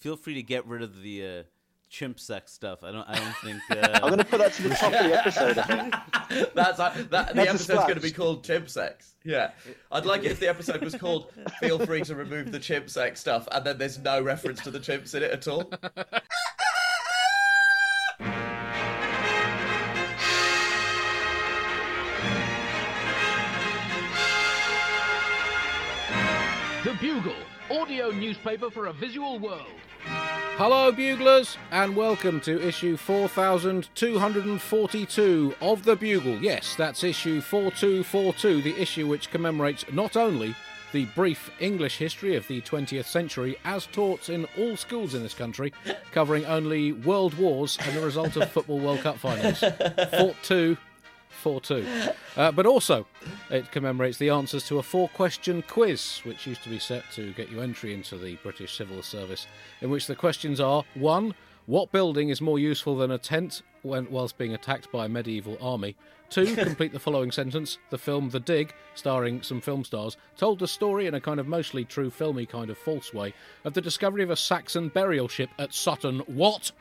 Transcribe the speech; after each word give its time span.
feel 0.00 0.16
free 0.16 0.34
to 0.34 0.42
get 0.42 0.66
rid 0.66 0.82
of 0.82 1.00
the 1.02 1.26
uh, 1.26 1.42
chimp 1.88 2.18
sex 2.18 2.52
stuff. 2.52 2.82
I 2.82 2.92
don't. 2.92 3.08
I 3.08 3.14
don't 3.14 3.36
think. 3.36 3.60
Uh, 3.70 4.00
I'm 4.02 4.08
going 4.08 4.18
to 4.18 4.24
put 4.24 4.38
that 4.38 4.52
to 4.54 4.62
the 4.64 4.74
top 4.74 4.92
of 4.92 5.04
the 5.04 5.18
episode. 5.18 5.58
I 5.58 5.62
think. 5.62 5.94
That's 6.54 6.78
that. 6.78 6.94
The 6.94 7.04
That's 7.08 7.34
a 7.34 7.48
episode's 7.48 7.82
going 7.82 7.94
to 7.94 8.00
be 8.00 8.10
called 8.10 8.42
chimp 8.44 8.68
sex. 8.68 9.14
Yeah, 9.24 9.52
I'd 9.92 10.06
like 10.06 10.24
it 10.24 10.32
if 10.32 10.40
the 10.40 10.48
episode 10.48 10.82
was 10.82 10.94
called 10.94 11.32
"Feel 11.60 11.78
free 11.78 12.02
to 12.02 12.14
remove 12.14 12.52
the 12.52 12.58
chimp 12.58 12.90
sex 12.90 13.20
stuff," 13.20 13.46
and 13.52 13.64
then 13.64 13.78
there's 13.78 13.98
no 13.98 14.20
reference 14.20 14.60
to 14.62 14.70
the 14.70 14.80
chimps 14.80 15.14
in 15.14 15.22
it 15.22 15.30
at 15.30 15.46
all. 15.48 15.70
The 26.84 26.94
Bugle, 26.94 27.34
audio 27.80 28.10
newspaper 28.10 28.70
for 28.70 28.88
a 28.88 28.92
visual 28.92 29.38
world. 29.38 29.64
Hello, 30.04 30.92
Buglers, 30.92 31.56
and 31.70 31.96
welcome 31.96 32.38
to 32.42 32.60
issue 32.60 32.94
4242 32.94 35.54
of 35.62 35.84
The 35.84 35.96
Bugle. 35.96 36.36
Yes, 36.42 36.74
that's 36.74 37.02
issue 37.02 37.40
4242, 37.40 38.60
the 38.60 38.78
issue 38.78 39.06
which 39.06 39.30
commemorates 39.30 39.86
not 39.90 40.14
only 40.14 40.54
the 40.92 41.06
brief 41.06 41.50
English 41.58 41.96
history 41.96 42.36
of 42.36 42.46
the 42.48 42.60
20th 42.60 43.06
century 43.06 43.56
as 43.64 43.86
taught 43.86 44.28
in 44.28 44.46
all 44.58 44.76
schools 44.76 45.14
in 45.14 45.22
this 45.22 45.32
country, 45.32 45.72
covering 46.12 46.44
only 46.44 46.92
world 46.92 47.32
wars 47.38 47.78
and 47.80 47.96
the 47.96 48.04
result 48.04 48.36
of 48.36 48.50
Football 48.52 48.80
World 48.80 49.00
Cup 49.00 49.16
finals. 49.16 49.60
Fought 49.60 50.36
two 50.42 50.76
4 51.40 51.60
2. 51.60 51.86
Uh, 52.36 52.52
but 52.52 52.66
also, 52.66 53.06
it 53.50 53.70
commemorates 53.72 54.18
the 54.18 54.30
answers 54.30 54.66
to 54.68 54.78
a 54.78 54.82
four 54.82 55.08
question 55.08 55.62
quiz, 55.66 56.20
which 56.24 56.46
used 56.46 56.62
to 56.62 56.68
be 56.68 56.78
set 56.78 57.04
to 57.14 57.32
get 57.32 57.50
you 57.50 57.60
entry 57.60 57.94
into 57.94 58.16
the 58.16 58.36
British 58.36 58.76
Civil 58.76 59.02
Service, 59.02 59.46
in 59.80 59.90
which 59.90 60.06
the 60.06 60.14
questions 60.14 60.60
are 60.60 60.84
1. 60.94 61.34
What 61.66 61.92
building 61.92 62.30
is 62.30 62.40
more 62.40 62.58
useful 62.58 62.96
than 62.96 63.10
a 63.10 63.18
tent 63.18 63.62
when, 63.82 64.10
whilst 64.10 64.38
being 64.38 64.54
attacked 64.54 64.90
by 64.92 65.06
a 65.06 65.08
medieval 65.08 65.56
army? 65.60 65.96
2. 66.30 66.56
Complete 66.64 66.92
the 66.92 66.98
following 66.98 67.32
sentence. 67.32 67.78
The 67.90 67.98
film 67.98 68.30
The 68.30 68.40
Dig, 68.40 68.72
starring 68.94 69.42
some 69.42 69.60
film 69.60 69.84
stars, 69.84 70.16
told 70.36 70.58
the 70.58 70.68
story 70.68 71.06
in 71.06 71.14
a 71.14 71.20
kind 71.20 71.40
of 71.40 71.46
mostly 71.46 71.84
true 71.84 72.10
filmy 72.10 72.46
kind 72.46 72.70
of 72.70 72.78
false 72.78 73.12
way 73.12 73.34
of 73.64 73.74
the 73.74 73.80
discovery 73.80 74.22
of 74.22 74.30
a 74.30 74.36
Saxon 74.36 74.88
burial 74.88 75.28
ship 75.28 75.50
at 75.58 75.74
Sutton. 75.74 76.20
What? 76.26 76.72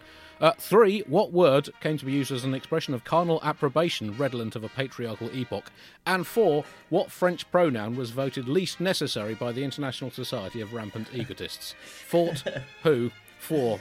Uh, 0.41 0.53
three, 0.57 1.01
what 1.01 1.33
word 1.33 1.69
came 1.81 1.97
to 1.97 2.05
be 2.05 2.13
used 2.13 2.31
as 2.31 2.45
an 2.45 2.53
expression 2.53 2.93
of 2.93 3.03
carnal 3.03 3.41
approbation 3.43 4.17
redolent 4.17 4.55
of 4.55 4.63
a 4.63 4.69
patriarchal 4.69 5.29
epoch? 5.33 5.69
And 6.05 6.25
four, 6.25 6.63
what 6.89 7.11
French 7.11 7.49
pronoun 7.51 7.95
was 7.97 8.11
voted 8.11 8.47
least 8.47 8.79
necessary 8.79 9.35
by 9.35 9.51
the 9.51 9.63
International 9.63 10.11
Society 10.11 10.61
of 10.61 10.73
Rampant 10.73 11.09
Egotists? 11.13 11.75
Fort, 12.07 12.43
who, 12.83 13.11
for, 13.39 13.79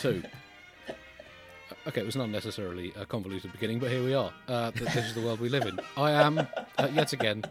two. 0.00 0.22
Okay, 1.86 2.00
it 2.00 2.06
was 2.06 2.16
not 2.16 2.30
necessarily 2.30 2.92
a 2.96 3.06
convoluted 3.06 3.52
beginning, 3.52 3.78
but 3.78 3.90
here 3.90 4.02
we 4.02 4.12
are. 4.12 4.32
Uh, 4.48 4.72
this 4.72 4.96
is 4.96 5.14
the 5.14 5.20
world 5.20 5.38
we 5.38 5.48
live 5.48 5.66
in. 5.66 5.78
I 5.96 6.10
am, 6.10 6.38
uh, 6.38 6.88
yet 6.92 7.12
again, 7.12 7.44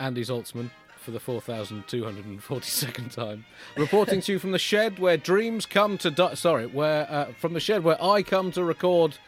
Andy 0.00 0.24
Zaltzman 0.24 0.70
for 1.04 1.10
the 1.10 1.20
4,242nd 1.20 3.14
time, 3.14 3.44
reporting 3.76 4.20
to 4.22 4.32
you 4.32 4.38
from 4.38 4.52
the 4.52 4.58
shed 4.58 4.98
where 4.98 5.16
dreams 5.18 5.66
come 5.66 5.98
to 5.98 6.10
die. 6.10 6.34
Sorry, 6.34 6.66
where 6.66 7.06
uh, 7.10 7.26
from 7.38 7.52
the 7.52 7.60
shed 7.60 7.84
where 7.84 8.02
I 8.02 8.22
come 8.22 8.50
to 8.52 8.64
record 8.64 9.18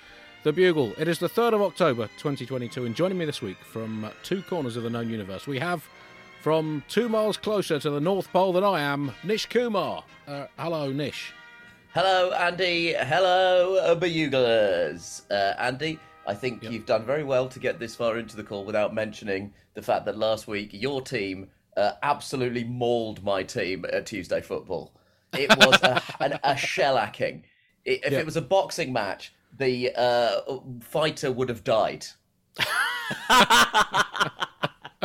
the 0.43 0.53
Bugle. 0.53 0.95
It 0.97 1.07
is 1.09 1.19
the 1.19 1.29
3rd 1.29 1.55
of 1.55 1.63
October 1.63 2.07
2022, 2.19 2.87
and 2.87 2.95
joining 2.95 3.19
me 3.19 3.25
this 3.27 3.43
week 3.43 3.59
from 3.59 4.05
uh, 4.05 4.11
two 4.23 4.43
corners 4.43 4.77
of 4.77 4.85
the 4.85 4.91
known 4.91 5.11
universe, 5.11 5.47
we 5.47 5.59
have 5.59 5.87
from 6.41 6.83
two 6.89 7.09
miles 7.09 7.37
closer 7.37 7.79
to 7.79 7.91
the 7.91 8.01
North 8.01 8.33
Pole 8.33 8.53
than 8.53 8.65
I 8.65 8.81
am, 8.81 9.13
Nish 9.25 9.47
Kumar. 9.47 10.05
Uh, 10.27 10.47
hello, 10.59 10.93
Nish. 10.93 11.33
Hello, 11.93 12.31
Andy. 12.33 12.93
Hello, 12.95 13.95
Buglers. 13.97 15.23
Uh, 15.31 15.55
Andy, 15.59 15.99
I 16.27 16.35
think 16.35 16.63
Yep. 16.63 16.73
you've 16.73 16.87
done 16.87 17.05
very 17.05 17.25
well 17.25 17.49
to 17.49 17.59
get 17.59 17.79
this 17.79 17.97
far 17.97 18.19
into 18.19 18.37
the 18.37 18.45
call 18.45 18.65
without 18.65 18.95
mentioning 18.95 19.53
the 19.75 19.83
fact 19.83 20.05
that 20.07 20.17
last 20.17 20.47
week 20.47 20.71
your 20.73 21.01
team 21.03 21.49
uh, 21.77 21.93
absolutely 22.03 22.65
mauled 22.65 23.23
my 23.25 23.43
team 23.43 23.85
at 23.93 24.07
Tuesday 24.07 24.41
Football. 24.41 24.93
It 25.33 25.51
was 25.57 25.83
a, 25.83 26.03
an, 26.21 26.33
a 26.45 26.55
shellacking. 26.55 27.43
It, 27.85 28.05
if 28.05 28.13
Yep. 28.13 28.21
it 28.21 28.27
was 28.27 28.37
a 28.37 28.43
boxing 28.43 28.93
match, 28.93 29.33
the 29.57 29.93
uh, 29.97 30.41
fighter 30.81 31.31
would 31.33 31.49
have 31.49 31.65
died. 31.65 32.07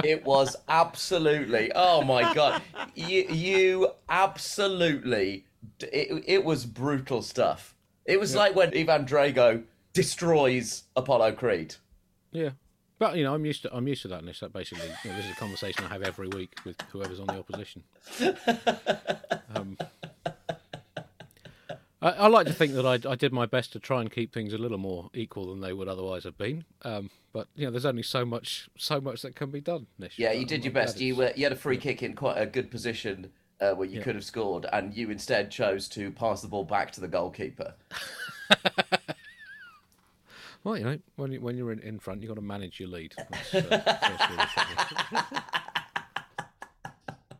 it 0.04 0.24
was 0.26 0.56
absolutely 0.70 1.72
oh 1.76 2.02
my 2.02 2.34
god 2.34 2.62
you 2.96 3.24
you 3.30 3.90
absolutely 4.10 5.46
it, 5.82 6.24
it 6.26 6.44
was 6.46 6.66
brutal 6.66 7.22
stuff 7.22 7.76
it 8.06 8.20
was 8.20 8.34
like 8.34 8.56
when 8.56 8.76
ivan 8.76 9.06
drago 9.06 9.62
destroys 9.94 10.84
apollo 10.96 11.32
creed 11.34 11.76
Yeah. 12.32 12.52
But 13.02 13.18
you 13.18 13.24
know, 13.24 13.34
I'm 13.34 13.48
used 13.48 13.64
to 13.64 13.76
I'm 13.76 13.88
used 13.88 14.04
to 14.04 14.10
that, 14.10 14.24
Nish. 14.24 14.42
That 14.42 14.54
basically, 14.54 14.86
you 15.04 15.10
know, 15.10 15.18
this 15.18 15.26
is 15.26 15.32
a 15.32 15.36
conversation 15.36 15.84
I 15.86 15.88
have 15.88 16.04
every 16.04 16.28
week 16.28 16.54
with 16.64 16.80
whoever's 16.92 17.20
on 17.20 17.26
the 17.26 17.40
opposition. 17.40 17.84
Um, 19.54 19.78
I, 22.02 22.12
I 22.12 22.28
like 22.28 22.48
to 22.48 22.54
think 22.54 22.74
that 22.76 22.86
I, 22.86 23.10
I 23.10 23.16
did 23.16 23.34
my 23.34 23.46
best 23.46 23.74
to 23.74 23.80
try 23.80 24.00
and 24.00 24.10
keep 24.10 24.34
things 24.34 24.54
a 24.54 24.58
little 24.58 24.78
more 24.78 25.10
equal 25.14 25.48
than 25.48 25.60
they 25.60 25.74
would 25.74 25.90
otherwise 25.90 26.24
have 26.24 26.38
been. 26.38 26.64
Um, 26.84 27.10
but 27.34 27.48
you 27.54 27.66
know, 27.66 27.72
there's 27.72 27.86
only 27.86 28.04
so 28.04 28.24
much 28.24 28.70
so 28.78 29.02
much 29.02 29.24
that 29.24 29.36
can 29.36 29.50
be 29.50 29.60
done, 29.60 29.88
Nish. 30.00 30.18
yeah 30.18 30.32
you 30.32 30.46
did 30.46 30.64
your 30.64 30.72
best 30.72 31.02
you 31.02 31.20
uh, 31.22 31.34
you 31.36 31.44
had 31.44 31.52
a 31.52 31.58
free 31.58 31.78
kick 31.78 32.04
in 32.04 32.14
quite 32.14 32.38
a 32.38 32.46
good 32.46 32.70
position 32.70 33.32
uh, 33.60 33.72
where 33.72 33.88
you 33.88 34.00
could 34.00 34.16
have 34.16 34.24
scored 34.24 34.68
and 34.72 34.94
you 34.96 35.10
instead 35.10 35.50
chose 35.50 35.90
to 35.90 36.12
pass 36.12 36.42
the 36.42 36.48
ball 36.48 36.64
back 36.64 36.92
to 36.92 37.02
the 37.02 37.08
goalkeeper 37.08 37.74
Well, 40.64 40.78
you 40.78 40.84
know, 40.84 41.00
when 41.16 41.32
you, 41.32 41.42
when 41.42 41.58
you're 41.58 41.72
in, 41.72 41.80
in 41.80 42.00
front, 42.00 42.22
you've 42.22 42.30
got 42.30 42.36
to 42.36 42.42
manage 42.42 42.80
your 42.80 42.90
lead. 42.90 43.16
That's, 43.32 43.56
uh, 43.56 43.98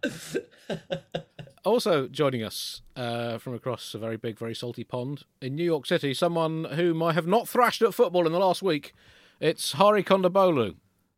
also 1.64 2.08
joining 2.08 2.44
us 2.44 2.82
uh, 2.96 3.38
from 3.38 3.54
across 3.54 3.94
a 3.94 4.00
very 4.00 4.18
big, 4.18 4.40
very 4.40 4.56
salty 4.56 4.84
pond 4.84 5.24
in 5.40 5.56
New 5.56 5.64
York 5.64 5.86
City, 5.86 6.14
someone 6.16 6.64
whom 6.64 7.04
I 7.04 7.14
have 7.14 7.28
not 7.28 7.48
thrashed 7.48 7.84
at 7.84 7.94
football 7.94 8.26
in 8.26 8.34
the 8.34 8.40
last 8.40 8.64
week. 8.64 8.94
It's 9.40 9.74
Hari 9.74 10.04
Kondabolu. 10.04 10.76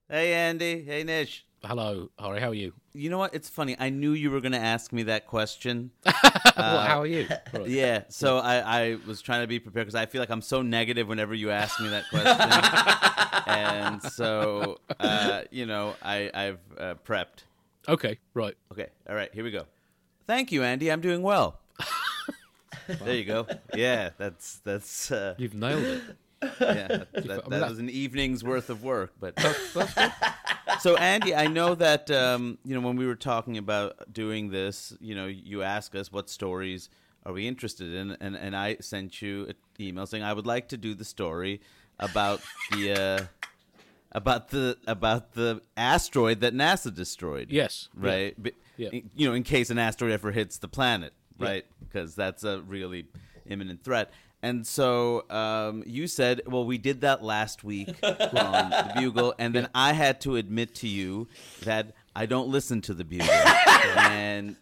hey, 0.09 0.33
Andy. 0.33 0.83
Hey, 0.83 1.03
Nish. 1.03 1.45
Hello, 1.65 2.09
Hari. 2.19 2.41
How 2.41 2.49
are 2.49 2.53
you? 2.53 2.73
You 2.93 3.09
know 3.09 3.17
what? 3.17 3.33
It's 3.33 3.47
funny. 3.47 3.77
I 3.79 3.89
knew 3.89 4.11
you 4.11 4.31
were 4.31 4.41
going 4.41 4.51
to 4.51 4.59
ask 4.59 4.91
me 4.91 5.03
that 5.03 5.27
question. 5.27 5.91
well, 6.05 6.81
how 6.81 6.99
are 6.99 7.07
you? 7.07 7.25
Yeah, 7.65 8.03
so 8.09 8.39
I, 8.39 8.55
I 8.57 8.97
was 9.07 9.21
trying 9.21 9.43
to 9.43 9.47
be 9.47 9.59
prepared 9.59 9.85
because 9.85 9.95
I 9.95 10.05
feel 10.05 10.19
like 10.19 10.29
I'm 10.29 10.41
so 10.41 10.61
negative 10.61 11.07
whenever 11.07 11.33
you 11.33 11.51
ask 11.51 11.79
me 11.79 11.87
that 11.89 12.03
question, 12.09 13.47
and 13.47 14.03
so 14.03 14.79
uh, 14.99 15.43
you 15.51 15.65
know 15.65 15.95
I, 16.01 16.29
I've 16.33 16.59
uh, 16.77 16.95
prepped. 17.05 17.45
Okay, 17.87 18.19
right. 18.33 18.55
Okay, 18.73 18.87
all 19.07 19.15
right, 19.15 19.33
here 19.33 19.45
we 19.45 19.51
go. 19.51 19.63
Thank 20.27 20.51
you, 20.51 20.63
Andy. 20.63 20.91
I'm 20.91 20.99
doing 20.99 21.21
well. 21.21 21.61
there 22.87 23.15
you 23.15 23.23
go. 23.23 23.47
Yeah, 23.73 24.09
that's 24.17 24.59
that's 24.65 25.11
uh, 25.11 25.35
You've 25.37 25.55
nailed 25.55 25.83
it. 25.83 26.01
yeah, 26.41 26.87
that, 26.87 27.13
that, 27.13 27.49
mean, 27.49 27.59
that 27.61 27.69
was 27.69 27.79
an 27.79 27.89
evening's 27.89 28.43
worth 28.43 28.69
of 28.69 28.83
work. 28.83 29.13
But 29.21 29.37
That's 29.37 29.73
good. 29.73 30.11
So 30.79 30.95
Andy, 30.97 31.35
I 31.35 31.47
know 31.47 31.75
that 31.75 32.09
um, 32.11 32.57
you 32.63 32.75
know 32.75 32.85
when 32.85 32.95
we 32.95 33.05
were 33.05 33.15
talking 33.15 33.57
about 33.57 34.13
doing 34.13 34.49
this, 34.49 34.95
you 34.99 35.15
know, 35.15 35.27
you 35.27 35.63
asked 35.63 35.95
us 35.95 36.11
what 36.11 36.29
stories 36.29 36.89
are 37.25 37.33
we 37.33 37.47
interested 37.47 37.93
in, 37.93 38.17
and 38.19 38.35
and 38.35 38.55
I 38.55 38.77
sent 38.79 39.21
you 39.21 39.45
an 39.47 39.55
email 39.79 40.05
saying 40.05 40.23
I 40.23 40.33
would 40.33 40.45
like 40.45 40.69
to 40.69 40.77
do 40.77 40.93
the 40.93 41.05
story 41.05 41.61
about 41.99 42.41
the 42.71 42.91
uh, 42.91 43.25
about 44.11 44.49
the 44.49 44.77
about 44.87 45.33
the 45.33 45.61
asteroid 45.77 46.41
that 46.41 46.53
NASA 46.53 46.93
destroyed. 46.93 47.49
Yes. 47.49 47.89
yeah. 47.99 48.09
right. 48.09 48.35
But, 48.37 48.53
Yeah. 48.77 48.89
You 49.15 49.29
know, 49.29 49.35
in 49.35 49.43
case 49.43 49.69
an 49.69 49.77
asteroid 49.77 50.13
ever 50.13 50.31
hits 50.31 50.57
the 50.57 50.67
planet, 50.67 51.13
right? 51.39 51.65
Because 51.79 52.15
that's 52.15 52.43
a 52.43 52.61
really 52.61 53.05
imminent 53.45 53.83
threat. 53.83 54.11
And 54.43 54.67
so 54.67 55.23
um, 55.29 55.83
you 55.87 56.05
said, 56.05 56.41
well, 56.45 56.65
we 56.65 56.77
did 56.77 57.01
that 57.01 57.23
last 57.23 57.63
week 57.63 57.87
on 58.03 58.69
the 58.69 58.91
Bugle, 58.97 59.33
and 59.39 59.55
then 59.55 59.69
I 59.73 59.93
had 59.93 60.19
to 60.21 60.35
admit 60.35 60.75
to 60.75 60.87
you 60.87 61.29
that 61.63 61.93
I 62.13 62.25
don't 62.25 62.49
listen 62.49 62.81
to 62.81 62.93
the 62.93 63.05
Bugle, 63.05 63.29
and 63.97 64.57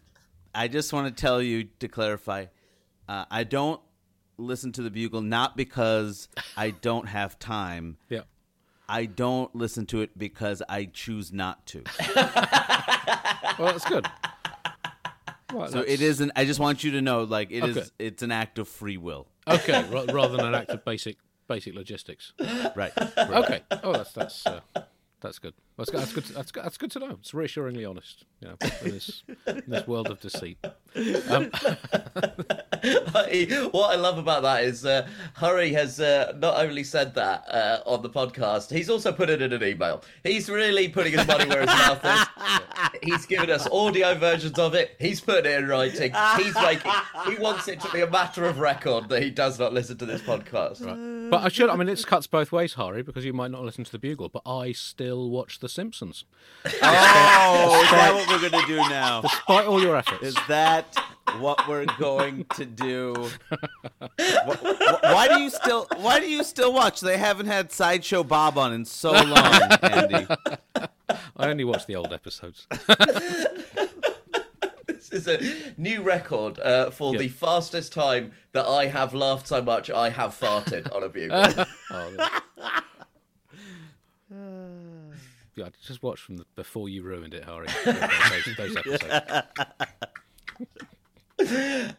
I 0.54 0.68
just 0.68 0.92
want 0.92 1.14
to 1.14 1.20
tell 1.20 1.42
you 1.42 1.64
to 1.80 1.88
clarify, 1.88 2.46
uh, 3.08 3.24
I 3.28 3.42
don't 3.42 3.80
listen 4.38 4.70
to 4.72 4.82
the 4.82 4.90
Bugle 4.90 5.20
not 5.20 5.56
because 5.56 6.28
I 6.56 6.70
don't 6.70 7.08
have 7.08 7.40
time. 7.40 7.96
Yeah. 8.08 8.22
I 8.88 9.06
don't 9.06 9.52
listen 9.54 9.86
to 9.86 10.02
it 10.02 10.16
because 10.16 10.62
I 10.68 10.84
choose 10.84 11.32
not 11.32 11.66
to. 11.66 11.82
Well, 13.58 13.70
that's 13.72 13.84
good. 13.84 14.06
So 15.52 15.78
that's- 15.78 15.84
it 15.94 16.00
isn't. 16.02 16.32
I 16.36 16.44
just 16.44 16.60
want 16.60 16.82
you 16.84 16.92
to 16.92 17.02
know, 17.02 17.22
like 17.24 17.50
it 17.50 17.64
is. 17.64 17.76
Okay. 17.76 17.86
It's 17.98 18.22
an 18.22 18.32
act 18.32 18.58
of 18.58 18.68
free 18.68 18.96
will, 18.96 19.28
Okay, 19.46 19.84
ra- 19.90 20.06
rather 20.12 20.36
than 20.36 20.46
an 20.46 20.54
act 20.54 20.70
of 20.70 20.84
basic 20.84 21.16
basic 21.48 21.74
logistics. 21.74 22.32
right? 22.74 22.92
Okay. 23.18 23.62
Oh, 23.82 23.92
that's 23.92 24.12
that's 24.12 24.46
uh, 24.46 24.60
That's 25.20 25.38
good. 25.38 25.54
That's 25.90 25.90
good. 25.90 26.00
That's 26.00 26.12
good. 26.12 26.24
That's 26.36 26.52
good. 26.52 26.64
That's 26.64 26.78
good 26.78 26.90
to 26.92 26.98
know. 27.00 27.18
It's 27.20 27.34
reassuringly 27.34 27.84
honest. 27.84 28.24
You 28.40 28.48
know, 28.48 28.56
in 28.84 28.90
this, 28.90 29.22
in 29.46 29.62
this 29.66 29.86
world 29.86 30.08
of 30.08 30.20
deceit. 30.20 30.58
Um, 30.64 31.50
what 33.70 33.90
I 33.90 33.96
love 33.96 34.18
about 34.18 34.42
that 34.42 34.64
is 34.64 34.84
uh, 34.84 35.06
Hari 35.34 35.72
has 35.72 36.00
uh, 36.00 36.32
not 36.38 36.56
only 36.64 36.84
said 36.84 37.14
that 37.14 37.48
uh, 37.48 37.80
on 37.86 38.02
the 38.02 38.10
podcast, 38.10 38.70
he's 38.74 38.90
also 38.90 39.12
put 39.12 39.30
it 39.30 39.40
in 39.40 39.52
an 39.52 39.62
email. 39.62 40.02
He's 40.24 40.48
really 40.50 40.88
putting 40.88 41.12
his 41.12 41.26
money 41.26 41.46
where 41.46 41.60
his 41.60 41.66
mouth 41.68 42.04
is. 42.04 42.26
He's 43.02 43.26
given 43.26 43.50
us 43.50 43.68
audio 43.70 44.14
versions 44.14 44.58
of 44.58 44.74
it. 44.74 44.96
He's 44.98 45.20
put 45.20 45.46
it 45.46 45.58
in 45.58 45.68
writing. 45.68 46.12
He's 46.36 46.54
making. 46.54 46.92
He 47.26 47.36
wants 47.36 47.68
it 47.68 47.80
to 47.80 47.90
be 47.90 48.00
a 48.00 48.10
matter 48.10 48.44
of 48.44 48.58
record 48.58 49.08
that 49.08 49.22
he 49.22 49.30
does 49.30 49.58
not 49.58 49.72
listen 49.72 49.98
to 49.98 50.06
this 50.06 50.20
podcast. 50.22 50.84
right. 50.84 51.30
But 51.30 51.44
I 51.44 51.48
should. 51.48 51.70
I 51.70 51.76
mean, 51.76 51.88
it 51.88 52.04
cuts 52.06 52.26
both 52.26 52.52
ways, 52.52 52.74
Hari, 52.74 53.02
because 53.02 53.24
you 53.24 53.32
might 53.32 53.50
not 53.50 53.62
listen 53.62 53.84
to 53.84 53.92
the 53.92 53.98
Bugle, 53.98 54.28
but 54.28 54.42
I 54.44 54.72
still 54.72 55.30
watch 55.30 55.60
The 55.60 55.68
Simpsons, 55.72 56.24
Oh, 56.64 56.70
is 56.70 57.90
that 57.90 58.12
what 58.14 58.28
we're 58.28 58.48
going 58.50 58.62
to 58.62 58.66
do 58.68 58.76
now? 58.88 59.22
despite 59.22 59.66
all 59.66 59.82
your 59.82 59.96
efforts. 59.96 60.22
Is 60.22 60.36
that 60.48 60.94
what 61.38 61.66
we're 61.68 61.86
going 61.98 62.44
to 62.54 62.64
do? 62.64 63.14
Wh- 64.00 64.06
wh- 64.08 65.02
Why 65.02 65.28
do 65.28 65.40
you 65.42 65.50
still? 65.50 65.86
Why 65.96 66.20
do 66.20 66.28
you 66.30 66.44
still 66.44 66.72
watch? 66.72 67.00
They 67.00 67.16
haven't 67.18 67.46
had 67.46 67.72
Sideshow 67.72 68.22
Bob 68.24 68.58
on 68.58 68.72
in 68.72 68.84
so 68.84 69.12
long, 69.12 69.60
Andy. 69.82 70.26
I 71.36 71.48
only 71.50 71.64
watch 71.64 71.86
the 71.86 71.96
old 71.96 72.12
episodes. 72.12 72.66
This 74.86 75.10
is 75.10 75.28
a 75.28 75.72
new 75.80 76.00
record 76.02 76.58
uh, 76.60 76.90
for 76.90 77.12
Yeah. 77.12 77.18
the 77.20 77.28
fastest 77.28 77.92
time 77.92 78.32
that 78.52 78.64
I 78.66 78.86
have 78.86 79.12
laughed 79.14 79.48
so 79.48 79.60
much 79.60 79.90
I 79.90 80.08
have 80.10 80.38
farted 80.38 80.94
on 80.94 81.02
a 81.02 81.08
bugle. 81.08 81.66
Oh, 81.90 82.40
yeah, 85.56 85.66
I 85.66 85.70
just 85.84 86.02
watch 86.02 86.20
from 86.20 86.38
the, 86.38 86.46
before 86.54 86.88
you 86.88 87.02
ruined 87.02 87.34
it, 87.34 87.44
Hari. 87.44 87.66
Those, 87.84 88.56
those 88.56 88.76
episodes. 88.76 89.04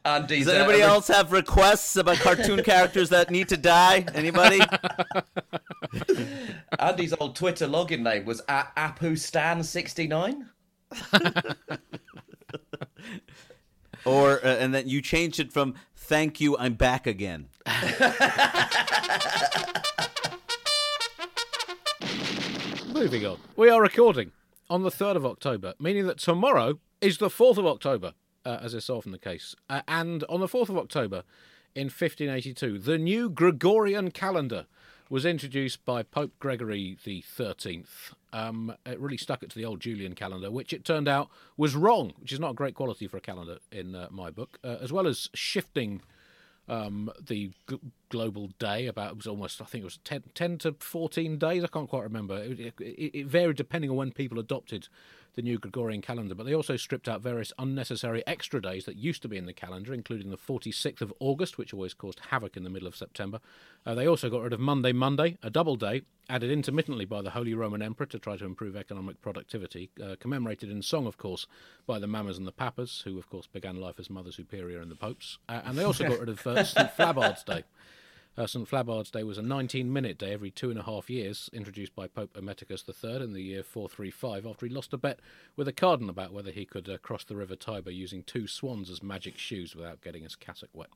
Andy's, 0.06 0.46
Does 0.46 0.54
uh, 0.56 0.58
anybody 0.58 0.82
ori- 0.82 0.84
else 0.84 1.08
have 1.10 1.34
requests 1.34 1.98
about 1.98 2.18
cartoon 2.18 2.64
characters 2.64 3.10
that 3.10 3.30
need 3.30 3.50
to 3.50 3.58
die? 3.58 4.06
Anybody? 4.14 4.62
Andy's 6.80 7.14
old 7.20 7.36
Twitter 7.36 7.68
login 7.68 8.00
name 8.02 8.26
was 8.26 8.42
at 8.48 8.74
ApuStan69. 8.76 10.48
Or 14.06 14.46
uh, 14.46 14.48
and 14.48 14.74
then 14.74 14.88
you 14.88 15.02
changed 15.02 15.40
it 15.40 15.54
from 15.54 15.76
"Thank 15.96 16.42
you, 16.42 16.58
I'm 16.58 16.74
back 16.74 17.08
again." 17.08 17.48
Moving 23.04 23.26
on. 23.26 23.38
We 23.58 23.70
are 23.70 23.82
recording 23.82 24.32
on 24.70 24.84
the 24.84 24.90
3rd 24.90 25.18
of 25.18 25.26
October, 25.26 25.74
meaning 25.78 26.08
that 26.08 26.20
tomorrow 26.20 26.80
is 27.02 27.18
the 27.18 27.28
4th 27.28 27.58
of 27.58 27.66
October, 27.66 28.14
uh, 28.46 28.60
as 28.62 28.74
is 28.74 28.90
often 28.90 29.12
the 29.12 29.20
case. 29.20 29.58
Uh, 29.70 29.82
and 29.90 30.24
on 30.30 30.40
the 30.40 30.48
4th 30.48 30.70
of 30.70 30.78
October 30.78 31.24
in 31.76 31.88
1582, 31.88 32.80
the 32.80 32.98
new 32.98 33.30
Gregorian 33.30 34.10
calendar 34.10 34.68
was 35.10 35.26
introduced 35.26 35.84
by 35.84 36.02
Pope 36.02 36.32
Gregory 36.40 36.98
the 37.04 37.22
13th. 37.38 38.14
Um, 38.32 38.74
it 38.86 38.98
really 39.02 39.18
stuck 39.18 39.44
it 39.44 39.50
to 39.50 39.60
the 39.60 39.66
old 39.66 39.82
Julian 39.82 40.16
calendar, 40.16 40.50
which 40.50 40.72
it 40.72 40.86
turned 40.86 41.10
out 41.10 41.30
was 41.58 41.76
wrong, 41.76 42.14
which 42.22 42.32
is 42.32 42.40
not 42.40 42.52
a 42.52 42.56
great 42.56 42.74
quality 42.74 43.08
for 43.08 43.18
a 43.18 43.22
calendar 43.22 43.58
in 43.70 43.96
uh, 43.96 44.08
my 44.12 44.32
book, 44.32 44.60
uh, 44.64 44.78
as 44.80 44.94
well 44.94 45.08
as 45.08 45.30
shifting 45.34 46.02
um, 46.68 47.12
the 47.19 47.51
g- 47.69 47.80
global 48.10 48.50
day 48.60 48.88
about 48.88 49.12
it 49.12 49.18
was 49.18 49.27
almost 49.27 49.62
I 49.62 49.65
think 49.65 49.81
it 49.81 49.86
was 49.86 49.98
10, 50.04 50.24
10 50.33 50.57
to 50.60 50.75
14 50.80 51.38
days 51.38 51.63
I 51.63 51.68
can't 51.68 51.89
quite 51.89 52.04
remember. 52.04 52.38
It, 52.38 52.60
it, 52.60 52.74
it 52.81 53.27
varied 53.27 53.57
depending 53.57 53.89
on 53.89 53.98
when 53.98 54.12
people 54.12 54.39
adopted 54.39 54.88
the 55.36 55.42
new 55.42 55.58
Gregorian 55.58 56.02
calendar 56.02 56.36
but 56.36 56.46
they 56.46 56.54
also 56.54 56.78
stripped 56.78 57.08
out 57.08 57.22
various 57.22 57.54
unnecessary 57.58 58.24
extra 58.28 58.62
days 58.62 58.86
that 58.86 58.96
used 58.96 59.22
to 59.22 59.28
be 59.28 59.38
in 59.38 59.46
the 59.46 59.54
calendar 59.54 59.94
including 59.94 60.30
the 60.30 60.38
46th 60.38 61.02
of 61.02 61.14
August 61.20 61.58
which 61.58 61.74
always 61.74 61.94
caused 61.94 62.20
havoc 62.30 62.56
in 62.58 62.64
the 62.64 62.70
middle 62.70 62.88
of 62.88 62.96
September. 62.96 63.40
Uh, 63.86 63.96
they 63.96 64.08
also 64.08 64.30
got 64.30 64.42
rid 64.42 64.54
of 64.54 64.60
Monday 64.60 64.92
Monday 64.92 65.38
a 65.42 65.50
double 65.50 65.76
day 65.76 66.04
added 66.30 66.52
intermittently 66.52 67.06
by 67.06 67.22
the 67.22 67.32
Holy 67.32 67.54
Roman 67.54 67.82
Emperor 67.82 68.06
to 68.08 68.20
try 68.20 68.38
to 68.38 68.46
improve 68.46 68.76
economic 68.76 69.22
productivity 69.22 69.90
uh, 70.04 70.16
commemorated 70.20 70.70
in 70.70 70.82
song 70.82 71.08
of 71.08 71.18
course 71.18 71.48
by 71.86 72.00
the 72.00 72.08
Mamas 72.08 72.38
and 72.38 72.48
the 72.48 72.52
Papas 72.52 73.02
who 73.06 73.18
of 73.18 73.30
course 73.30 73.48
began 73.48 73.76
life 73.76 74.00
as 74.00 74.10
Mother 74.10 74.32
Superior 74.32 74.82
and 74.82 74.92
the 74.92 74.96
Popes. 74.96 75.38
Uh, 75.50 75.62
and 75.66 75.78
they 75.78 75.84
also 75.84 76.04
got 76.10 76.20
rid 76.20 76.30
of 76.30 76.46
uh, 76.48 76.64
St 76.64 76.92
Flabard's 76.92 77.44
Day 77.44 77.64
uh, 78.38 78.48
St. 78.48 78.68
Flabard's 78.68 79.12
Day 79.12 79.24
was 79.24 79.38
a 79.38 79.42
19 79.42 79.92
minute 79.92 80.18
day 80.18 80.34
every 80.34 80.52
two 80.52 80.70
and 80.70 80.80
a 80.80 80.84
half 80.84 81.10
years, 81.10 81.50
introduced 81.54 81.96
by 81.96 82.08
Pope 82.08 82.34
Emeticus 82.34 82.84
III 82.88 83.24
in 83.24 83.34
the 83.34 83.42
year 83.42 83.64
435 83.64 84.46
after 84.46 84.66
he 84.66 84.74
lost 84.74 84.94
a 84.94 84.98
bet 84.98 85.20
with 85.56 85.68
a 85.68 85.74
cardinal 85.74 86.10
about 86.10 86.34
whether 86.34 86.52
he 86.52 86.66
could 86.66 86.90
uh, 86.90 86.98
cross 86.98 87.24
the 87.24 87.36
River 87.36 87.56
Tiber 87.56 87.92
using 87.92 88.24
two 88.24 88.48
swans 88.48 88.90
as 88.90 89.04
magic 89.04 89.38
shoes 89.38 89.76
without 89.76 90.02
getting 90.02 90.24
his 90.24 90.36
cassock 90.36 90.70
wet. 90.74 90.90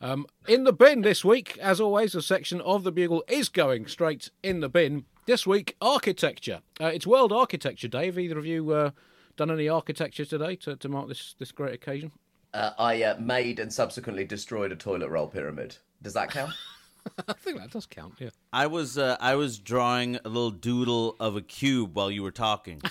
Um, 0.00 0.26
in 0.48 0.64
the 0.64 0.72
bin 0.72 1.02
this 1.02 1.24
week, 1.24 1.56
as 1.58 1.80
always, 1.80 2.14
a 2.14 2.22
section 2.22 2.60
of 2.62 2.82
the 2.82 2.92
Bugle 2.92 3.24
is 3.28 3.48
going 3.48 3.86
straight 3.86 4.30
in 4.42 4.60
the 4.60 4.68
bin. 4.68 5.04
This 5.26 5.46
week, 5.46 5.76
architecture. 5.80 6.60
Uh, 6.80 6.86
it's 6.86 7.06
World 7.06 7.32
Architecture 7.32 7.88
Day. 7.88 8.06
Have 8.06 8.18
either 8.18 8.38
of 8.38 8.44
you 8.44 8.70
uh, 8.72 8.90
done 9.36 9.50
any 9.50 9.68
architecture 9.68 10.24
today 10.24 10.56
to, 10.56 10.76
to 10.76 10.88
mark 10.88 11.08
this, 11.08 11.34
this 11.38 11.52
great 11.52 11.74
occasion? 11.74 12.12
Uh, 12.52 12.72
I 12.78 13.02
uh, 13.02 13.18
made 13.18 13.58
and 13.58 13.72
subsequently 13.72 14.24
destroyed 14.24 14.72
a 14.72 14.76
toilet 14.76 15.08
roll 15.08 15.26
pyramid. 15.26 15.76
Does 16.04 16.12
that 16.12 16.30
count? 16.30 16.52
I 17.28 17.32
think 17.32 17.58
that 17.58 17.70
does 17.70 17.86
count, 17.86 18.14
yeah. 18.18 18.28
I 18.52 18.66
was 18.66 18.98
uh, 18.98 19.16
I 19.20 19.34
was 19.34 19.58
drawing 19.58 20.16
a 20.16 20.28
little 20.28 20.50
doodle 20.50 21.16
of 21.18 21.34
a 21.34 21.40
cube 21.40 21.96
while 21.96 22.10
you 22.10 22.22
were 22.22 22.30
talking. 22.30 22.80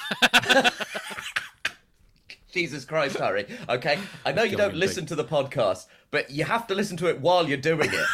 Jesus 2.52 2.86
Christ, 2.86 3.18
Hari. 3.18 3.46
Okay, 3.70 4.00
I 4.26 4.32
know 4.32 4.44
you 4.44 4.58
don't 4.58 4.76
listen 4.76 5.06
to 5.08 5.16
the 5.16 5.24
podcast, 5.24 5.86
but 6.12 6.30
you 6.32 6.44
have 6.44 6.68
to 6.68 6.76
listen 6.76 6.98
to 6.98 7.08
it 7.08 7.22
while 7.22 7.48
you're 7.48 7.58
doing 7.58 7.90
it. 7.92 8.08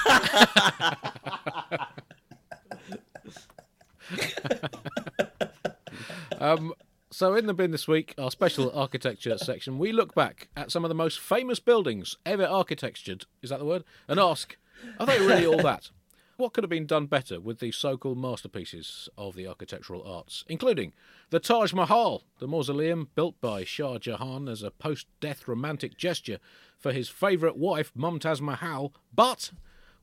So, 7.20 7.36
in 7.36 7.48
the 7.48 7.54
bin 7.54 7.72
this 7.72 7.86
week, 7.86 8.14
our 8.18 8.32
special 8.32 8.72
architecture 8.74 9.38
section, 9.38 9.78
we 9.78 9.92
look 9.92 10.16
back 10.16 10.48
at 10.56 10.72
some 10.72 10.86
of 10.86 10.90
the 10.90 10.96
most 10.96 11.20
famous 11.20 11.60
buildings 11.60 12.16
ever 12.26 12.46
architectured, 12.46 13.26
is 13.42 13.50
that 13.50 13.60
the 13.60 13.66
word? 13.66 13.84
And 14.08 14.22
ask, 14.22 14.56
are 15.00 15.06
they 15.06 15.20
really 15.20 15.46
all 15.46 15.58
that? 15.64 15.90
What 16.38 16.54
could 16.54 16.64
have 16.64 16.70
been 16.70 16.86
done 16.86 17.08
better 17.08 17.42
with 17.42 17.60
these 17.60 17.76
so 17.76 17.98
called 17.98 18.18
masterpieces 18.18 19.10
of 19.18 19.36
the 19.36 19.46
architectural 19.46 20.04
arts, 20.04 20.46
including 20.48 20.94
the 21.32 21.40
Taj 21.40 21.74
Mahal, 21.74 22.24
the 22.40 22.48
mausoleum 22.48 23.10
built 23.14 23.40
by 23.42 23.66
Shah 23.66 23.98
Jahan 23.98 24.48
as 24.48 24.64
a 24.64 24.72
post 24.72 25.08
death 25.20 25.50
romantic 25.50 25.98
gesture 25.98 26.40
for 26.78 26.94
his 26.94 27.10
favourite 27.10 27.58
wife, 27.58 27.92
Mumtaz 27.94 28.40
Mahal, 28.40 28.94
but 29.14 29.52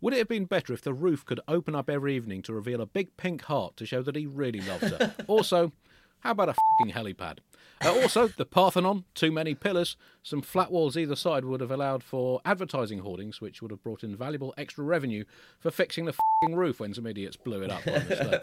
would 0.01 0.13
it 0.13 0.19
have 0.19 0.29
been 0.29 0.45
better 0.45 0.75
if 0.75 0.83
the 0.83 0.93
roof 0.93 1.25
could 1.25 1.41
open 1.49 1.75
up 1.75 1.89
every 1.89 2.15
evening 2.15 2.43
to 2.43 2.53
reveal 2.53 2.83
a 2.83 2.87
big 2.87 3.17
pink 3.17 3.45
heart 3.45 3.77
to 3.79 3.87
show 3.87 4.03
that 4.03 4.15
he 4.15 4.27
really 4.27 4.61
loved 4.61 4.85
her? 4.85 5.15
also, 5.27 5.73
how 6.21 6.33
about 6.33 6.51
a 6.51 6.55
fing 6.79 6.93
helipad? 6.93 7.39
Uh, 7.85 7.93
also, 7.93 8.29
the 8.29 8.47
Parthenon, 8.47 9.05
too 9.15 9.31
many 9.31 9.55
pillars, 9.55 9.97
some 10.23 10.41
flat 10.41 10.73
walls 10.73 10.97
either 10.97 11.17
side 11.17 11.45
would 11.45 11.61
have 11.61 11.71
allowed 11.71 12.03
for 12.03 12.41
advertising 12.45 13.01
hoardings, 13.01 13.41
which 13.41 13.61
would 13.61 13.71
have 13.71 13.83
brought 13.83 14.03
in 14.03 14.17
valuable 14.17 14.55
extra 14.57 14.83
revenue 14.83 15.25
for 15.59 15.71
fixing 15.71 16.07
the 16.07 16.15
fing 16.43 16.55
roof 16.57 16.81
when 16.81 16.95
some 16.95 17.07
idiots 17.07 17.37
blew 17.37 17.63
it 17.63 17.71
up 17.71 17.85
by 17.85 17.99
mistake. 18.09 18.43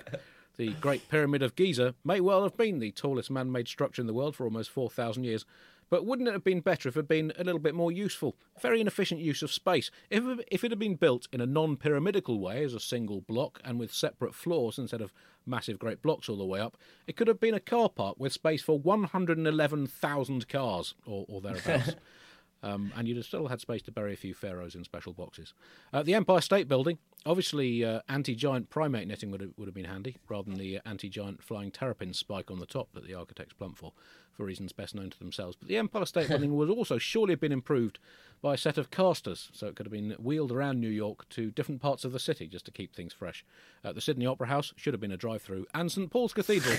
The 0.55 0.69
Great 0.73 1.09
Pyramid 1.09 1.41
of 1.41 1.55
Giza 1.55 1.95
may 2.05 2.21
well 2.21 2.43
have 2.43 2.55
been 2.55 2.77
the 2.77 2.91
tallest 2.91 3.31
man 3.31 3.51
made 3.51 3.67
structure 3.67 4.01
in 4.01 4.07
the 4.07 4.13
world 4.13 4.35
for 4.35 4.43
almost 4.43 4.69
4,000 4.69 5.23
years, 5.23 5.45
but 5.93 6.07
wouldn't 6.07 6.27
it 6.27 6.31
have 6.31 6.43
been 6.43 6.59
better 6.59 6.89
if 6.89 6.95
it 6.95 7.01
had 7.01 7.07
been 7.07 7.31
a 7.37 7.43
little 7.43 7.59
bit 7.59 7.75
more 7.75 7.91
useful? 7.91 8.35
Very 8.59 8.81
inefficient 8.81 9.21
use 9.21 9.43
of 9.43 9.51
space. 9.51 9.91
If, 10.09 10.23
if 10.47 10.63
it 10.63 10.71
had 10.71 10.79
been 10.79 10.95
built 10.95 11.27
in 11.31 11.39
a 11.39 11.45
non 11.45 11.77
pyramidical 11.77 12.39
way 12.39 12.63
as 12.63 12.73
a 12.73 12.79
single 12.79 13.21
block 13.21 13.61
and 13.63 13.79
with 13.79 13.93
separate 13.93 14.33
floors 14.33 14.79
instead 14.79 15.01
of 15.01 15.13
massive 15.45 15.77
great 15.77 16.01
blocks 16.01 16.29
all 16.29 16.37
the 16.37 16.45
way 16.45 16.59
up, 16.59 16.77
it 17.05 17.15
could 17.15 17.27
have 17.27 17.39
been 17.39 17.53
a 17.53 17.59
car 17.59 17.89
park 17.89 18.15
with 18.17 18.33
space 18.33 18.63
for 18.63 18.79
111,000 18.79 20.49
cars 20.49 20.95
or, 21.05 21.25
or 21.29 21.41
thereabouts. 21.41 21.91
Um, 22.63 22.93
and 22.95 23.07
you'd 23.07 23.17
have 23.17 23.25
still 23.25 23.49
had 23.49 23.59
space 23.59 23.81
to 23.83 23.91
bury 23.91 24.13
a 24.13 24.17
few 24.17 24.33
pharaohs 24.33 24.73
in 24.73 24.85
special 24.85 25.11
boxes. 25.11 25.53
Uh, 25.91 26.01
the 26.01 26.13
Empire 26.13 26.39
State 26.39 26.69
Building, 26.69 26.97
obviously, 27.25 27.83
uh, 27.83 27.99
anti-giant 28.07 28.69
primate 28.69 29.07
netting 29.07 29.31
would 29.31 29.41
have, 29.41 29.51
would 29.57 29.67
have 29.67 29.75
been 29.75 29.85
handy, 29.85 30.15
rather 30.29 30.49
than 30.49 30.57
the 30.57 30.77
uh, 30.77 30.81
anti-giant 30.85 31.43
flying 31.43 31.71
terrapin 31.71 32.13
spike 32.13 32.49
on 32.49 32.59
the 32.59 32.65
top 32.65 32.87
that 32.93 33.05
the 33.05 33.13
architects 33.13 33.53
plumped 33.53 33.79
for, 33.79 33.91
for 34.31 34.45
reasons 34.45 34.71
best 34.71 34.95
known 34.95 35.09
to 35.09 35.19
themselves. 35.19 35.57
But 35.57 35.67
the 35.67 35.77
Empire 35.77 36.05
State 36.05 36.27
Building 36.29 36.55
would 36.55 36.69
also 36.69 36.97
surely 36.97 37.33
have 37.33 37.41
been 37.41 37.51
improved 37.51 37.99
by 38.41 38.53
a 38.53 38.57
set 38.57 38.77
of 38.77 38.91
casters, 38.91 39.49
so 39.51 39.67
it 39.67 39.75
could 39.75 39.85
have 39.85 39.91
been 39.91 40.15
wheeled 40.17 40.51
around 40.51 40.79
New 40.79 40.89
York 40.89 41.27
to 41.29 41.51
different 41.51 41.81
parts 41.81 42.05
of 42.05 42.13
the 42.13 42.19
city 42.19 42.47
just 42.47 42.65
to 42.65 42.71
keep 42.71 42.95
things 42.95 43.11
fresh. 43.11 43.43
Uh, 43.83 43.91
the 43.91 44.01
Sydney 44.01 44.25
Opera 44.25 44.47
House 44.47 44.73
should 44.77 44.93
have 44.93 45.01
been 45.01 45.11
a 45.11 45.17
drive-through, 45.17 45.65
and 45.73 45.91
St 45.91 46.09
Paul's 46.09 46.33
Cathedral 46.33 46.77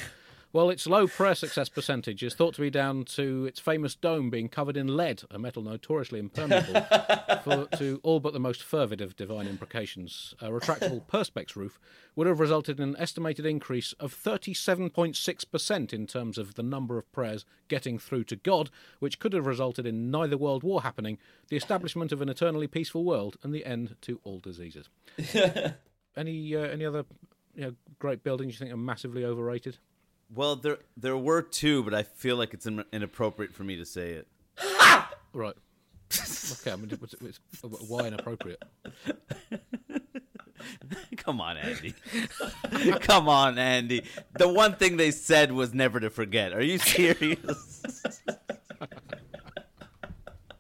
Well, 0.55 0.71
its 0.71 0.87
low 0.87 1.09
prayer 1.09 1.35
success 1.35 1.69
percentage 1.69 2.23
is 2.23 2.33
thought 2.33 2.55
to 2.55 2.61
be 2.61 2.71
down 2.71 3.07
to 3.17 3.45
its 3.45 3.59
famous 3.59 3.97
dome 3.97 4.31
being 4.31 4.49
covered 4.49 4.77
in 4.77 4.97
lead, 4.97 5.23
a 5.29 5.37
metal 5.37 5.65
notoriously 5.65 6.21
impermeable 6.21 6.81
for, 7.43 7.67
to 7.79 7.99
all 8.05 8.21
but 8.21 8.33
the 8.33 8.39
most 8.39 8.63
fervid 8.63 9.01
of 9.01 9.17
divine 9.17 9.49
imprecations. 9.49 10.33
A 10.41 10.51
retractable 10.51 11.03
perspex 11.09 11.57
roof 11.57 11.81
would 12.15 12.29
have 12.29 12.39
resulted 12.39 12.79
in 12.79 12.91
an 12.91 12.97
estimated 13.01 13.45
increase 13.45 13.95
of 13.95 14.15
37.6% 14.15 15.93
in 15.93 16.07
terms 16.07 16.39
of 16.39 16.55
the 16.55 16.63
number 16.63 16.99
of 16.99 17.11
prayers 17.11 17.45
getting 17.67 17.99
through 17.99 18.23
to 18.23 18.37
God, 18.37 18.71
which 19.01 19.19
could 19.19 19.33
have 19.33 19.47
resulted 19.47 19.87
in 19.87 20.09
neither 20.09 20.39
world 20.39 20.63
war 20.63 20.83
happening, 20.83 21.19
the 21.49 21.57
establishment 21.57 22.13
of 22.13 22.23
an 22.23 22.29
eternally 22.29 22.69
peaceful 22.69 23.03
world, 23.03 23.39
and 23.43 23.53
the 23.53 23.67
end 23.67 23.97
to 24.03 24.21
all 24.23 24.39
diseases. 24.39 24.89
any 26.17 26.55
uh, 26.55 26.61
any 26.61 26.85
other 26.85 27.05
you 27.57 27.65
know, 27.65 27.75
great 27.99 28.23
buildings 28.23 28.53
you 28.53 28.61
think 28.61 28.73
are 28.73 28.77
massively 28.77 29.25
overrated? 29.25 29.79
Well, 30.35 30.57
there 30.57 30.79
there 30.97 31.17
were 31.17 31.43
two, 31.43 31.85
but 31.85 31.95
I 31.95 32.03
feel 32.03 32.37
like 32.37 32.55
it's 32.55 32.67
in, 32.67 32.85
inappropriate 32.93 33.55
for 33.55 33.63
me 33.65 33.77
to 33.77 33.85
say 33.85 34.13
it. 34.13 34.27
Right. 35.37 35.55
okay, 36.13 36.71
I 36.71 36.77
mean, 36.77 36.91
it's, 36.93 37.15
it's, 37.15 37.41
uh, 37.65 37.69
why 37.89 38.07
inappropriate? 38.07 38.63
Come 41.17 41.41
on, 41.41 41.57
Andy. 41.57 41.93
Come 43.01 43.29
on, 43.29 43.59
Andy. 43.59 44.05
The 44.39 44.49
one 44.49 44.77
thing 44.77 44.97
they 44.97 45.11
said 45.11 45.51
was 45.51 45.75
never 45.75 45.99
to 45.99 46.11
forget. 46.11 46.53
Are 46.53 46.63
you 46.63 46.79
serious? 46.79 47.83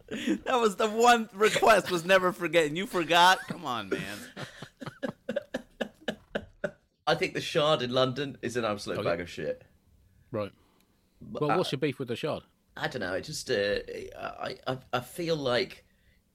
that 0.09 0.61
was 0.61 0.75
the 0.75 0.88
one 0.88 1.28
request 1.35 1.93
was 1.93 2.04
never 2.04 2.33
forget, 2.33 2.66
and 2.66 2.76
you 2.76 2.87
forgot. 2.87 3.38
Come 3.47 3.64
on, 3.64 3.88
man. 3.88 4.19
I 7.06 7.14
think 7.14 7.34
the 7.34 7.40
Shard 7.40 7.82
in 7.82 7.90
London 7.90 8.38
is 8.42 8.56
an 8.56 8.64
absolute 8.64 8.99
Okay. 8.99 9.08
bag 9.08 9.20
of 9.20 9.28
shit. 9.28 9.62
Right. 10.30 10.52
Well, 11.20 11.56
what's 11.56 11.73
your 11.73 11.78
beef 11.78 11.99
with 11.99 12.08
the 12.08 12.16
shard? 12.16 12.42
I 12.76 12.88
don't 12.88 13.00
know. 13.00 13.14
It 13.14 13.25
just 13.25 13.50
uh, 13.50 13.78
I, 14.18 14.56
I 14.66 14.78
I 14.92 15.00
feel 15.00 15.37
like 15.37 15.84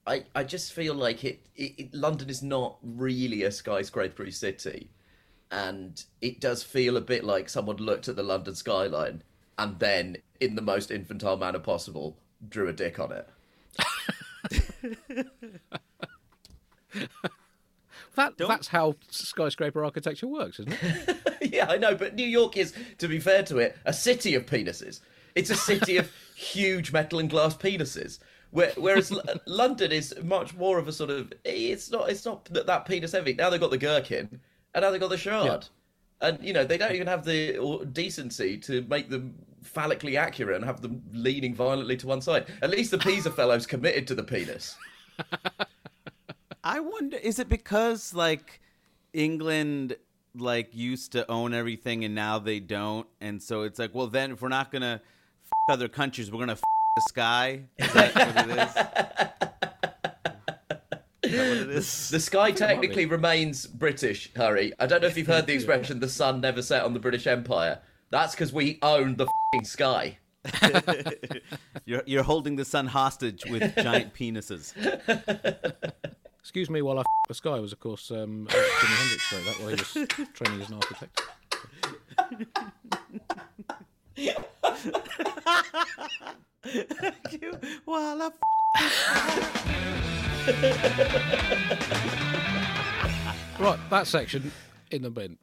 I 0.07 0.23
I 0.33 0.43
just 0.43 0.73
feel 0.73 0.95
like 0.95 1.23
it, 1.23 1.47
it, 1.55 1.73
it 1.77 1.93
London 1.93 2.29
is 2.29 2.41
not 2.41 2.77
really 2.81 3.43
a 3.43 3.49
skyscrapery 3.49 4.33
city, 4.33 4.89
and 5.51 6.03
it 6.21 6.39
does 6.39 6.63
feel 6.63 6.97
a 6.97 7.01
bit 7.01 7.23
like 7.23 7.49
someone 7.49 7.77
looked 7.77 8.07
at 8.07 8.15
the 8.15 8.23
London 8.23 8.55
skyline 8.55 9.23
and 9.59 9.77
then, 9.79 10.17
in 10.39 10.55
the 10.55 10.61
most 10.61 10.89
infantile 10.89 11.35
manner 11.35 11.59
possible, 11.59 12.17
drew 12.47 12.69
a 12.69 12.73
dick 12.73 12.97
on 12.99 13.11
it. 13.11 13.27
That 18.19 18.37
that's 18.37 18.67
how 18.67 18.95
skyscraper 19.09 19.85
architecture 19.85 20.27
works, 20.27 20.59
isn't 20.59 20.77
it? 20.81 21.17
yeah, 21.53 21.67
I 21.69 21.77
know, 21.77 21.95
but 21.95 22.15
New 22.15 22.27
York 22.27 22.57
is, 22.57 22.73
to 22.97 23.07
be 23.07 23.17
fair 23.17 23.43
to 23.43 23.59
it, 23.59 23.77
a 23.85 23.93
city 23.93 24.35
of 24.35 24.45
penises. 24.45 24.99
It's 25.35 25.49
a 25.49 25.55
city 25.55 25.95
of 25.95 26.11
huge 26.35 26.91
metal 26.91 27.19
and 27.19 27.29
glass 27.29 27.55
penises. 27.55 28.19
Whereas 28.51 29.13
London 29.45 29.93
is 29.93 30.13
much 30.21 30.53
more 30.53 30.77
of 30.79 30.89
a 30.89 30.91
sort 30.91 31.11
of 31.11 31.31
it's 31.45 31.91
not 31.91 32.09
it's 32.09 32.25
not 32.25 32.43
that, 32.45 32.67
that 32.67 32.85
penis 32.85 33.13
heavy. 33.13 33.35
Now 33.35 33.49
they've 33.49 33.59
got 33.59 33.71
the 33.71 33.77
gherkin, 33.77 34.41
and 34.73 34.81
now 34.81 34.91
they've 34.91 34.99
got 34.99 35.11
the 35.11 35.17
shard, 35.17 35.67
and 36.19 36.43
you 36.43 36.51
know 36.51 36.65
they 36.65 36.77
don't 36.77 36.95
even 36.95 37.07
have 37.07 37.23
the 37.23 37.87
decency 37.93 38.57
to 38.57 38.81
make 38.89 39.09
them 39.09 39.33
phallically 39.63 40.17
accurate 40.17 40.57
and 40.57 40.65
have 40.65 40.81
them 40.81 41.01
leaning 41.13 41.55
violently 41.55 41.95
to 41.95 42.07
one 42.07 42.21
side. 42.21 42.47
At 42.61 42.69
least 42.69 42.91
the 42.91 42.97
Pisa 42.97 43.31
fellows 43.39 43.65
committed 43.65 44.07
to 44.07 44.15
the 44.15 44.23
penis. 44.23 44.75
I 46.69 46.81
wonder 46.81 47.17
is 47.17 47.39
it 47.39 47.49
because 47.49 48.13
like 48.13 48.61
England 49.11 49.95
like 50.35 50.69
used 50.75 51.13
to 51.13 51.29
own 51.29 51.55
everything 51.55 52.05
and 52.05 52.13
now 52.13 52.37
they 52.37 52.59
don't 52.59 53.07
and 53.19 53.41
so 53.41 53.63
it's 53.63 53.79
like 53.79 53.95
well 53.95 54.05
then 54.05 54.33
if 54.33 54.41
we're 54.43 54.49
not 54.49 54.71
going 54.71 54.83
to 54.83 55.01
f- 55.01 55.73
other 55.73 55.87
countries 55.87 56.31
we're 56.31 56.37
going 56.37 56.49
to 56.49 56.53
f- 56.53 56.61
the 56.95 57.01
sky 57.09 57.63
is 57.79 57.93
that 57.93 58.13
what 58.13 58.49
it 58.49 58.57
is? 61.23 61.33
Is 61.33 61.39
what 61.39 61.57
it 61.57 61.69
is? 61.71 62.09
The 62.11 62.19
sky 62.19 62.51
technically 62.51 63.07
remains 63.07 63.65
British, 63.65 64.31
Hari. 64.35 64.71
I 64.79 64.85
don't 64.85 65.01
know 65.01 65.07
if 65.07 65.17
you've 65.17 65.25
heard 65.25 65.47
the 65.47 65.53
expression 65.53 65.99
"the 65.99 66.07
sun 66.07 66.39
never 66.39 66.61
set 66.61 66.83
on 66.83 66.93
the 66.93 66.99
British 66.99 67.25
Empire." 67.25 67.79
That's 68.11 68.35
because 68.35 68.53
we 68.53 68.77
own 68.83 69.15
the 69.15 69.27
fing 69.53 69.65
sky. 69.65 70.19
You're 71.85 72.03
you're 72.05 72.23
holding 72.23 72.55
the 72.55 72.65
sun 72.65 72.87
hostage 72.87 73.43
with 73.45 73.75
giant 73.75 74.13
penises. 74.13 74.73
Excuse 76.49 76.67
me 76.71 76.81
while 76.81 76.97
I 76.97 77.01
f- 77.01 77.05
the 77.27 77.35
sky 77.35 77.59
was, 77.59 77.71
of 77.73 77.79
course, 77.79 78.09
um, 78.09 78.47
Jimi 78.49 78.97
Hendrix 78.97 79.31
wrote 79.31 79.45
that 79.45 79.59
while 79.59 79.69
he 79.69 79.75
was 79.75 80.29
training 80.33 80.61
as 80.63 80.69
an 80.69 80.75
architect. 80.77 81.21
You- 87.31 87.53
While 87.85 88.21
I 88.21 88.25
f- 88.27 88.33
Right, 93.59 93.79
that 93.89 94.07
section 94.07 94.51
in 94.91 95.01
the 95.03 95.09
bin. 95.09 95.37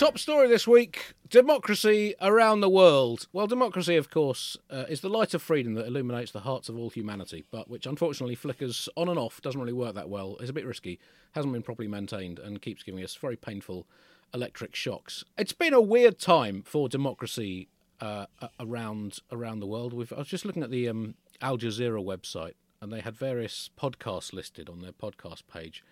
Top 0.00 0.18
story 0.18 0.48
this 0.48 0.66
week 0.66 1.12
democracy 1.28 2.14
around 2.22 2.60
the 2.60 2.70
world. 2.70 3.26
Well, 3.34 3.46
democracy, 3.46 3.96
of 3.96 4.08
course, 4.08 4.56
uh, 4.70 4.86
is 4.88 5.02
the 5.02 5.10
light 5.10 5.34
of 5.34 5.42
freedom 5.42 5.74
that 5.74 5.86
illuminates 5.86 6.32
the 6.32 6.40
hearts 6.40 6.70
of 6.70 6.78
all 6.78 6.88
humanity, 6.88 7.44
but 7.50 7.68
which 7.68 7.84
unfortunately 7.84 8.34
flickers 8.34 8.88
on 8.96 9.10
and 9.10 9.18
off, 9.18 9.42
doesn't 9.42 9.60
really 9.60 9.74
work 9.74 9.94
that 9.96 10.08
well, 10.08 10.38
is 10.38 10.48
a 10.48 10.54
bit 10.54 10.64
risky, 10.64 10.98
hasn't 11.32 11.52
been 11.52 11.62
properly 11.62 11.86
maintained, 11.86 12.38
and 12.38 12.62
keeps 12.62 12.82
giving 12.82 13.04
us 13.04 13.14
very 13.14 13.36
painful 13.36 13.86
electric 14.32 14.74
shocks. 14.74 15.22
It's 15.36 15.52
been 15.52 15.74
a 15.74 15.82
weird 15.82 16.18
time 16.18 16.62
for 16.62 16.88
democracy 16.88 17.68
uh, 18.00 18.24
around 18.58 19.18
around 19.30 19.60
the 19.60 19.66
world. 19.66 19.92
We've, 19.92 20.14
I 20.14 20.20
was 20.20 20.28
just 20.28 20.46
looking 20.46 20.62
at 20.62 20.70
the 20.70 20.88
um, 20.88 21.14
Al 21.42 21.58
Jazeera 21.58 22.02
website, 22.02 22.54
and 22.80 22.90
they 22.90 23.00
had 23.00 23.18
various 23.18 23.68
podcasts 23.78 24.32
listed 24.32 24.70
on 24.70 24.80
their 24.80 24.92
podcast 24.92 25.42
page. 25.52 25.84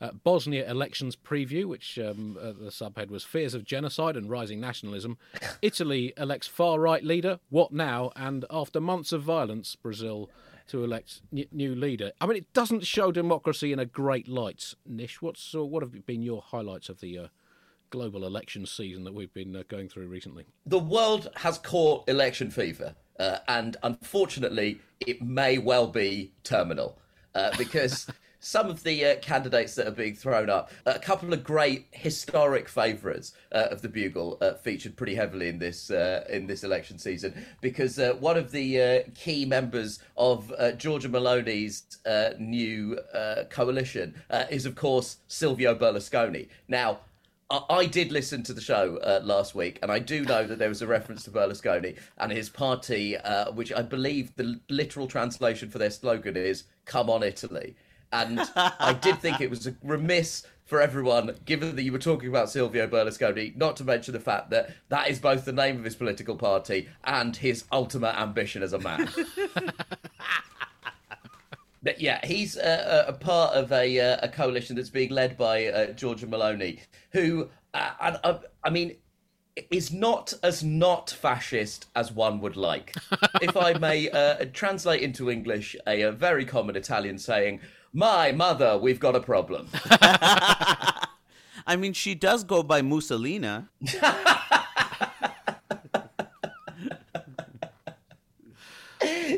Uh, 0.00 0.10
Bosnia 0.12 0.68
elections 0.68 1.16
preview, 1.16 1.66
which 1.66 1.98
um, 1.98 2.36
uh, 2.40 2.46
the 2.52 2.70
subhead 2.70 3.10
was 3.10 3.24
Fears 3.24 3.54
of 3.54 3.64
Genocide 3.64 4.16
and 4.16 4.28
Rising 4.28 4.60
Nationalism. 4.60 5.18
Italy 5.62 6.12
elects 6.16 6.46
far 6.46 6.80
right 6.80 7.02
leader. 7.02 7.38
What 7.48 7.72
now? 7.72 8.10
And 8.16 8.44
after 8.50 8.80
months 8.80 9.12
of 9.12 9.22
violence, 9.22 9.76
Brazil 9.76 10.30
to 10.68 10.84
elect 10.84 11.20
n- 11.36 11.46
new 11.52 11.74
leader. 11.74 12.12
I 12.20 12.26
mean, 12.26 12.36
it 12.36 12.52
doesn't 12.52 12.86
show 12.86 13.12
democracy 13.12 13.72
in 13.72 13.78
a 13.78 13.84
great 13.84 14.28
light. 14.28 14.74
Nish, 14.86 15.20
what's 15.20 15.54
uh, 15.54 15.64
what 15.64 15.82
have 15.82 16.06
been 16.06 16.22
your 16.22 16.42
highlights 16.42 16.88
of 16.88 17.00
the 17.00 17.18
uh, 17.18 17.26
global 17.90 18.24
election 18.26 18.66
season 18.66 19.04
that 19.04 19.14
we've 19.14 19.32
been 19.32 19.54
uh, 19.54 19.62
going 19.68 19.88
through 19.88 20.06
recently? 20.08 20.46
The 20.66 20.78
world 20.78 21.30
has 21.36 21.58
caught 21.58 22.08
election 22.08 22.50
fever, 22.50 22.94
uh, 23.18 23.38
and 23.48 23.76
unfortunately, 23.82 24.80
it 25.00 25.22
may 25.22 25.58
well 25.58 25.86
be 25.86 26.32
terminal 26.42 26.98
uh, 27.34 27.52
because. 27.56 28.06
Some 28.44 28.68
of 28.68 28.82
the 28.82 29.06
uh, 29.06 29.16
candidates 29.20 29.74
that 29.76 29.88
are 29.88 29.90
being 29.90 30.14
thrown 30.14 30.50
up, 30.50 30.70
a 30.84 30.98
couple 30.98 31.32
of 31.32 31.42
great 31.42 31.86
historic 31.92 32.68
favourites 32.68 33.32
uh, 33.50 33.68
of 33.70 33.80
the 33.80 33.88
Bugle 33.88 34.36
uh, 34.42 34.52
featured 34.52 34.96
pretty 34.96 35.14
heavily 35.14 35.48
in 35.48 35.58
this 35.58 35.90
uh, 35.90 36.26
in 36.28 36.46
this 36.46 36.62
election 36.62 36.98
season 36.98 37.46
because 37.62 37.98
uh, 37.98 38.12
one 38.20 38.36
of 38.36 38.50
the 38.50 38.82
uh, 38.82 39.02
key 39.14 39.46
members 39.46 39.98
of 40.18 40.52
Giorgia 40.76 41.08
Meloni's 41.08 41.84
new 42.38 42.98
coalition 43.48 44.14
is, 44.50 44.66
of 44.66 44.74
course, 44.74 45.16
Silvio 45.26 45.74
Berlusconi. 45.74 46.48
Now, 46.68 46.98
I 47.48 47.60
I 47.70 47.86
did 47.86 48.12
listen 48.12 48.42
to 48.42 48.52
the 48.52 48.60
show 48.60 48.98
uh, 48.98 49.20
last 49.24 49.54
week, 49.54 49.78
and 49.80 49.90
I 49.90 50.00
do 50.00 50.22
know 50.22 50.46
that 50.46 50.58
there 50.58 50.68
was 50.68 50.82
a 50.82 50.86
reference 50.86 51.24
to 51.24 51.30
Berlusconi 51.30 51.96
and 52.18 52.30
his 52.30 52.50
party, 52.50 53.16
uh, 53.16 53.52
which 53.52 53.72
I 53.72 53.80
believe 53.80 54.36
the 54.36 54.60
literal 54.68 55.06
translation 55.06 55.70
for 55.70 55.78
their 55.78 55.90
slogan 55.90 56.36
is 56.36 56.64
"Come 56.84 57.08
on, 57.08 57.22
Italy." 57.22 57.76
And 58.14 58.40
I 58.56 58.92
did 58.92 59.18
think 59.18 59.40
it 59.40 59.50
was 59.50 59.68
remiss 59.82 60.46
for 60.64 60.80
everyone, 60.80 61.36
given 61.44 61.74
that 61.76 61.82
you 61.82 61.92
were 61.92 61.98
talking 61.98 62.28
about 62.28 62.48
Silvio 62.48 62.86
Berlusconi, 62.86 63.56
not 63.56 63.76
to 63.76 63.84
mention 63.84 64.14
the 64.14 64.20
fact 64.20 64.50
that 64.50 64.70
that 64.88 65.10
is 65.10 65.18
both 65.18 65.44
the 65.44 65.52
name 65.52 65.76
of 65.76 65.84
his 65.84 65.96
political 65.96 66.36
party 66.36 66.88
and 67.02 67.36
his 67.36 67.64
ultimate 67.72 68.18
ambition 68.18 68.62
as 68.62 68.72
a 68.72 68.78
man. 68.78 69.08
But 71.82 72.00
yeah, 72.00 72.24
he's 72.24 72.56
uh, 72.56 73.04
a, 73.06 73.10
a 73.10 73.12
part 73.12 73.54
of 73.54 73.70
a, 73.70 74.00
uh, 74.00 74.16
a 74.22 74.28
coalition 74.30 74.74
that's 74.74 74.88
being 74.88 75.10
led 75.10 75.36
by 75.36 75.66
uh, 75.66 75.86
Giorgia 75.88 76.26
Meloni, 76.26 76.80
who, 77.10 77.50
uh, 77.74 77.90
and, 78.00 78.18
uh, 78.24 78.38
I 78.64 78.70
mean, 78.70 78.96
is 79.70 79.92
not 79.92 80.32
as 80.42 80.64
not 80.64 81.10
fascist 81.10 81.86
as 81.94 82.10
one 82.10 82.40
would 82.40 82.56
like. 82.56 82.94
if 83.42 83.54
I 83.54 83.74
may 83.74 84.08
uh, 84.08 84.46
translate 84.54 85.02
into 85.02 85.30
English 85.30 85.76
a, 85.86 86.02
a 86.02 86.12
very 86.12 86.46
common 86.46 86.74
Italian 86.74 87.18
saying, 87.18 87.60
"My 87.94 88.32
mother, 88.32 88.76
we've 88.76 89.00
got 89.00 89.16
a 89.16 89.20
problem." 89.20 89.68
I 91.66 91.76
mean, 91.78 91.94
she 91.94 92.14
does 92.14 92.44
go 92.44 92.62
by 92.62 92.82
Mussolina. 92.82 93.68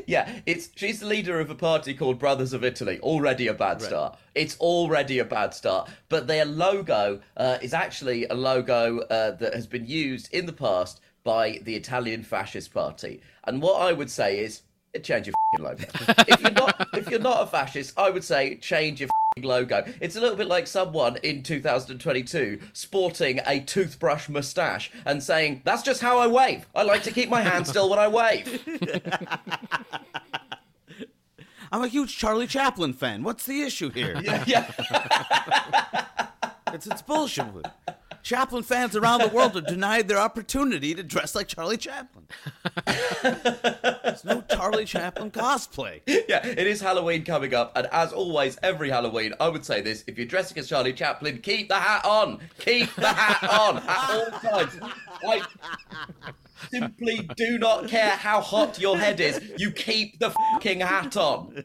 yeah, 0.07 0.41
it's 0.47 0.71
she's 0.75 1.01
the 1.01 1.07
leader 1.07 1.39
of 1.41 1.51
a 1.51 1.55
party 1.55 1.95
called 1.95 2.19
Brothers 2.19 2.53
of 2.53 2.65
Italy. 2.65 2.99
Already 3.01 3.49
a 3.49 3.55
bad 3.55 3.81
start. 3.83 4.19
It's 4.35 4.59
already 4.59 5.19
a 5.19 5.25
bad 5.25 5.55
start. 5.55 5.89
But 6.09 6.27
their 6.27 6.45
logo 6.45 7.21
uh, 7.37 7.59
is 7.63 7.75
actually 7.75 8.27
a 8.27 8.35
logo 8.35 9.01
uh, 9.01 9.33
that 9.33 9.55
has 9.55 9.67
been 9.67 9.87
used 9.87 10.33
in 10.33 10.47
the 10.47 10.53
past 10.53 11.01
by 11.25 11.61
the 11.63 11.75
Italian 11.75 12.23
Fascist 12.23 12.73
Party. 12.73 13.21
And 13.45 13.61
what 13.61 13.81
I 13.81 13.93
would 13.93 14.11
say 14.11 14.39
is, 14.39 14.63
change 15.03 15.27
your 15.27 15.35
logo. 15.59 15.85
if 16.29 16.41
you're 16.41 16.51
not, 16.51 16.89
if 16.95 17.11
you're 17.11 17.21
not 17.21 17.43
a 17.43 17.47
fascist, 17.47 17.99
I 17.99 18.11
would 18.11 18.25
say 18.25 18.57
change 18.57 19.01
your 19.01 19.09
logo. 19.43 19.85
It's 20.01 20.17
a 20.17 20.21
little 20.21 20.37
bit 20.37 20.49
like 20.49 20.67
someone 20.67 21.17
in 21.19 21.43
2022 21.43 22.61
sporting 22.73 23.41
a 23.47 23.61
toothbrush 23.61 24.29
mustache 24.29 24.91
and 25.05 25.23
saying, 25.23 25.63
"That's 25.65 25.83
just 25.83 26.01
how 26.01 26.19
I 26.19 26.27
wave. 26.27 26.67
I 26.75 26.83
like 26.83 27.03
to 27.05 27.13
keep 27.13 27.29
my 27.29 27.43
hand 27.43 27.67
still 27.67 27.89
when 27.91 27.99
I 27.99 28.09
wave." 28.09 28.63
I'm 31.73 31.83
a 31.83 31.89
huge 31.89 32.17
Charlie 32.17 32.47
Chaplin 32.47 32.93
fan. 32.93 33.25
What's 33.25 33.45
the 33.45 33.63
issue 33.63 33.91
here? 33.91 34.21
yeah. 34.47 34.71
It's 36.73 36.87
it's 36.87 37.03
bullshit. 37.03 37.47
Chaplin 38.27 38.65
fans 38.65 38.97
around 38.97 39.21
the 39.21 39.29
world 39.29 39.57
are 39.57 39.61
denied 39.61 40.09
their 40.09 40.19
opportunity 40.19 40.97
to 40.97 41.05
dress 41.05 41.37
like 41.37 41.47
Charlie 41.47 41.77
Chaplin. 41.77 42.27
There's 43.23 44.25
no 44.25 44.41
Charlie 44.51 44.85
Chaplin 44.85 45.31
cosplay. 45.31 46.01
yeah, 46.09 46.45
it 46.45 46.67
is 46.67 46.81
Halloween 46.81 47.25
coming 47.25 47.55
up, 47.55 47.71
and 47.77 47.87
as 47.93 48.13
always, 48.13 48.59
every 48.65 48.91
Halloween, 48.91 49.33
I 49.39 49.49
would 49.49 49.65
say 49.65 49.81
this: 49.81 50.03
if 50.09 50.19
you're 50.19 50.27
dressing 50.27 50.59
as 50.59 50.69
Charlie 50.69 50.93
Chaplin, 50.93 51.39
keep 51.41 51.69
the 51.69 51.77
hat 51.77 52.05
on. 52.05 52.41
Keep 52.59 52.97
the 52.97 53.07
hat 53.07 53.49
on 53.49 53.77
at 53.77 54.11
all 54.11 54.31
times. 54.41 54.73
Like, 55.23 55.45
simply 56.69 57.31
do 57.37 57.61
not 57.61 57.87
care 57.87 58.11
how 58.11 58.41
hot 58.41 58.81
your 58.81 58.99
head 58.99 59.21
is. 59.21 59.41
You 59.57 59.71
keep 59.71 60.19
the 60.19 60.31
fucking 60.31 60.81
hat 60.81 61.17
on. 61.17 61.63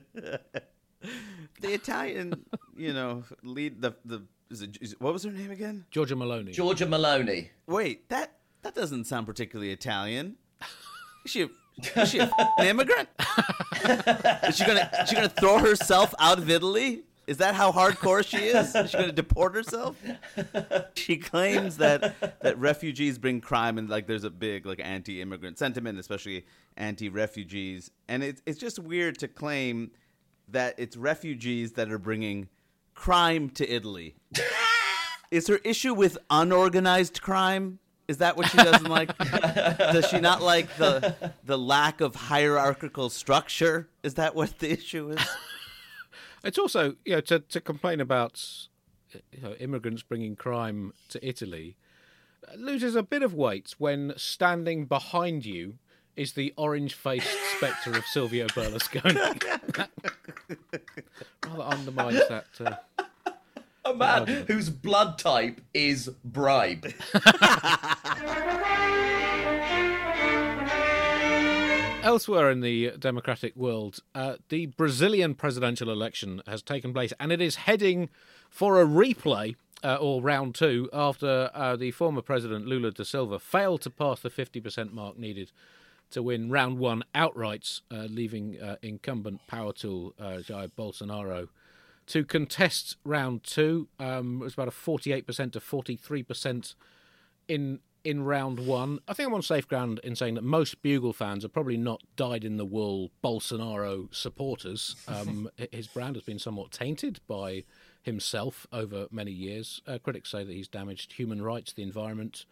The 1.02 1.74
Italian, 1.74 2.46
you 2.78 2.94
know, 2.94 3.24
lead 3.42 3.82
the 3.82 3.96
the 4.06 4.28
is 4.52 4.62
it, 4.62 4.78
is 4.82 4.94
it- 4.94 5.02
what 5.02 5.14
was 5.14 5.24
her 5.24 5.32
name 5.32 5.52
again? 5.52 5.86
Giorgia 5.92 6.16
Meloni. 6.18 6.54
Giorgia 6.54 6.88
Meloni. 6.88 7.50
Wait, 7.68 8.08
that 8.10 8.36
that 8.62 8.76
doesn't 8.76 9.06
sound 9.06 9.26
particularly 9.26 9.72
Italian. 9.72 10.36
Is 11.26 11.32
she 11.32 11.50
is 11.96 12.10
she 12.10 12.20
an 12.20 12.30
immigrant? 12.60 13.08
is 14.44 14.58
she 14.58 14.66
gonna 14.66 14.90
is 15.02 15.10
she 15.10 15.16
gonna 15.16 15.30
throw 15.30 15.58
herself 15.60 16.14
out 16.20 16.38
of 16.40 16.50
Italy? 16.50 17.04
Is 17.28 17.38
that 17.38 17.54
how 17.56 17.72
hardcore 17.72 18.26
she 18.28 18.38
is? 18.38 18.76
Is 18.76 18.90
she 18.92 18.98
gonna 18.98 19.12
deport 19.12 19.54
herself? 19.56 19.96
She 20.96 21.18
claims 21.18 21.78
that 21.78 22.42
that 22.42 22.58
refugees 22.58 23.18
bring 23.20 23.40
crime 23.40 23.78
and 23.78 23.88
like 23.90 24.08
there's 24.08 24.24
a 24.24 24.30
big 24.32 24.66
like 24.66 24.82
anti-immigrant 24.84 25.58
sentiment, 25.60 26.00
especially 26.00 26.46
anti-refugees, 26.78 27.92
and 28.08 28.24
it's 28.24 28.42
it's 28.46 28.60
just 28.60 28.80
weird 28.80 29.18
to 29.20 29.28
claim 29.28 29.92
that 30.50 30.76
it's 30.78 30.98
refugees 30.98 31.74
that 31.74 31.92
are 31.92 32.00
bringing 32.00 32.50
crime 33.02 33.50
to 33.50 33.68
Italy. 33.68 34.14
Is 35.32 35.48
her 35.48 35.58
issue 35.64 35.96
with 35.96 36.20
unorganized 36.30 37.20
crime? 37.20 37.80
Is 38.08 38.18
that 38.18 38.38
what 38.38 38.48
she 38.52 38.58
doesn't 38.58 38.90
like? 38.90 39.18
Does 39.18 40.08
she 40.08 40.20
not 40.20 40.44
like 40.44 40.76
the 40.78 41.16
the 41.44 41.58
lack 41.58 42.00
of 42.00 42.14
hierarchical 42.14 43.10
structure? 43.10 43.90
Is 44.04 44.14
that 44.16 44.36
what 44.36 44.60
the 44.60 44.72
issue 44.72 45.10
is? 45.10 45.20
It's 46.44 46.60
also, 46.60 46.96
you 47.04 47.16
know, 47.16 47.22
to, 47.22 47.40
to 47.40 47.60
complain 47.60 48.02
about 48.02 48.44
you 49.14 49.42
know, 49.42 49.54
immigrants 49.54 50.04
bringing 50.04 50.36
crime 50.36 50.94
to 51.10 51.28
Italy 51.28 51.78
loses 52.56 52.96
a 52.96 53.04
bit 53.04 53.24
of 53.24 53.34
weight 53.34 53.74
when 53.80 54.14
standing 54.16 54.86
behind 54.86 55.46
you 55.46 55.80
is 56.16 56.34
the 56.34 56.54
orange-faced 56.56 57.38
spectre 57.62 57.96
of 57.96 58.04
Silvio 58.08 58.48
Berlusconi. 58.48 59.16
Rather 61.48 61.62
undermines 61.64 62.28
that. 62.28 62.46
Uh, 62.60 63.04
A 63.86 63.94
man 63.94 64.26
whose 64.48 64.72
blood 64.72 65.20
type 65.20 65.62
is 65.72 66.10
bribe. 66.26 66.92
Elsewhere 72.04 72.50
in 72.50 72.62
the 72.62 72.94
democratic 72.98 73.56
world, 73.56 74.00
uh, 74.16 74.38
the 74.50 74.66
Brazilian 74.66 75.36
presidential 75.36 75.92
election 75.92 76.42
has 76.48 76.64
taken 76.64 76.94
place, 76.94 77.14
and 77.20 77.32
it 77.32 77.40
is 77.42 77.58
heading 77.58 78.10
for 78.50 78.82
a 78.82 78.86
replay 78.88 79.56
uh, 79.84 79.98
or 79.98 80.20
round 80.24 80.56
two 80.56 80.90
after 80.92 81.52
uh, 81.54 81.76
the 81.76 81.92
former 81.92 82.24
president 82.24 82.66
Lula 82.66 82.90
da 82.90 83.04
Silva 83.04 83.38
failed 83.38 83.82
to 83.82 83.92
pass 83.92 84.20
the 84.20 84.32
50% 84.32 84.92
mark 84.94 85.20
needed 85.20 85.52
to 86.12 86.24
win 86.24 86.50
round 86.50 86.78
one 86.78 87.04
outright, 87.16 87.82
uh, 87.92 88.08
leaving 88.10 88.62
uh, 88.62 88.76
incumbent 88.82 89.46
power 89.48 89.74
tool 89.74 90.14
uh, 90.20 90.40
Jair 90.40 90.70
Bolsonaro 90.78 91.50
to 92.08 92.26
contest 92.26 92.98
round 93.04 93.44
two. 93.44 93.88
Um, 94.00 94.42
it 94.42 94.46
was 94.46 94.54
about 94.54 94.68
a 94.68 94.72
48% 94.72 95.54
to 95.54 95.60
43% 95.60 96.76
in 97.48 97.80
in 98.04 98.24
round 98.24 98.60
one. 98.66 99.00
I 99.08 99.14
think 99.14 99.28
I'm 99.28 99.36
on 99.36 99.42
safe 99.44 99.68
ground 99.68 100.00
in 100.04 100.16
saying 100.16 100.34
that 100.34 100.44
most 100.44 100.82
Bugle 100.82 101.14
fans 101.14 101.46
are 101.46 101.50
probably 101.50 101.78
not 101.78 102.02
dyed 102.16 102.44
in 102.44 102.58
the 102.58 102.66
wool 102.66 103.12
Bolsonaro 103.24 104.14
supporters. 104.14 104.96
Um, 105.08 105.50
his 105.72 105.88
brand 105.88 106.16
has 106.16 106.24
been 106.24 106.40
somewhat 106.40 106.72
tainted 106.72 107.20
by 107.28 107.64
himself 108.02 108.66
over 108.74 109.08
many 109.12 109.32
years. 109.32 109.82
Uh, 109.86 110.00
critics 110.00 110.32
say 110.32 110.44
that 110.44 110.52
he's 110.52 110.68
damaged 110.68 111.14
human 111.14 111.42
rights, 111.44 111.74
the 111.74 111.84
environment, 111.84 112.46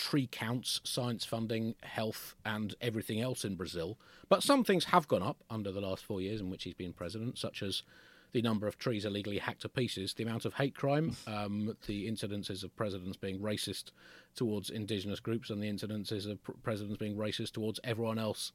tree 0.00 0.26
counts, 0.26 0.80
science 0.82 1.26
funding, 1.26 1.74
health, 1.82 2.34
and 2.42 2.74
everything 2.80 3.20
else 3.20 3.44
in 3.44 3.54
Brazil. 3.54 3.98
But 4.30 4.42
some 4.42 4.64
things 4.64 4.86
have 4.86 5.06
gone 5.06 5.22
up 5.22 5.44
under 5.50 5.70
the 5.70 5.82
last 5.82 6.02
four 6.02 6.22
years 6.22 6.40
in 6.40 6.48
which 6.48 6.64
he's 6.64 6.72
been 6.72 6.94
president, 6.94 7.36
such 7.36 7.62
as 7.62 7.82
the 8.32 8.40
number 8.40 8.66
of 8.66 8.78
trees 8.78 9.04
illegally 9.04 9.36
hacked 9.36 9.60
to 9.60 9.68
pieces, 9.68 10.14
the 10.14 10.22
amount 10.22 10.46
of 10.46 10.54
hate 10.54 10.74
crime, 10.74 11.16
um, 11.26 11.76
the 11.86 12.10
incidences 12.10 12.64
of 12.64 12.74
presidents 12.76 13.18
being 13.18 13.40
racist 13.40 13.90
towards 14.34 14.70
indigenous 14.70 15.20
groups, 15.20 15.50
and 15.50 15.62
the 15.62 15.70
incidences 15.70 16.30
of 16.30 16.42
pr- 16.42 16.52
presidents 16.62 16.96
being 16.96 17.16
racist 17.16 17.52
towards 17.52 17.78
everyone 17.84 18.18
else 18.18 18.52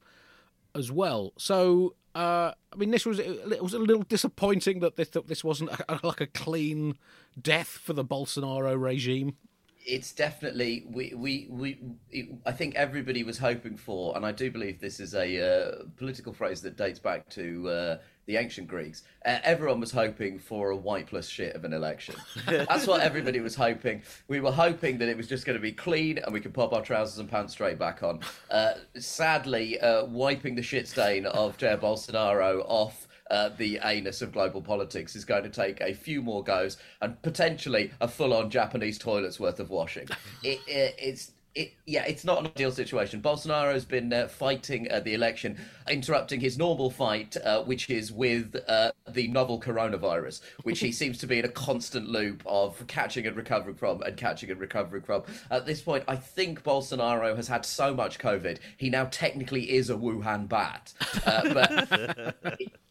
as 0.74 0.90
well. 0.90 1.32
So, 1.38 1.94
uh, 2.16 2.52
I 2.72 2.76
mean, 2.76 2.90
this 2.90 3.06
was 3.06 3.20
it 3.20 3.62
was 3.62 3.72
a 3.72 3.78
little 3.78 4.02
disappointing 4.02 4.80
that 4.80 4.96
this 4.96 5.10
that 5.10 5.28
this 5.28 5.44
wasn't 5.44 5.70
a, 5.70 6.00
like 6.02 6.20
a 6.20 6.26
clean 6.26 6.98
death 7.40 7.68
for 7.68 7.92
the 7.92 8.04
Bolsonaro 8.04 8.80
regime. 8.80 9.36
It's 9.86 10.12
definitely 10.12 10.84
we 10.90 11.14
we 11.14 11.46
we. 11.48 11.78
It, 12.10 12.28
I 12.44 12.52
think 12.52 12.74
everybody 12.74 13.22
was 13.22 13.38
hoping 13.38 13.76
for, 13.76 14.16
and 14.16 14.26
I 14.26 14.32
do 14.32 14.50
believe 14.50 14.80
this 14.80 14.98
is 15.00 15.14
a 15.14 15.40
uh, 15.40 15.84
political 15.96 16.32
phrase 16.32 16.60
that 16.62 16.76
dates 16.76 16.98
back 16.98 17.28
to 17.30 17.68
uh, 17.68 17.98
the 18.26 18.36
ancient 18.36 18.66
Greeks. 18.66 19.04
Uh, 19.24 19.38
everyone 19.44 19.78
was 19.78 19.92
hoping 19.92 20.38
for 20.38 20.70
a 20.70 20.76
white 20.76 21.06
plus 21.06 21.28
shit 21.28 21.54
of 21.54 21.64
an 21.64 21.72
election. 21.72 22.16
That's 22.46 22.86
what 22.86 23.00
everybody 23.00 23.40
was 23.40 23.54
hoping. 23.54 24.02
We 24.26 24.40
were 24.40 24.52
hoping 24.52 24.98
that 24.98 25.08
it 25.08 25.16
was 25.16 25.28
just 25.28 25.46
going 25.46 25.56
to 25.56 25.62
be 25.62 25.72
clean 25.72 26.18
and 26.18 26.32
we 26.32 26.40
could 26.40 26.52
pop 26.52 26.72
our 26.72 26.82
trousers 26.82 27.18
and 27.18 27.30
pants 27.30 27.52
straight 27.52 27.78
back 27.78 28.02
on. 28.02 28.20
Uh, 28.50 28.72
sadly, 28.98 29.78
uh, 29.80 30.04
wiping 30.06 30.56
the 30.56 30.62
shit 30.62 30.88
stain 30.88 31.26
of 31.26 31.56
Jair 31.56 31.78
Bolsonaro 31.78 32.64
off 32.66 33.06
uh, 33.30 33.50
the 33.56 33.80
anus 33.84 34.22
of 34.22 34.32
global 34.32 34.62
politics 34.62 35.16
is 35.16 35.24
going 35.24 35.42
to 35.42 35.50
take 35.50 35.80
a 35.80 35.94
few 35.94 36.22
more 36.22 36.42
goes 36.44 36.76
and 37.02 37.20
potentially 37.22 37.90
a 38.00 38.08
full-on 38.08 38.50
Japanese 38.50 38.98
toilet's 38.98 39.40
worth 39.40 39.60
of 39.60 39.70
washing. 39.70 40.08
It, 40.42 40.60
it, 40.68 40.94
it's 40.98 41.32
it, 41.56 41.72
yeah, 41.86 42.04
it's 42.04 42.24
not 42.24 42.40
an 42.40 42.46
ideal 42.46 42.70
situation. 42.70 43.22
Bolsonaro's 43.22 43.86
been 43.86 44.12
uh, 44.12 44.28
fighting 44.28 44.90
uh, 44.90 45.00
the 45.00 45.14
election, 45.14 45.58
interrupting 45.88 46.38
his 46.38 46.58
normal 46.58 46.90
fight, 46.90 47.36
uh, 47.38 47.62
which 47.62 47.88
is 47.88 48.12
with 48.12 48.54
uh, 48.68 48.92
the 49.08 49.26
novel 49.28 49.58
coronavirus, 49.58 50.42
which 50.64 50.80
he 50.80 50.92
seems 51.00 51.16
to 51.18 51.26
be 51.26 51.38
in 51.38 51.46
a 51.46 51.48
constant 51.48 52.08
loop 52.08 52.42
of 52.44 52.86
catching 52.86 53.26
and 53.26 53.36
recovering 53.36 53.74
from 53.74 54.02
and 54.02 54.16
catching 54.18 54.50
and 54.50 54.60
recovering 54.60 55.02
from. 55.02 55.22
At 55.50 55.64
this 55.64 55.80
point, 55.80 56.04
I 56.06 56.16
think 56.16 56.62
Bolsonaro 56.62 57.34
has 57.34 57.48
had 57.48 57.64
so 57.64 57.94
much 57.94 58.18
COVID, 58.18 58.58
he 58.76 58.90
now 58.90 59.08
technically 59.10 59.72
is 59.72 59.88
a 59.88 59.94
Wuhan 59.94 60.48
bat. 60.48 60.92
Uh, 61.24 61.54
but 61.54 62.36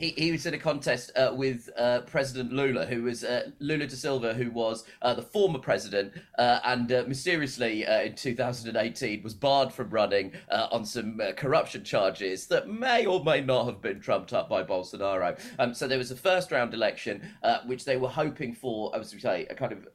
he, 0.00 0.14
he 0.16 0.32
was 0.32 0.46
in 0.46 0.54
a 0.54 0.58
contest 0.58 1.12
uh, 1.14 1.32
with 1.34 1.68
uh, 1.76 2.00
President 2.00 2.52
Lula, 2.52 2.86
who 2.86 3.02
was 3.02 3.22
uh, 3.22 3.50
Lula 3.60 3.86
da 3.86 3.94
Silva, 3.94 4.32
who 4.32 4.50
was 4.50 4.84
uh, 5.02 5.12
the 5.12 5.22
former 5.22 5.58
president, 5.58 6.14
uh, 6.38 6.58
and 6.64 6.90
uh, 6.90 7.04
mysteriously 7.06 7.84
in 7.84 8.14
2018 8.14 9.22
was 9.22 9.34
barred 9.34 9.72
from 9.72 9.90
running 9.90 10.32
on 10.50 10.84
some 10.84 11.20
corruption 11.36 11.84
charges 11.84 12.46
that 12.46 12.68
may 12.68 13.04
or 13.04 13.22
may 13.22 13.40
not 13.40 13.66
have 13.66 13.82
been 13.82 14.00
trumped 14.00 14.32
up 14.32 14.48
by 14.48 14.62
Bolsonaro. 14.62 15.38
Um, 15.58 15.74
so 15.74 15.86
there 15.86 15.98
was 15.98 16.10
a 16.10 16.16
first 16.16 16.50
round 16.50 16.72
election, 16.72 17.22
which 17.66 17.84
they 17.84 17.98
were 17.98 18.08
hoping 18.08 18.54
for, 18.54 18.94
I 18.94 18.98
was 18.98 19.10
to 19.10 19.20
say, 19.20 19.46
a 19.50 19.54
kind 19.54 19.72
of 19.72 19.86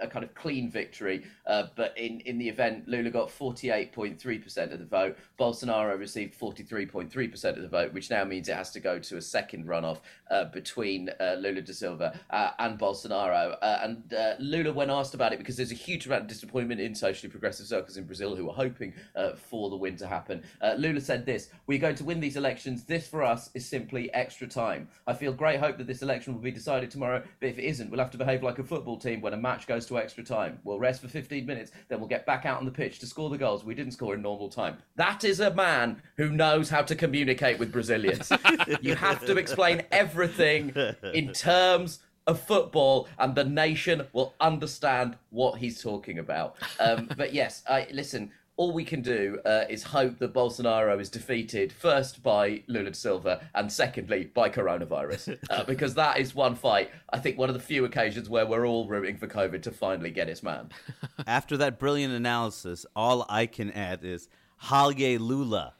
a 0.00 0.06
kind 0.06 0.24
of 0.24 0.34
clean 0.34 0.70
victory. 0.70 1.24
But 1.46 1.96
in, 1.96 2.20
in 2.20 2.36
the 2.36 2.48
event, 2.48 2.86
Lula 2.86 3.10
got 3.10 3.28
48.3% 3.28 4.72
of 4.72 4.78
the 4.78 4.84
vote. 4.84 5.16
Bolsonaro 5.38 5.98
received 5.98 6.38
43.3% 6.38 7.44
of 7.56 7.62
the 7.62 7.68
vote, 7.68 7.94
which 7.94 8.10
now 8.10 8.24
means 8.24 8.50
it 8.50 8.56
has 8.56 8.70
to 8.72 8.80
go 8.80 8.98
to 8.98 9.16
a 9.16 9.22
second 9.22 9.45
second 9.46 9.66
runoff 9.66 10.00
uh, 10.30 10.44
between 10.46 11.08
uh, 11.20 11.36
Lula 11.38 11.60
da 11.60 11.72
Silva 11.72 12.18
uh, 12.30 12.50
and 12.58 12.78
Bolsonaro. 12.78 13.56
Uh, 13.62 13.78
and 13.82 14.12
uh, 14.12 14.34
Lula, 14.40 14.72
when 14.72 14.90
asked 14.90 15.14
about 15.14 15.32
it, 15.32 15.38
because 15.38 15.56
there's 15.56 15.70
a 15.70 15.76
huge 15.76 16.06
amount 16.06 16.22
of 16.22 16.26
disappointment 16.26 16.80
in 16.80 16.96
socially 16.96 17.30
progressive 17.30 17.66
circles 17.66 17.96
in 17.96 18.04
Brazil 18.04 18.34
who 18.34 18.50
are 18.50 18.54
hoping 18.54 18.92
uh, 19.14 19.34
for 19.34 19.70
the 19.70 19.76
win 19.76 19.96
to 19.96 20.06
happen, 20.06 20.42
uh, 20.62 20.74
Lula 20.76 21.00
said 21.00 21.24
this 21.24 21.50
We're 21.68 21.78
going 21.78 21.94
to 21.96 22.04
win 22.04 22.18
these 22.18 22.36
elections. 22.36 22.82
This 22.82 23.06
for 23.06 23.22
us 23.22 23.50
is 23.54 23.64
simply 23.64 24.12
extra 24.14 24.48
time. 24.48 24.88
I 25.06 25.14
feel 25.14 25.32
great 25.32 25.60
hope 25.60 25.78
that 25.78 25.86
this 25.86 26.02
election 26.02 26.34
will 26.34 26.42
be 26.42 26.50
decided 26.50 26.90
tomorrow, 26.90 27.22
but 27.40 27.48
if 27.48 27.58
it 27.58 27.64
isn't, 27.64 27.88
we'll 27.88 28.00
have 28.00 28.10
to 28.10 28.18
behave 28.18 28.42
like 28.42 28.58
a 28.58 28.64
football 28.64 28.98
team 28.98 29.20
when 29.20 29.32
a 29.32 29.36
match 29.36 29.68
goes 29.68 29.86
to 29.86 29.98
extra 29.98 30.24
time. 30.24 30.58
We'll 30.64 30.80
rest 30.80 31.02
for 31.02 31.08
15 31.08 31.46
minutes, 31.46 31.70
then 31.88 32.00
we'll 32.00 32.08
get 32.08 32.26
back 32.26 32.46
out 32.46 32.58
on 32.58 32.64
the 32.64 32.72
pitch 32.72 32.98
to 32.98 33.06
score 33.06 33.30
the 33.30 33.38
goals 33.38 33.64
we 33.64 33.74
didn't 33.74 33.92
score 33.92 34.14
in 34.14 34.22
normal 34.22 34.48
time. 34.48 34.78
That 34.96 35.22
is 35.22 35.38
a 35.38 35.54
man 35.54 36.02
who 36.16 36.30
knows 36.30 36.68
how 36.68 36.82
to 36.82 36.96
communicate 36.96 37.60
with 37.60 37.70
Brazilians. 37.70 38.32
you 38.80 38.96
have 38.96 39.24
to 39.26 39.35
explain 39.38 39.82
everything 39.90 40.74
in 41.14 41.32
terms 41.32 42.00
of 42.26 42.40
football, 42.40 43.08
and 43.18 43.34
the 43.34 43.44
nation 43.44 44.06
will 44.12 44.34
understand 44.40 45.16
what 45.30 45.58
he's 45.58 45.80
talking 45.82 46.18
about. 46.18 46.56
Um, 46.80 47.08
but 47.16 47.32
yes, 47.32 47.62
I 47.68 47.86
listen. 47.92 48.30
All 48.58 48.72
we 48.72 48.84
can 48.84 49.02
do 49.02 49.38
uh, 49.44 49.64
is 49.68 49.82
hope 49.82 50.18
that 50.18 50.32
Bolsonaro 50.32 50.98
is 50.98 51.10
defeated 51.10 51.70
first 51.70 52.22
by 52.22 52.62
Lula 52.68 52.88
da 52.88 52.92
Silva 52.92 53.46
and 53.54 53.70
secondly 53.70 54.30
by 54.32 54.48
coronavirus, 54.48 55.36
uh, 55.50 55.64
because 55.66 55.92
that 55.96 56.18
is 56.18 56.34
one 56.34 56.54
fight. 56.54 56.90
I 57.10 57.18
think 57.18 57.36
one 57.36 57.50
of 57.50 57.54
the 57.54 57.60
few 57.60 57.84
occasions 57.84 58.30
where 58.30 58.46
we're 58.46 58.66
all 58.66 58.88
rooting 58.88 59.18
for 59.18 59.26
COVID 59.26 59.60
to 59.64 59.70
finally 59.70 60.10
get 60.10 60.30
its 60.30 60.42
man. 60.42 60.70
After 61.26 61.58
that 61.58 61.78
brilliant 61.78 62.14
analysis, 62.14 62.86
all 62.96 63.26
I 63.28 63.44
can 63.44 63.70
add 63.72 64.02
is 64.02 64.26
Halye 64.62 65.20
Lula. 65.20 65.74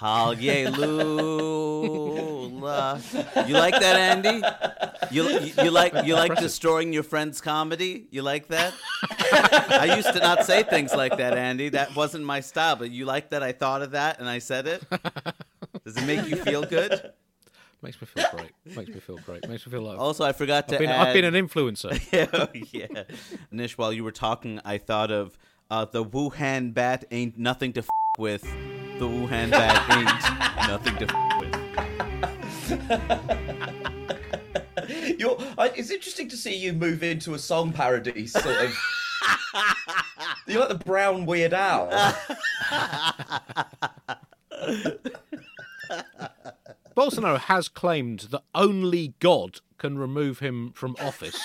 Halye 0.00 0.74
Lula. 0.76 3.00
You 3.46 3.54
like 3.54 3.74
that, 3.80 3.96
Andy? 3.96 4.42
You, 5.10 5.28
you, 5.40 5.52
you 5.64 5.70
like 5.70 6.06
you 6.06 6.14
like 6.14 6.36
destroying 6.36 6.92
your 6.92 7.02
friend's 7.02 7.40
comedy? 7.40 8.06
You 8.10 8.22
like 8.22 8.48
that? 8.48 8.74
I 9.10 9.94
used 9.96 10.12
to 10.12 10.20
not 10.20 10.44
say 10.44 10.62
things 10.62 10.94
like 10.94 11.16
that, 11.18 11.36
Andy. 11.36 11.70
That 11.70 11.94
wasn't 11.96 12.24
my 12.24 12.40
style, 12.40 12.76
but 12.76 12.90
you 12.90 13.04
like 13.06 13.30
that 13.30 13.42
I 13.42 13.52
thought 13.52 13.82
of 13.82 13.92
that 13.92 14.20
and 14.20 14.28
I 14.28 14.38
said 14.38 14.66
it? 14.66 14.82
Does 15.84 15.96
it 15.96 16.04
make 16.04 16.26
you 16.28 16.36
feel 16.36 16.62
good? 16.64 17.12
Makes 17.80 18.00
me 18.00 18.06
feel 18.08 18.26
great. 18.36 18.76
Makes 18.76 18.90
me 18.90 19.00
feel 19.00 19.18
great. 19.18 19.48
Makes 19.48 19.66
me 19.66 19.70
feel 19.72 19.82
like 19.82 19.98
Also, 19.98 20.24
I 20.24 20.32
forgot 20.32 20.66
to 20.68 20.74
I've 20.74 20.80
been, 20.80 20.90
add 20.90 21.08
I've 21.08 21.14
been 21.14 21.32
an 21.32 21.34
influencer. 21.34 21.92
yeah, 22.72 22.86
yeah. 22.90 23.02
Nish, 23.52 23.78
while 23.78 23.92
you 23.92 24.02
were 24.04 24.10
talking, 24.12 24.60
I 24.64 24.78
thought 24.78 25.10
of 25.12 25.38
uh, 25.70 25.84
the 25.84 26.04
Wuhan 26.04 26.74
bat 26.74 27.04
ain't 27.12 27.38
nothing 27.38 27.72
to 27.74 27.80
f- 27.80 27.88
with. 28.18 28.42
The 28.98 29.06
Wuhan 29.06 29.50
bat 29.50 29.96
ain't 29.96 30.68
nothing 30.68 30.96
to 30.96 31.06
f- 31.08 31.40
with. 31.40 31.54
You're, 35.18 35.36
I, 35.56 35.68
it's 35.76 35.90
interesting 35.90 36.28
to 36.28 36.36
see 36.36 36.56
you 36.56 36.72
move 36.72 37.02
into 37.02 37.34
a 37.34 37.38
song 37.38 37.72
parody 37.72 38.26
sort 38.26 38.46
of. 38.46 38.78
You're 40.46 40.60
like 40.60 40.68
the 40.70 40.84
brown 40.84 41.26
Weird 41.26 41.52
Al. 41.54 41.88
Bolsonaro 46.96 47.38
has 47.38 47.68
claimed 47.68 48.20
that 48.30 48.42
only 48.54 49.14
God 49.20 49.60
can 49.78 49.98
remove 49.98 50.38
him 50.40 50.72
from 50.72 50.96
office, 51.00 51.38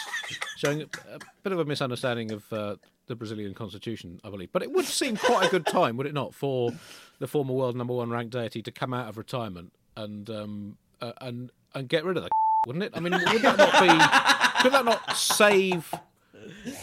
showing 0.64 0.82
a, 0.82 1.20
bit 1.44 1.52
of 1.52 1.60
a 1.60 1.66
misunderstanding 1.66 2.32
of 2.32 2.54
uh, 2.54 2.76
the 3.08 3.16
Brazilian 3.16 3.54
constitution, 3.54 4.20
I 4.24 4.30
believe. 4.30 4.52
But 4.52 4.64
it 4.64 4.72
would 4.72 4.86
seem 4.86 5.18
quite 5.18 5.48
a 5.48 5.50
good 5.50 5.66
time, 5.66 5.98
would 5.98 6.08
it 6.08 6.14
not, 6.14 6.34
for 6.34 6.72
the 7.20 7.28
former 7.28 7.54
world 7.54 7.76
number 7.76 7.94
one 7.94 8.10
ranked 8.10 8.32
deity 8.32 8.62
to 8.62 8.72
come 8.72 8.94
out 8.94 9.10
of 9.10 9.18
retirement 9.18 9.74
and 9.98 10.30
um, 10.30 10.78
uh, 11.02 11.12
and 11.22 11.52
and 11.76 11.90
get 11.90 12.06
rid 12.06 12.18
of 12.18 12.24
the 12.24 12.30
wouldn't 12.68 12.84
it? 12.86 12.92
I 12.94 13.00
mean, 13.00 13.14
would 13.14 13.42
that 13.42 13.58
not 13.58 13.74
be? 13.74 14.64
Could 14.64 14.72
that 14.74 14.86
not 14.86 15.18
save? 15.18 15.94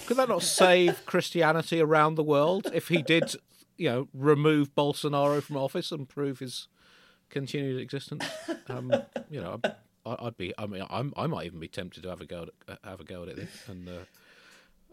Could 0.07 0.17
that 0.19 0.29
not 0.29 0.43
save 0.43 1.05
Christianity 1.07 1.81
around 1.81 2.15
the 2.15 2.23
world 2.23 2.71
if 2.73 2.89
he 2.89 3.03
did, 3.03 3.35
you 3.77 3.89
know, 3.89 4.09
remove 4.13 4.75
Bolsonaro 4.75 5.43
from 5.43 5.57
office 5.57 5.91
and 5.91 6.09
prove 6.09 6.39
his 6.39 6.69
continued 7.31 7.81
existence? 7.81 8.25
Um, 8.69 8.93
you 9.31 9.41
know, 9.41 9.61
I- 10.11 10.27
I'd 10.27 10.37
be. 10.37 10.53
I 10.59 10.67
mean, 10.67 10.85
I'm, 10.91 11.13
I 11.17 11.27
might 11.27 11.47
even 11.47 11.61
be 11.61 11.69
tempted 11.69 12.03
to 12.03 12.09
have 12.11 12.21
a 12.21 12.27
go 12.27 12.47
at 12.69 12.79
have 12.85 13.01
a 13.01 13.05
go 13.05 13.23
at 13.23 13.29
it 13.29 13.49
and 13.69 13.89
uh, 13.89 13.93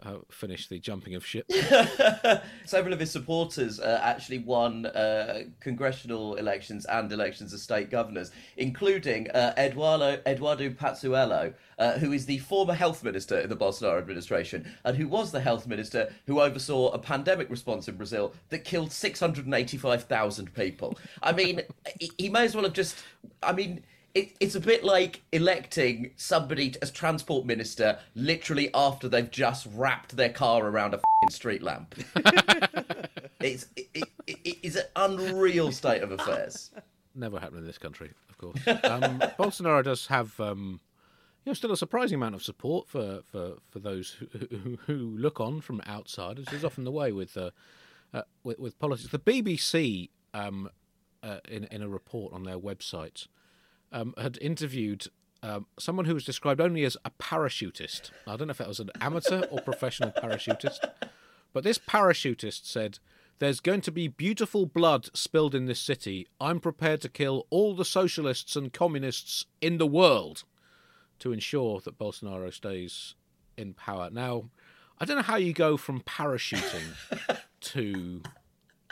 uh, 0.04 0.18
finish 0.30 0.68
the 0.68 0.80
jumping 0.80 1.16
of 1.16 1.26
ship. 1.26 1.52
Several 2.66 2.94
of 2.94 3.00
his 3.00 3.12
supporters 3.12 3.80
uh, 3.80 4.00
actually 4.04 4.40
won 4.40 4.86
uh, 4.86 5.44
congressional 5.60 6.36
elections 6.36 6.86
and 6.86 7.12
elections 7.12 7.54
of 7.54 7.60
state 7.60 7.90
governors, 7.90 8.32
including 8.58 9.30
uh, 9.32 9.54
Eduardo, 9.58 10.22
Eduardo 10.28 10.74
uh, 11.80 11.92
who 12.00 12.12
is 12.12 12.26
the 12.26 12.38
former 12.40 12.74
health 12.74 13.04
minister 13.04 13.40
in 13.40 13.50
the 13.50 13.56
Bolsonaro 13.56 13.98
administration, 13.98 14.72
and 14.84 14.98
who 14.98 15.08
was 15.08 15.32
the 15.32 15.42
health 15.42 15.68
minister 15.68 16.14
who 16.26 16.42
oversaw 16.42 16.90
a 16.90 17.00
pandemic 17.00 17.50
response 17.50 17.88
in 17.88 17.96
Brazil 17.96 18.34
that 18.50 18.64
killed 18.64 18.92
685,000 18.92 20.54
people. 20.54 20.98
I 21.24 21.32
mean, 21.32 21.62
he 22.18 22.30
may 22.30 22.46
as 22.46 22.56
well 22.56 22.64
have 22.64 22.74
just. 22.74 22.98
I 23.42 23.54
mean. 23.54 23.84
It, 24.14 24.36
it's 24.40 24.56
a 24.56 24.60
bit 24.60 24.84
like 24.84 25.22
electing 25.32 26.12
somebody 26.16 26.74
as 26.82 26.92
transport 26.92 27.46
minister 27.46 28.00
literally 28.16 28.70
after 28.74 29.08
they've 29.08 29.30
just 29.30 29.68
wrapped 29.74 30.16
their 30.16 30.30
car 30.30 30.66
around 30.66 30.94
a 30.94 30.98
fing 30.98 31.30
street 31.30 31.62
lamp. 31.62 31.96
it's 33.42 33.68
it, 33.76 33.88
it, 33.94 34.04
it, 34.26 34.58
it's 34.64 34.76
an 34.76 34.86
unreal 34.96 35.72
state 35.72 36.02
of 36.02 36.12
affairs. 36.12 36.72
Never 37.14 37.40
happened 37.40 37.60
in 37.60 37.66
this 37.68 37.78
country, 37.78 38.12
of 38.30 38.38
course. 38.38 38.60
Um, 38.68 39.20
Bolsonaro 39.40 39.84
does 39.84 40.08
have, 40.08 40.40
um, 40.40 40.80
you 41.46 41.50
know, 41.50 41.54
still 41.54 41.72
a 41.72 41.78
surprising 41.78 42.16
amount 42.16 42.36
of 42.36 42.44
support 42.44 42.88
for, 42.88 43.22
for, 43.24 43.56
for 43.70 43.80
those 43.80 44.18
who, 44.20 44.48
who, 44.50 44.78
who 44.86 45.18
look 45.18 45.40
on 45.40 45.62
from 45.62 45.82
outside, 45.86 46.40
as 46.40 46.52
is 46.54 46.66
often 46.66 46.84
the 46.84 46.92
way 46.92 47.12
with 47.12 47.38
uh, 47.38 47.52
uh, 48.14 48.22
with, 48.44 48.60
with 48.60 48.80
politics. 48.80 49.10
The 49.12 49.20
BBC, 49.20 50.10
um, 50.34 50.70
uh, 51.24 51.40
in 51.48 51.66
in 51.66 51.82
a 51.82 51.90
report 51.90 52.34
on 52.34 52.44
their 52.44 52.60
website, 52.60 53.28
um, 53.92 54.14
had 54.18 54.38
interviewed. 54.42 55.08
Um, 55.44 55.68
someone 55.78 56.06
who 56.06 56.16
was 56.16 56.26
described 56.26 56.60
only 56.60 56.84
as 56.84 56.98
a 57.06 57.12
parachutist. 57.12 58.10
I 58.26 58.36
don't 58.36 58.48
know 58.48 58.52
if 58.52 58.58
that 58.58 58.68
was 58.68 58.80
an 58.80 58.90
amateur 59.00 59.44
or 59.52 59.62
professional 59.62 60.12
parachutist, 60.12 60.80
but 61.54 61.64
this 61.64 61.78
parachutist 61.78 62.66
said, 62.66 62.98
There's 63.38 63.60
going 63.60 63.82
to 63.82 63.92
be 63.92 64.08
beautiful 64.08 64.66
blood 64.66 65.10
spilled 65.16 65.54
in 65.54 65.66
this 65.66 65.80
city. 65.80 66.28
I'm 66.42 66.60
prepared 66.60 67.02
to 67.02 67.10
kill 67.10 67.46
all 67.52 67.76
the 67.76 67.86
socialists 67.86 68.56
and 68.56 68.74
communists 68.74 69.46
in 69.62 69.78
the 69.78 69.88
world 69.88 70.44
to 71.20 71.32
ensure 71.32 71.80
that 71.82 72.00
Bolsonaro 72.00 72.52
stays 72.52 73.14
in 73.58 73.74
power. 73.74 74.10
Now, 74.12 74.50
I 75.00 75.06
don't 75.06 75.18
know 75.18 75.24
how 75.24 75.38
you 75.38 75.54
go 75.54 75.78
from 75.78 76.02
parachuting 76.02 77.40
to 77.62 78.22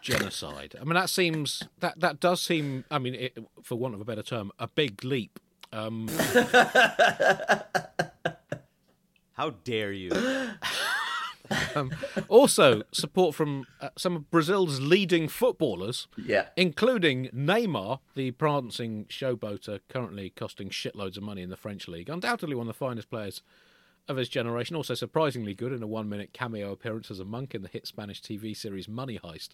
genocide. 0.06 0.76
I 0.80 0.84
mean, 0.84 0.94
that 0.94 1.10
seems 1.10 1.64
that 1.80 2.00
that 2.00 2.20
does 2.20 2.40
seem. 2.42 2.86
I 2.92 3.00
mean, 3.00 3.16
it, 3.16 3.38
for 3.64 3.76
want 3.76 3.96
of 3.96 4.02
a 4.02 4.06
better 4.06 4.24
term, 4.24 4.52
a 4.60 4.68
big 4.68 5.04
leap. 5.04 5.40
Um, 5.74 6.08
How 9.34 9.50
dare 9.66 9.92
you? 9.92 10.12
also, 12.30 12.84
support 12.94 13.36
from 13.36 13.66
uh, 13.82 13.90
some 13.98 14.16
of 14.16 14.32
Brazil's 14.32 14.80
leading 14.80 15.28
footballers, 15.28 16.08
Yeah. 16.18 16.48
including 16.56 17.28
Neymar, 17.36 18.00
the 18.16 18.32
prancing 18.32 19.06
showboater 19.10 19.80
currently 19.90 20.30
costing 20.30 20.70
shitloads 20.70 21.18
of 21.18 21.24
money 21.24 21.42
in 21.42 21.50
the 21.50 21.58
French 21.58 21.88
league. 21.90 22.08
Undoubtedly 22.10 22.56
one 22.56 22.68
of 22.70 22.74
the 22.74 22.78
finest 22.78 23.10
players 23.10 23.42
of 24.08 24.18
his 24.18 24.30
generation. 24.30 24.76
Also 24.76 24.94
surprisingly 24.94 25.54
good 25.54 25.72
in 25.72 25.82
a 25.84 25.88
one-minute 25.88 26.32
cameo 26.34 26.72
appearance 26.72 27.10
as 27.12 27.20
a 27.20 27.26
monk 27.26 27.56
in 27.56 27.62
the 27.62 27.68
hit 27.70 27.88
Spanish 27.88 28.22
TV 28.22 28.56
series 28.56 28.88
Money 28.88 29.20
Heist. 29.24 29.50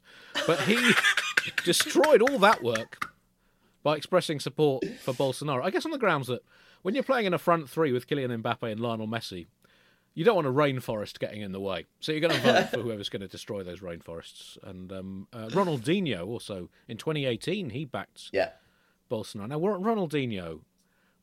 But 0.47 0.61
he 0.61 0.77
destroyed 1.63 2.21
all 2.21 2.39
that 2.39 2.63
work 2.63 3.13
by 3.83 3.95
expressing 3.95 4.39
support 4.39 4.83
for 5.01 5.13
Bolsonaro. 5.13 5.63
I 5.63 5.69
guess 5.71 5.85
on 5.85 5.91
the 5.91 5.97
grounds 5.97 6.27
that 6.27 6.43
when 6.81 6.93
you're 6.95 7.03
playing 7.03 7.25
in 7.25 7.33
a 7.33 7.37
front 7.39 7.69
three 7.69 7.91
with 7.91 8.07
Kylian 8.07 8.41
Mbappe 8.41 8.71
and 8.71 8.79
Lionel 8.79 9.07
Messi, 9.07 9.47
you 10.13 10.25
don't 10.25 10.35
want 10.35 10.47
a 10.47 10.51
rainforest 10.51 11.19
getting 11.19 11.41
in 11.41 11.51
the 11.53 11.59
way. 11.59 11.85
So 12.01 12.11
you're 12.11 12.21
going 12.21 12.33
to 12.33 12.41
vote 12.41 12.69
for 12.69 12.79
whoever's 12.79 13.07
going 13.09 13.21
to 13.21 13.27
destroy 13.29 13.63
those 13.63 13.79
rainforests. 13.79 14.57
And 14.63 14.91
um, 14.91 15.27
uh, 15.31 15.47
Ronaldinho 15.47 16.27
also 16.27 16.69
in 16.87 16.97
2018 16.97 17.69
he 17.69 17.85
backed 17.85 18.29
Yeah. 18.33 18.49
Bolsonaro. 19.09 19.47
Now 19.47 19.59
Ron- 19.59 19.81
Ronaldinho 19.83 20.59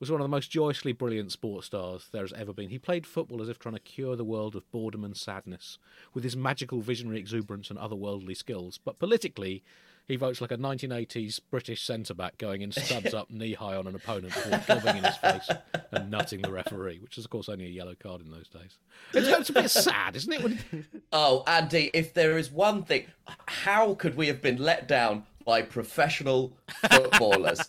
was 0.01 0.11
one 0.11 0.21
of 0.21 0.25
the 0.25 0.29
most 0.29 0.51
joyously 0.51 0.93
brilliant 0.93 1.33
sports 1.33 1.67
stars 1.67 2.09
there 2.13 2.23
has 2.23 2.33
ever 2.33 2.53
been. 2.53 2.71
He 2.71 2.79
played 2.79 3.07
football 3.07 3.43
as 3.43 3.49
if 3.49 3.59
trying 3.59 3.75
to 3.75 3.81
cure 3.81 4.17
the 4.17 4.25
world 4.25 4.55
of 4.55 4.71
boredom 4.71 5.05
and 5.05 5.17
sadness 5.17 5.79
with 6.15 6.25
his 6.25 6.37
magical 6.37 6.81
visionary 6.81 7.19
exuberance 7.19 7.71
and 7.71 7.79
otherworldly 7.79 8.37
skills. 8.37 8.79
But 8.83 8.99
politically, 8.99 9.63
he 10.09 10.17
votes 10.17 10.41
like 10.41 10.51
a 10.51 10.57
1980s 10.57 11.39
British 11.51 11.83
centre 11.83 12.15
back 12.15 12.39
going 12.39 12.63
in 12.63 12.73
studs 12.73 13.13
up 13.13 13.31
knee 13.31 13.53
high 13.53 13.77
on 13.77 13.87
an 13.87 13.95
opponent 13.95 14.33
before 14.35 14.91
in 14.91 15.05
his 15.05 15.17
face 15.17 15.51
and 15.93 16.11
nutting 16.11 16.41
the 16.41 16.51
referee, 16.51 16.99
which 17.01 17.19
is, 17.19 17.27
of 17.27 17.31
course, 17.31 17.49
only 17.49 17.67
a 17.67 17.69
yellow 17.69 17.95
card 17.95 18.23
in 18.23 18.31
those 18.31 18.49
days. 18.49 18.79
It's, 19.13 19.29
it's 19.29 19.51
a 19.51 19.53
bit 19.53 19.71
sad, 19.71 20.17
isn't 20.17 20.33
it? 20.33 20.85
Oh, 21.13 21.43
Andy, 21.47 21.91
if 21.93 22.15
there 22.15 22.39
is 22.39 22.51
one 22.51 22.85
thing, 22.85 23.07
how 23.47 23.95
could 23.95 24.15
we 24.17 24.29
have 24.29 24.41
been 24.41 24.57
let 24.57 24.89
down 24.89 25.25
by 25.49 25.63
professional 25.63 26.53
footballers? 26.91 27.63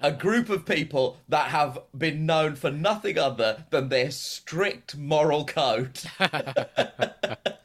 a 0.00 0.10
group 0.10 0.48
of 0.48 0.64
people 0.64 1.18
that 1.28 1.50
have 1.50 1.78
been 1.96 2.24
known 2.24 2.56
for 2.56 2.70
nothing 2.70 3.18
other 3.18 3.66
than 3.68 3.90
their 3.90 4.10
strict 4.10 4.96
moral 4.96 5.44
code. 5.44 6.00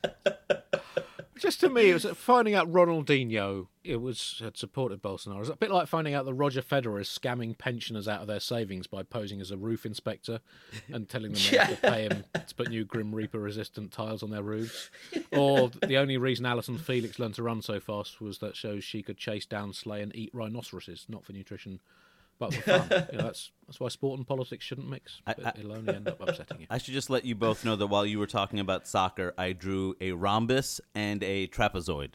Just 1.41 1.59
to 1.61 1.69
me, 1.69 1.89
it 1.89 1.93
was 1.93 2.05
finding 2.05 2.53
out 2.53 2.71
Ronaldinho 2.71 3.65
it 3.83 3.99
was 3.99 4.39
had 4.43 4.57
supported 4.57 5.01
Bolsonaro. 5.01 5.37
It 5.37 5.39
was 5.39 5.49
a 5.49 5.55
bit 5.55 5.71
like 5.71 5.87
finding 5.87 6.13
out 6.13 6.25
that 6.25 6.35
Roger 6.35 6.61
Federer 6.61 7.01
is 7.01 7.07
scamming 7.07 7.57
pensioners 7.57 8.07
out 8.07 8.21
of 8.21 8.27
their 8.27 8.39
savings 8.39 8.85
by 8.85 9.01
posing 9.01 9.41
as 9.41 9.49
a 9.49 9.57
roof 9.57 9.83
inspector 9.83 10.39
and 10.93 11.09
telling 11.09 11.33
them 11.33 11.41
they 11.49 11.57
have 11.57 11.81
to 11.81 11.89
pay 11.89 12.03
him 12.03 12.23
to 12.35 12.55
put 12.55 12.69
new 12.69 12.85
Grim 12.85 13.15
Reaper 13.15 13.39
resistant 13.39 13.91
tiles 13.91 14.21
on 14.21 14.29
their 14.29 14.43
roofs. 14.43 14.91
Or 15.31 15.71
the 15.87 15.97
only 15.97 16.17
reason 16.17 16.45
Allyson 16.45 16.77
Felix 16.77 17.17
learned 17.17 17.33
to 17.35 17.43
run 17.43 17.63
so 17.63 17.79
fast 17.79 18.21
was 18.21 18.37
that 18.37 18.55
shows 18.55 18.83
she 18.83 19.01
could 19.01 19.17
chase 19.17 19.47
down, 19.47 19.73
slay, 19.73 20.03
and 20.03 20.15
eat 20.15 20.29
rhinoceroses, 20.33 21.07
not 21.09 21.25
for 21.25 21.33
nutrition. 21.33 21.79
But 22.41 22.55
for 22.55 22.61
fun. 22.63 23.05
you 23.11 23.17
know, 23.19 23.23
that's 23.25 23.51
that's 23.67 23.79
why 23.79 23.87
sport 23.89 24.17
and 24.17 24.25
politics 24.27 24.65
shouldn't 24.65 24.89
mix. 24.89 25.21
I- 25.27 25.35
I- 25.45 25.53
It'll 25.59 25.73
only 25.73 25.93
end 25.93 26.07
up 26.07 26.19
upsetting 26.27 26.61
you. 26.61 26.65
I 26.71 26.79
should 26.79 26.95
just 26.95 27.11
let 27.11 27.23
you 27.23 27.35
both 27.35 27.63
know 27.63 27.75
that 27.75 27.85
while 27.85 28.03
you 28.03 28.17
were 28.17 28.25
talking 28.25 28.59
about 28.59 28.87
soccer, 28.87 29.35
I 29.37 29.53
drew 29.53 29.95
a 30.01 30.13
rhombus 30.13 30.81
and 30.95 31.21
a 31.23 31.45
trapezoid. 31.49 32.13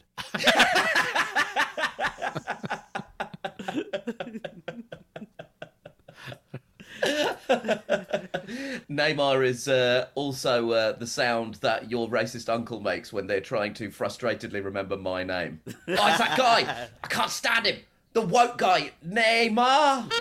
Neymar 8.89 9.45
is 9.45 9.67
uh, 9.67 10.07
also 10.15 10.71
uh, 10.71 10.91
the 10.93 11.07
sound 11.07 11.55
that 11.55 11.89
your 11.91 12.07
racist 12.07 12.49
uncle 12.49 12.79
makes 12.79 13.11
when 13.11 13.27
they're 13.27 13.41
trying 13.41 13.73
to 13.75 13.89
frustratedly 13.89 14.63
remember 14.63 14.97
my 14.97 15.23
name. 15.23 15.61
oh, 15.67 15.73
it's 15.87 15.97
that 16.17 16.37
guy! 16.37 16.87
I 17.03 17.07
can't 17.07 17.31
stand 17.31 17.65
him! 17.65 17.77
The 18.13 18.21
woke 18.21 18.57
guy, 18.57 18.91
Neymar! 19.05 20.11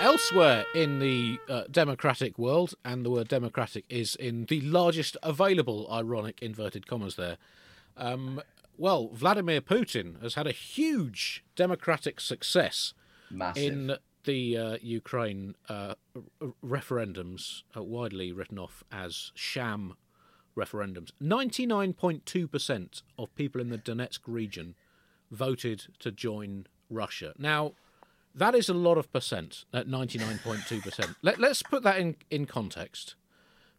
Elsewhere 0.00 0.64
in 0.74 1.00
the 1.00 1.40
uh, 1.48 1.64
democratic 1.70 2.38
world, 2.38 2.74
and 2.84 3.04
the 3.04 3.10
word 3.10 3.26
democratic 3.26 3.84
is 3.88 4.14
in 4.14 4.44
the 4.44 4.60
largest 4.60 5.16
available, 5.24 5.88
ironic 5.90 6.40
inverted 6.40 6.86
commas 6.86 7.16
there. 7.16 7.36
Um, 7.96 8.40
well, 8.76 9.08
Vladimir 9.12 9.60
Putin 9.60 10.22
has 10.22 10.34
had 10.34 10.46
a 10.46 10.52
huge 10.52 11.42
democratic 11.56 12.20
success 12.20 12.94
Massive. 13.28 13.62
in 13.72 13.96
the 14.22 14.56
uh, 14.56 14.76
Ukraine 14.80 15.56
uh, 15.68 15.94
r- 16.14 16.52
referendums, 16.64 17.62
uh, 17.76 17.82
widely 17.82 18.30
written 18.30 18.58
off 18.58 18.84
as 18.92 19.32
sham 19.34 19.96
referendums. 20.58 21.10
99.2% 21.22 23.02
of 23.18 23.34
people 23.34 23.60
in 23.60 23.70
the 23.70 23.78
Donetsk 23.78 24.20
region 24.26 24.74
voted 25.30 25.86
to 26.00 26.10
join 26.10 26.66
Russia. 26.90 27.32
Now, 27.38 27.72
that 28.34 28.54
is 28.54 28.68
a 28.68 28.74
lot 28.74 28.98
of 28.98 29.12
percent 29.12 29.64
at 29.72 29.88
99.2%. 29.88 31.16
Let, 31.22 31.38
let's 31.38 31.62
put 31.62 31.82
that 31.82 31.98
in, 31.98 32.16
in 32.30 32.46
context. 32.46 33.14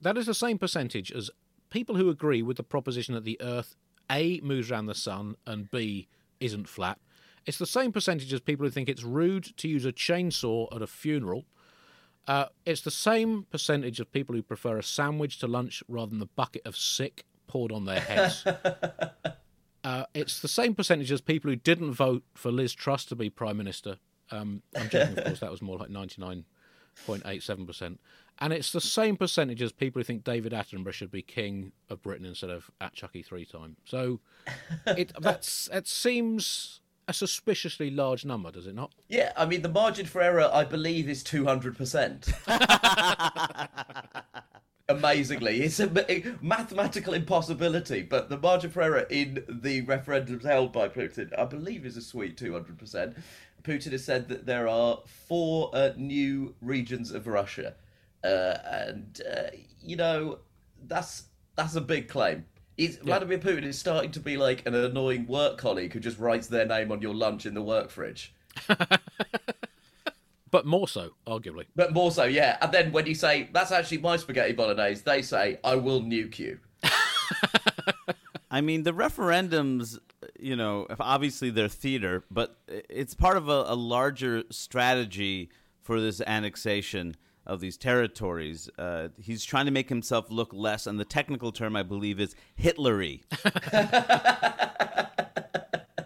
That 0.02 0.18
is 0.18 0.26
the 0.26 0.34
same 0.34 0.58
percentage 0.58 1.12
as 1.12 1.30
people 1.70 1.96
who 1.96 2.10
agree 2.10 2.42
with 2.42 2.58
the 2.58 2.64
proposition 2.64 3.14
that 3.16 3.26
the 3.26 3.40
Earth 3.42 3.76
A 4.10 4.40
moves 4.42 4.72
around 4.72 4.88
the 4.88 4.96
sun 4.96 5.36
and 5.46 5.70
B 5.70 6.08
isn't 6.40 6.68
flat. 6.68 7.00
It's 7.46 7.58
the 7.58 7.66
same 7.66 7.92
percentage 7.92 8.34
as 8.34 8.42
people 8.42 8.66
who 8.66 8.72
think 8.72 8.90
it's 8.90 9.04
rude 9.04 9.58
to 9.58 9.68
use 9.68 9.86
a 9.86 9.92
chainsaw 9.92 10.74
at 10.76 10.82
a 10.82 10.88
funeral. 10.88 11.46
Uh, 12.28 12.46
it's 12.66 12.82
the 12.82 12.92
same 12.92 13.46
percentage 13.50 14.00
of 14.00 14.12
people 14.12 14.36
who 14.36 14.44
prefer 14.44 14.78
a 14.78 14.84
sandwich 14.84 15.40
to 15.40 15.48
lunch 15.48 15.84
rather 15.88 16.10
than 16.10 16.20
the 16.20 16.28
bucket 16.28 16.62
of 16.66 16.78
sick 16.78 17.26
poured 17.48 17.72
on 17.72 17.86
their 17.86 18.00
heads. 18.00 18.46
uh, 19.84 20.06
it's 20.14 20.40
the 20.40 20.48
same 20.48 20.76
percentage 20.76 21.12
as 21.12 21.22
people 21.22 21.50
who 21.50 21.56
didn't 21.56 21.94
vote 21.94 22.24
for 22.36 22.52
Liz 22.52 22.74
Truss 22.74 23.06
to 23.06 23.16
be 23.16 23.30
Prime 23.30 23.58
Minister. 23.58 23.98
Um, 24.32 24.62
I'm 24.76 24.90
joking, 24.90 25.18
of 25.18 25.26
course, 25.26 25.40
that 25.40 25.52
was 25.52 25.62
more 25.62 25.78
like 25.78 25.90
99.87%. 25.90 27.98
And 28.42 28.54
it's 28.54 28.72
the 28.72 28.80
same 28.80 29.18
percentage 29.18 29.62
as 29.62 29.72
people 29.72 30.00
who 30.00 30.04
think 30.04 30.24
David 30.24 30.54
Attenborough 30.54 30.94
should 30.94 31.12
be 31.12 31.22
King 31.22 31.74
of 31.90 32.02
Britain 32.02 32.26
instead 32.26 32.50
of 32.50 32.72
at 32.80 32.94
Chucky 32.94 33.22
three 33.22 33.44
time. 33.44 33.76
So 33.86 34.22
it, 34.86 35.12
that's, 35.20 35.70
it 35.74 35.88
seems 35.88 36.79
a 37.10 37.14
suspiciously 37.14 37.90
large 37.90 38.24
number, 38.24 38.52
does 38.52 38.68
it 38.68 38.76
not? 38.76 38.94
Yeah, 39.08 39.34
I 39.36 39.46
mean, 39.46 39.64
the 39.64 39.70
margin 39.70 40.06
for 40.06 40.22
error, 40.22 40.50
I 40.54 40.64
believe, 40.64 41.10
is 41.10 41.24
200%. 41.24 42.34
Amazingly, 44.90 45.62
it's 45.62 45.80
a, 45.80 46.36
mathematical 46.42 47.14
impossibility, 47.14 48.02
but 48.02 48.30
the 48.30 48.38
margin 48.38 48.72
for 48.72 48.82
error 48.82 49.06
in 49.10 49.44
the 49.48 49.84
referendums 49.84 50.44
held 50.44 50.72
by 50.72 50.88
Putin, 50.88 51.38
I 51.38 51.46
believe, 51.46 51.86
is 51.86 51.98
a 51.98 52.02
sweet 52.02 52.38
200%. 52.38 53.16
Putin 53.64 53.92
has 53.92 54.04
said 54.04 54.28
that 54.30 54.46
there 54.46 54.68
are 54.68 55.00
four 55.06 55.70
uh, 55.74 55.92
new 55.98 56.56
regions 56.62 57.12
of 57.12 57.28
Russia, 57.28 57.76
uh, 58.24 58.58
and 58.66 59.22
uh, 59.30 59.44
you 59.82 59.96
know 59.96 60.40
that's 60.88 61.24
that's 61.56 61.76
a 61.76 61.82
big 61.82 62.08
claim. 62.08 62.46
He's, 62.80 62.96
Vladimir 62.98 63.40
Putin 63.40 63.66
is 63.66 63.78
starting 63.78 64.12
to 64.12 64.22
be 64.22 64.38
like 64.38 64.66
an 64.66 64.74
annoying 64.74 65.28
work 65.28 65.58
colleague 65.58 65.92
who 65.92 66.00
just 66.00 66.18
writes 66.18 66.48
their 66.48 66.66
name 66.66 66.94
on 66.94 67.02
your 67.02 67.14
lunch 67.14 67.46
in 67.46 67.54
the 67.54 67.62
work 67.62 67.90
fridge. 67.90 68.34
But 70.52 70.66
more 70.66 70.88
so, 70.88 71.12
arguably. 71.28 71.66
But 71.76 71.94
more 71.94 72.12
so, 72.12 72.24
yeah. 72.24 72.58
And 72.62 72.72
then 72.72 72.92
when 72.92 73.06
you 73.06 73.14
say 73.14 73.50
that's 73.54 73.72
actually 73.72 74.00
my 74.00 74.18
spaghetti 74.18 74.54
bolognese, 74.54 75.04
they 75.04 75.22
say 75.22 75.60
I 75.64 75.76
will 75.76 76.02
nuke 76.02 76.40
you. 76.40 76.60
I 78.50 78.62
mean, 78.62 78.82
the 78.82 78.92
referendums, 78.92 80.00
you 80.40 80.56
know, 80.56 80.88
obviously 81.00 81.52
they're 81.52 81.68
theater, 81.68 82.24
but 82.32 82.58
it's 82.68 83.14
part 83.14 83.38
of 83.38 83.48
a, 83.48 83.66
a 83.68 83.76
larger 83.76 84.44
strategy 84.50 85.52
for 85.84 86.02
this 86.02 86.20
annexation 86.26 87.16
of 87.50 87.60
these 87.60 87.78
territories. 87.78 88.70
Uh, 88.78 89.08
he's 89.20 89.44
trying 89.44 89.66
to 89.66 89.72
make 89.72 89.90
himself 89.90 90.30
look 90.30 90.54
less, 90.54 90.86
and 90.86 91.00
the 91.00 91.06
technical 91.06 91.52
term, 91.52 91.76
I 91.76 91.84
believe, 91.84 92.20
is 92.20 92.36
Hitlery. 92.58 93.24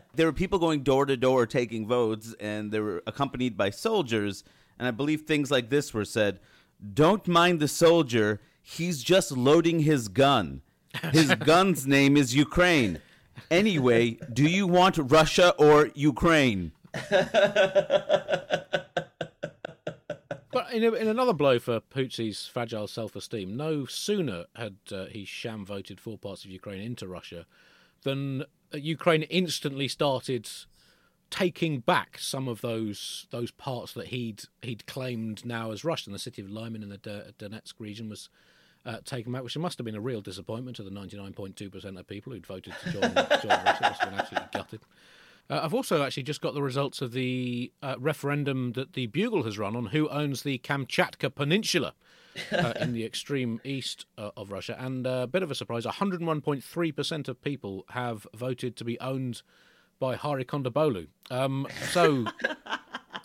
there 0.15 0.25
were 0.25 0.33
people 0.33 0.57
going 0.57 0.83
door 0.83 1.05
to 1.05 1.17
door 1.17 1.45
taking 1.45 1.85
votes, 1.85 2.33
and 2.39 2.71
they 2.71 2.79
were 2.79 3.03
accompanied 3.05 3.57
by 3.57 3.69
soldiers. 3.69 4.45
And 4.79 4.87
I 4.87 4.91
believe 4.91 5.21
things 5.21 5.51
like 5.51 5.69
this 5.69 5.93
were 5.93 6.05
said 6.05 6.39
Don't 6.93 7.27
mind 7.27 7.59
the 7.59 7.67
soldier, 7.67 8.39
he's 8.61 9.03
just 9.03 9.31
loading 9.31 9.81
his 9.81 10.07
gun. 10.07 10.61
His 11.11 11.35
gun's 11.39 11.85
name 11.85 12.15
is 12.15 12.33
Ukraine. 12.33 12.99
Anyway, 13.51 14.17
do 14.31 14.43
you 14.43 14.65
want 14.65 14.97
Russia 14.97 15.53
or 15.57 15.89
Ukraine? 15.93 16.71
But 20.53 20.71
in, 20.73 20.83
a, 20.83 20.91
in 20.93 21.07
another 21.07 21.33
blow 21.33 21.59
for 21.59 21.79
Putin's 21.79 22.47
fragile 22.47 22.87
self-esteem, 22.87 23.55
no 23.55 23.85
sooner 23.85 24.45
had 24.55 24.77
uh, 24.91 25.05
he 25.05 25.25
sham 25.25 25.65
voted 25.65 25.99
four 25.99 26.17
parts 26.17 26.45
of 26.45 26.51
Ukraine 26.51 26.81
into 26.81 27.07
Russia 27.07 27.45
than 28.03 28.43
uh, 28.73 28.77
Ukraine 28.77 29.23
instantly 29.23 29.87
started 29.87 30.49
taking 31.29 31.79
back 31.79 32.19
some 32.19 32.47
of 32.47 32.61
those 32.61 33.25
those 33.31 33.49
parts 33.49 33.93
that 33.93 34.07
he'd 34.07 34.43
he'd 34.61 34.85
claimed 34.85 35.45
now 35.45 35.71
as 35.71 35.83
Russian. 35.83 36.13
The 36.13 36.19
city 36.19 36.41
of 36.41 36.49
Lyman 36.49 36.83
in 36.83 36.89
the 36.89 36.97
D- 36.97 37.21
Donetsk 37.39 37.79
region 37.79 38.07
was 38.07 38.29
uh, 38.85 38.97
taken 39.03 39.31
back, 39.31 39.43
which 39.43 39.57
must 39.57 39.77
have 39.77 39.85
been 39.85 39.95
a 39.95 40.01
real 40.01 40.21
disappointment 40.21 40.75
to 40.77 40.83
the 40.83 40.91
99.2% 40.91 41.99
of 41.99 42.07
people 42.07 42.33
who'd 42.33 42.45
voted 42.45 42.73
to 42.83 42.91
join, 42.91 43.01
join 43.01 43.65
Russia. 43.65 43.81
Must 43.81 44.01
have 44.01 44.09
been 44.09 44.19
absolutely 44.19 44.49
gutted. 44.53 44.81
Uh, 45.53 45.61
I've 45.63 45.73
also 45.75 46.01
actually 46.01 46.23
just 46.23 46.41
got 46.41 46.55
the 46.55 46.63
results 46.63 46.99
of 46.99 47.11
the 47.11 47.71
uh, 47.83 47.93
referendum 47.99 48.71
that 48.71 48.93
the 48.93 49.05
Bugle 49.05 49.43
has 49.43 49.59
run 49.59 49.75
on 49.75 49.87
who 49.87 50.09
owns 50.09 50.41
the 50.41 50.57
Kamchatka 50.57 51.29
Peninsula 51.35 51.93
uh, 52.51 52.73
in 52.79 52.93
the 52.93 53.05
extreme 53.05 53.61
east 53.63 54.07
uh, 54.17 54.31
of 54.35 54.51
Russia. 54.51 54.75
And 54.79 55.05
a 55.05 55.27
bit 55.27 55.43
of 55.43 55.51
a 55.51 55.55
surprise 55.55 55.85
101.3% 55.85 57.27
of 57.27 57.41
people 57.43 57.85
have 57.89 58.25
voted 58.33 58.75
to 58.77 58.83
be 58.83 58.99
owned 58.99 59.43
by 59.99 60.15
Hari 60.15 60.43
Kondabolu. 60.43 61.09
Um, 61.29 61.67
so, 61.91 62.25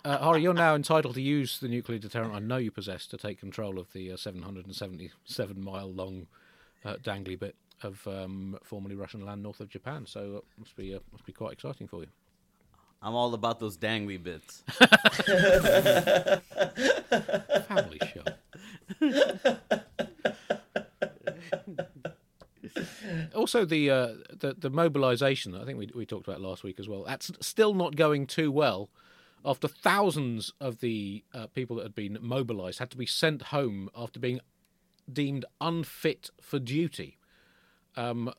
uh, 0.05 0.17
Hari, 0.19 0.43
you're 0.43 0.53
now 0.53 0.75
entitled 0.75 1.15
to 1.15 1.21
use 1.23 1.59
the 1.59 1.67
nuclear 1.67 1.97
deterrent 1.97 2.35
I 2.35 2.39
know 2.39 2.57
you 2.57 2.69
possess 2.69 3.07
to 3.07 3.17
take 3.17 3.39
control 3.39 3.79
of 3.79 3.91
the 3.91 4.11
uh, 4.11 4.17
777 4.17 5.63
mile 5.63 5.91
long 5.91 6.27
uh, 6.85 6.97
dangly 6.97 7.39
bit 7.39 7.55
of 7.83 8.05
um, 8.07 8.57
formerly 8.63 8.95
Russian 8.95 9.25
land 9.25 9.43
north 9.43 9.59
of 9.59 9.69
Japan. 9.69 10.05
So 10.05 10.37
it 10.37 10.43
must 10.57 10.75
be 10.75 10.95
uh, 10.95 10.99
must 11.11 11.25
be 11.25 11.33
quite 11.33 11.53
exciting 11.53 11.87
for 11.87 12.01
you. 12.01 12.07
I'm 13.01 13.15
all 13.15 13.33
about 13.33 13.59
those 13.59 13.77
dangly 13.77 14.21
bits. 14.21 14.61
Family 17.67 17.99
show. 18.13 18.23
also, 23.33 23.63
the, 23.65 23.89
uh, 23.89 24.07
the 24.37 24.55
the 24.57 24.69
mobilisation. 24.69 25.55
I 25.55 25.63
think 25.65 25.77
we 25.77 25.89
we 25.95 26.05
talked 26.05 26.27
about 26.27 26.41
last 26.41 26.63
week 26.63 26.79
as 26.79 26.89
well. 26.89 27.03
That's 27.05 27.31
still 27.39 27.73
not 27.73 27.95
going 27.95 28.27
too 28.27 28.51
well. 28.51 28.89
After 29.45 29.69
thousands 29.69 30.51
of 30.59 30.81
the 30.81 31.23
uh, 31.33 31.47
people 31.47 31.77
that 31.77 31.83
had 31.83 31.95
been 31.95 32.17
mobilised 32.21 32.79
had 32.79 32.91
to 32.91 32.97
be 32.97 33.05
sent 33.05 33.43
home 33.43 33.89
after 33.95 34.19
being 34.19 34.41
deemed 35.11 35.45
unfit 35.61 36.29
for 36.41 36.59
duty. 36.59 37.18
Um, 37.97 38.31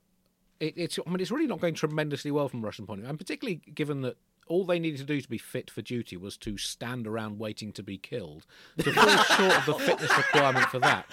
it, 0.58 0.74
it's 0.76 0.98
I 1.04 1.08
mean 1.10 1.20
it's 1.20 1.30
really 1.30 1.46
not 1.46 1.60
going 1.60 1.74
tremendously 1.74 2.30
well 2.30 2.48
from 2.48 2.62
a 2.62 2.66
Russian 2.66 2.86
point 2.86 3.00
of 3.00 3.04
view, 3.04 3.10
and 3.10 3.18
particularly 3.18 3.60
given 3.74 4.02
that 4.02 4.16
all 4.46 4.64
they 4.64 4.78
needed 4.80 4.98
to 4.98 5.04
do 5.04 5.20
to 5.20 5.28
be 5.28 5.38
fit 5.38 5.70
for 5.70 5.80
duty 5.82 6.16
was 6.16 6.36
to 6.38 6.56
stand 6.58 7.06
around 7.06 7.38
waiting 7.38 7.72
to 7.72 7.82
be 7.84 7.96
killed. 7.98 8.46
To 8.78 8.92
fall 8.92 9.06
short 9.36 9.56
of 9.58 9.66
the 9.66 9.74
fitness 9.74 10.16
requirement 10.16 10.66
for 10.66 10.80
that 10.80 11.06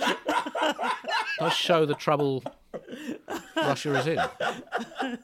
does 1.39 1.53
show 1.53 1.85
the 1.85 1.93
trouble 1.93 2.43
Russia 3.55 3.95
is 3.95 4.07
in. 4.07 4.19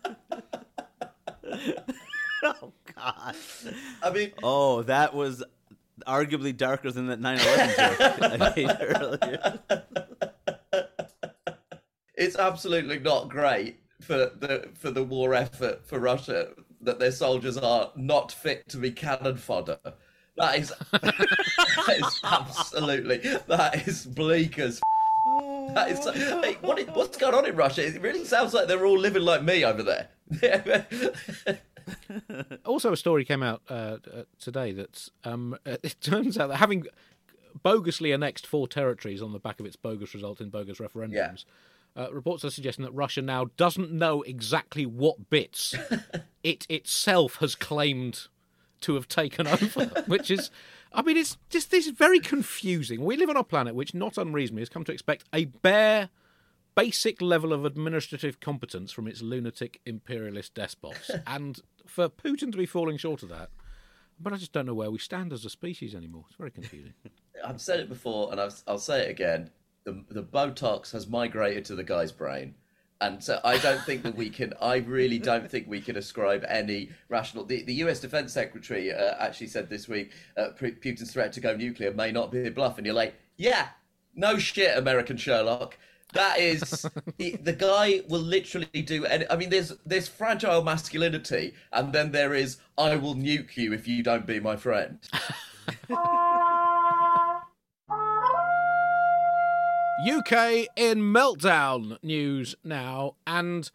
Oh 2.45 2.73
God. 2.93 3.35
I 4.01 4.09
mean, 4.13 4.31
Oh, 4.43 4.81
that 4.83 5.13
was 5.13 5.43
arguably 6.05 6.55
darker 6.55 6.91
than 6.91 7.07
that 7.07 7.21
9/11 7.21 7.75
joke 7.77 8.19
I 8.21 8.53
made 8.55 8.77
earlier. 8.81 9.59
It's 12.15 12.35
absolutely 12.35 12.99
not 12.99 13.29
great 13.29 13.79
for 14.01 14.15
the 14.17 14.69
for 14.73 14.91
the 14.91 15.03
war 15.03 15.33
effort 15.33 15.85
for 15.85 15.99
Russia 15.99 16.49
that 16.81 16.99
their 16.99 17.11
soldiers 17.11 17.57
are 17.57 17.91
not 17.95 18.31
fit 18.31 18.67
to 18.69 18.77
be 18.77 18.91
cannon 18.91 19.37
fodder. 19.37 19.79
That 20.37 20.57
is, 20.59 20.73
that 20.91 21.95
is 21.97 22.19
absolutely 22.23 23.17
that 23.47 23.87
is 23.87 24.05
bleak 24.05 24.57
as. 24.59 24.77
f- 24.77 25.73
That 25.75 25.91
is 25.91 26.03
hey, 26.15 26.57
what 26.61 26.79
is, 26.79 26.87
what's 26.87 27.17
going 27.17 27.33
on 27.35 27.45
in 27.45 27.55
Russia? 27.55 27.85
It 27.85 28.01
really 28.01 28.25
sounds 28.25 28.53
like 28.53 28.67
they're 28.67 28.85
all 28.85 28.97
living 28.99 29.21
like 29.23 29.43
me 29.43 29.63
over 29.63 29.83
there. 29.83 30.09
Also, 32.65 32.93
a 32.93 32.97
story 32.97 33.25
came 33.25 33.43
out 33.43 33.61
uh, 33.69 33.97
uh, 34.13 34.23
today 34.39 34.71
that 34.71 35.09
um, 35.25 35.57
it 35.65 35.95
turns 36.01 36.37
out 36.37 36.47
that 36.47 36.57
having 36.57 36.85
bogusly 37.63 38.13
annexed 38.13 38.47
four 38.47 38.67
territories 38.69 39.21
on 39.21 39.33
the 39.33 39.39
back 39.39 39.59
of 39.59 39.65
its 39.65 39.75
bogus 39.75 40.13
result 40.13 40.39
in 40.39 40.49
bogus 40.49 40.77
referendums, 40.79 41.43
uh, 41.95 42.11
reports 42.11 42.43
are 42.43 42.49
suggesting 42.49 42.85
that 42.85 42.91
Russia 42.91 43.21
now 43.21 43.49
doesn't 43.57 43.91
know 43.91 44.21
exactly 44.23 44.85
what 44.85 45.29
bits 45.29 45.75
it 46.43 46.65
itself 46.69 47.35
has 47.37 47.55
claimed 47.55 48.27
to 48.81 48.95
have 48.95 49.07
taken 49.07 49.47
over, 49.47 49.85
which 50.07 50.31
is. 50.31 50.51
I 50.95 51.01
mean, 51.01 51.17
it's 51.17 51.37
just 51.49 51.71
this 51.71 51.87
is 51.87 51.93
very 51.93 52.19
confusing. 52.19 53.03
We 53.03 53.17
live 53.17 53.29
on 53.29 53.37
a 53.37 53.43
planet 53.43 53.73
which, 53.73 53.95
not 53.95 54.17
unreasonably, 54.17 54.61
has 54.61 54.69
come 54.69 54.83
to 54.83 54.91
expect 54.91 55.23
a 55.33 55.45
bare, 55.45 56.09
basic 56.75 57.19
level 57.19 57.51
of 57.51 57.65
administrative 57.65 58.39
competence 58.39 58.91
from 58.91 59.07
its 59.07 59.21
lunatic 59.21 59.81
imperialist 59.85 60.53
despots, 60.53 61.09
and 61.27 61.61
for 61.87 62.09
Putin 62.09 62.51
to 62.51 62.57
be 62.57 62.67
falling 62.67 62.97
short 62.97 63.23
of 63.23 63.29
that, 63.29 63.49
but 64.19 64.33
I 64.33 64.37
just 64.37 64.53
don't 64.53 64.67
know 64.67 64.75
where 64.75 64.91
we 64.91 64.99
stand 64.99 65.33
as 65.33 65.45
a 65.45 65.49
species 65.49 65.95
anymore. 65.95 66.25
It's 66.27 66.37
very 66.37 66.51
confusing. 66.51 66.93
I've 67.43 67.61
said 67.61 67.79
it 67.79 67.89
before, 67.89 68.31
and 68.31 68.39
I've, 68.39 68.61
I'll 68.67 68.77
say 68.77 69.05
it 69.05 69.09
again. 69.09 69.49
The 69.85 70.03
the 70.09 70.23
Botox 70.23 70.91
has 70.91 71.07
migrated 71.07 71.65
to 71.65 71.75
the 71.75 71.83
guy's 71.83 72.11
brain, 72.11 72.55
and 73.01 73.21
so 73.21 73.39
I 73.43 73.57
don't 73.57 73.81
think 73.81 74.03
that 74.03 74.15
we 74.15 74.29
can. 74.29 74.53
I 74.61 74.77
really 74.77 75.19
don't 75.19 75.49
think 75.49 75.67
we 75.67 75.81
can 75.81 75.97
ascribe 75.97 76.45
any 76.47 76.89
rational. 77.09 77.43
The, 77.43 77.63
the 77.63 77.73
U.S. 77.75 77.99
Defense 77.99 78.31
Secretary 78.31 78.93
uh, 78.93 79.15
actually 79.19 79.47
said 79.47 79.69
this 79.69 79.89
week, 79.89 80.11
uh, 80.37 80.49
Putin's 80.57 81.11
threat 81.11 81.33
to 81.33 81.41
go 81.41 81.55
nuclear 81.55 81.93
may 81.93 82.11
not 82.11 82.31
be 82.31 82.47
a 82.47 82.51
bluff, 82.51 82.77
and 82.77 82.85
you're 82.85 82.95
like, 82.95 83.15
yeah, 83.35 83.69
no 84.15 84.37
shit, 84.37 84.77
American 84.77 85.17
Sherlock. 85.17 85.77
That 86.13 86.39
is 86.39 86.85
the, 87.17 87.35
the 87.37 87.53
guy 87.53 88.01
will 88.07 88.21
literally 88.21 88.67
do. 88.67 89.05
Any, 89.05 89.25
I 89.29 89.35
mean, 89.35 89.49
there's 89.49 89.73
there's 89.85 90.07
fragile 90.07 90.63
masculinity, 90.63 91.55
and 91.71 91.91
then 91.91 92.11
there 92.11 92.33
is 92.33 92.57
I 92.77 92.95
will 92.95 93.15
nuke 93.15 93.57
you 93.57 93.73
if 93.73 93.87
you 93.87 94.03
don't 94.03 94.25
be 94.25 94.39
my 94.39 94.55
friend. 94.55 94.99
UK 100.01 100.67
in 100.75 100.99
meltdown 100.99 101.97
news 102.03 102.55
now, 102.63 103.15
and 103.27 103.69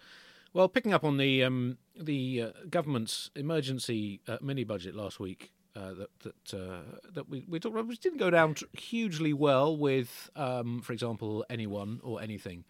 well, 0.53 0.69
picking 0.69 0.93
up 0.93 1.05
on 1.05 1.17
the 1.17 1.45
um, 1.45 1.79
the 1.99 2.43
uh, 2.43 2.51
government's 2.69 3.31
emergency 3.37 4.21
uh, 4.27 4.39
mini 4.41 4.65
budget 4.65 4.95
last 4.95 5.21
week. 5.21 5.53
Uh, 5.77 5.95
that 5.95 6.09
that 6.21 6.55
uh, 6.59 6.99
that 7.13 7.29
we, 7.29 7.45
we 7.49 7.61
talked 7.61 7.75
about, 7.75 7.87
which 7.87 8.01
didn't 8.01 8.19
go 8.19 8.31
down 8.31 8.57
hugely 8.73 9.33
well 9.33 9.77
with, 9.77 10.29
um, 10.35 10.81
for 10.81 10.93
example, 10.93 11.45
anyone 11.49 12.01
or 12.03 12.21
anything. 12.21 12.65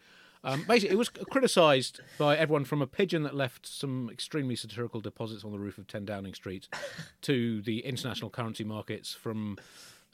Um, 0.45 0.65
basically, 0.69 0.95
it 0.95 0.99
was 0.99 1.09
criticised 1.09 2.01
by 2.17 2.37
everyone 2.37 2.65
from 2.65 2.83
a 2.83 2.87
pigeon 2.87 3.23
that 3.25 3.35
left 3.35 3.67
some 3.67 4.09
extremely 4.13 4.55
satirical 4.57 5.01
deposits 5.01 5.45
on 5.45 5.51
the 5.53 5.59
roof 5.59 5.79
of 5.79 5.87
10 5.87 6.05
Downing 6.05 6.35
Street 6.35 6.69
to 7.23 7.61
the 7.63 7.81
international 7.81 8.31
currency 8.31 8.63
markets, 8.63 9.15
from 9.15 9.57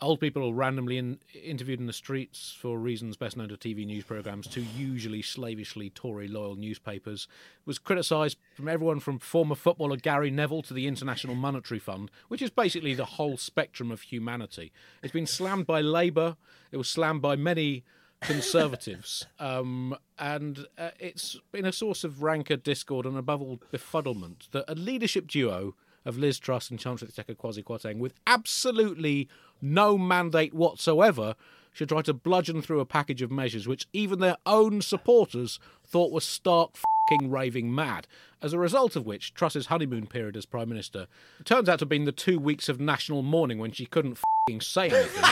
old 0.04 0.20
people 0.20 0.52
randomly 0.54 0.98
in, 0.98 1.18
interviewed 1.42 1.80
in 1.80 1.86
the 1.86 1.92
streets 1.92 2.56
for 2.58 2.78
reasons 2.78 3.16
best 3.16 3.36
known 3.36 3.48
to 3.48 3.56
TV 3.56 3.86
news 3.86 4.04
programmes 4.04 4.46
to 4.48 4.60
usually 4.60 5.22
slavishly 5.22 5.90
Tory 5.90 6.28
loyal 6.28 6.56
newspapers. 6.56 7.26
Was 7.64 7.78
criticised 7.78 8.38
from 8.54 8.68
everyone 8.68 9.00
from 9.00 9.18
former 9.18 9.54
footballer 9.54 9.96
Gary 9.96 10.30
Neville 10.30 10.62
to 10.62 10.74
the 10.74 10.86
International 10.86 11.34
Monetary 11.34 11.80
Fund, 11.80 12.10
which 12.28 12.42
is 12.42 12.50
basically 12.50 12.94
the 12.94 13.04
whole 13.04 13.36
spectrum 13.36 13.90
of 13.90 14.02
humanity. 14.02 14.72
It's 15.02 15.12
been 15.12 15.26
slammed 15.26 15.66
by 15.66 15.80
Labour, 15.80 16.36
it 16.70 16.76
was 16.76 16.88
slammed 16.88 17.22
by 17.22 17.36
many 17.36 17.84
conservatives, 18.20 19.26
um, 19.38 19.96
and 20.18 20.66
uh, 20.76 20.90
it's 20.98 21.40
been 21.50 21.64
a 21.64 21.72
source 21.72 22.04
of 22.04 22.22
rancor, 22.22 22.56
discord, 22.56 23.06
and 23.06 23.16
above 23.16 23.40
all 23.40 23.60
befuddlement 23.72 24.50
that 24.50 24.64
a 24.68 24.74
leadership 24.74 25.26
duo 25.26 25.74
of 26.04 26.18
Liz 26.18 26.38
Truss 26.38 26.70
and 26.70 26.78
Chancellor 26.78 27.08
Exchequer 27.08 27.34
Kwasi 27.34 27.64
Kwarteng, 27.64 27.98
with 27.98 28.14
absolutely 28.26 29.28
no 29.64 29.98
mandate 29.98 30.54
whatsoever, 30.54 31.34
should 31.72 31.88
try 31.88 32.02
to 32.02 32.14
bludgeon 32.14 32.62
through 32.62 32.80
a 32.80 32.86
package 32.86 33.22
of 33.22 33.30
measures 33.30 33.66
which 33.66 33.88
even 33.92 34.20
their 34.20 34.36
own 34.46 34.80
supporters 34.80 35.58
thought 35.84 36.12
were 36.12 36.20
stark 36.20 36.76
fing 37.08 37.30
raving 37.30 37.74
mad. 37.74 38.06
As 38.40 38.52
a 38.52 38.58
result 38.58 38.94
of 38.94 39.06
which, 39.06 39.34
Truss's 39.34 39.66
honeymoon 39.66 40.06
period 40.06 40.36
as 40.36 40.46
Prime 40.46 40.68
Minister 40.68 41.08
turns 41.44 41.68
out 41.68 41.80
to 41.80 41.82
have 41.82 41.88
been 41.88 42.04
the 42.04 42.12
two 42.12 42.38
weeks 42.38 42.68
of 42.68 42.80
national 42.80 43.22
mourning 43.22 43.58
when 43.58 43.72
she 43.72 43.86
couldn't 43.86 44.18
fing 44.46 44.60
say 44.60 44.90
anything. 44.90 45.24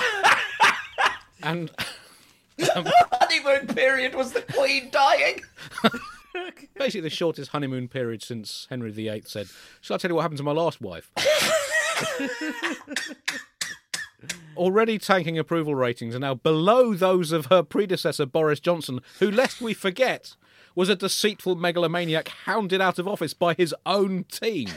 and 1.42 1.70
honeymoon 2.60 3.66
period 3.68 4.14
was 4.14 4.32
the 4.32 4.42
Queen 4.42 4.88
dying. 4.90 5.40
basically 6.74 7.02
the 7.02 7.10
shortest 7.10 7.50
honeymoon 7.50 7.88
period 7.88 8.22
since 8.22 8.66
Henry 8.70 8.90
VIII 8.90 9.22
said, 9.26 9.48
Shall 9.80 9.94
I 9.94 9.98
tell 9.98 10.10
you 10.10 10.14
what 10.16 10.22
happened 10.22 10.38
to 10.38 10.44
my 10.44 10.52
last 10.52 10.80
wife? 10.80 11.10
Already 14.56 14.98
tanking 14.98 15.38
approval 15.38 15.74
ratings 15.74 16.14
are 16.14 16.20
now 16.20 16.34
below 16.34 16.94
those 16.94 17.32
of 17.32 17.46
her 17.46 17.62
predecessor 17.62 18.26
Boris 18.26 18.60
Johnson, 18.60 19.00
who, 19.18 19.30
lest 19.30 19.60
we 19.60 19.74
forget, 19.74 20.36
was 20.74 20.88
a 20.88 20.96
deceitful 20.96 21.56
megalomaniac 21.56 22.28
hounded 22.44 22.80
out 22.80 22.98
of 22.98 23.08
office 23.08 23.34
by 23.34 23.54
his 23.54 23.74
own 23.86 24.24
team. 24.24 24.68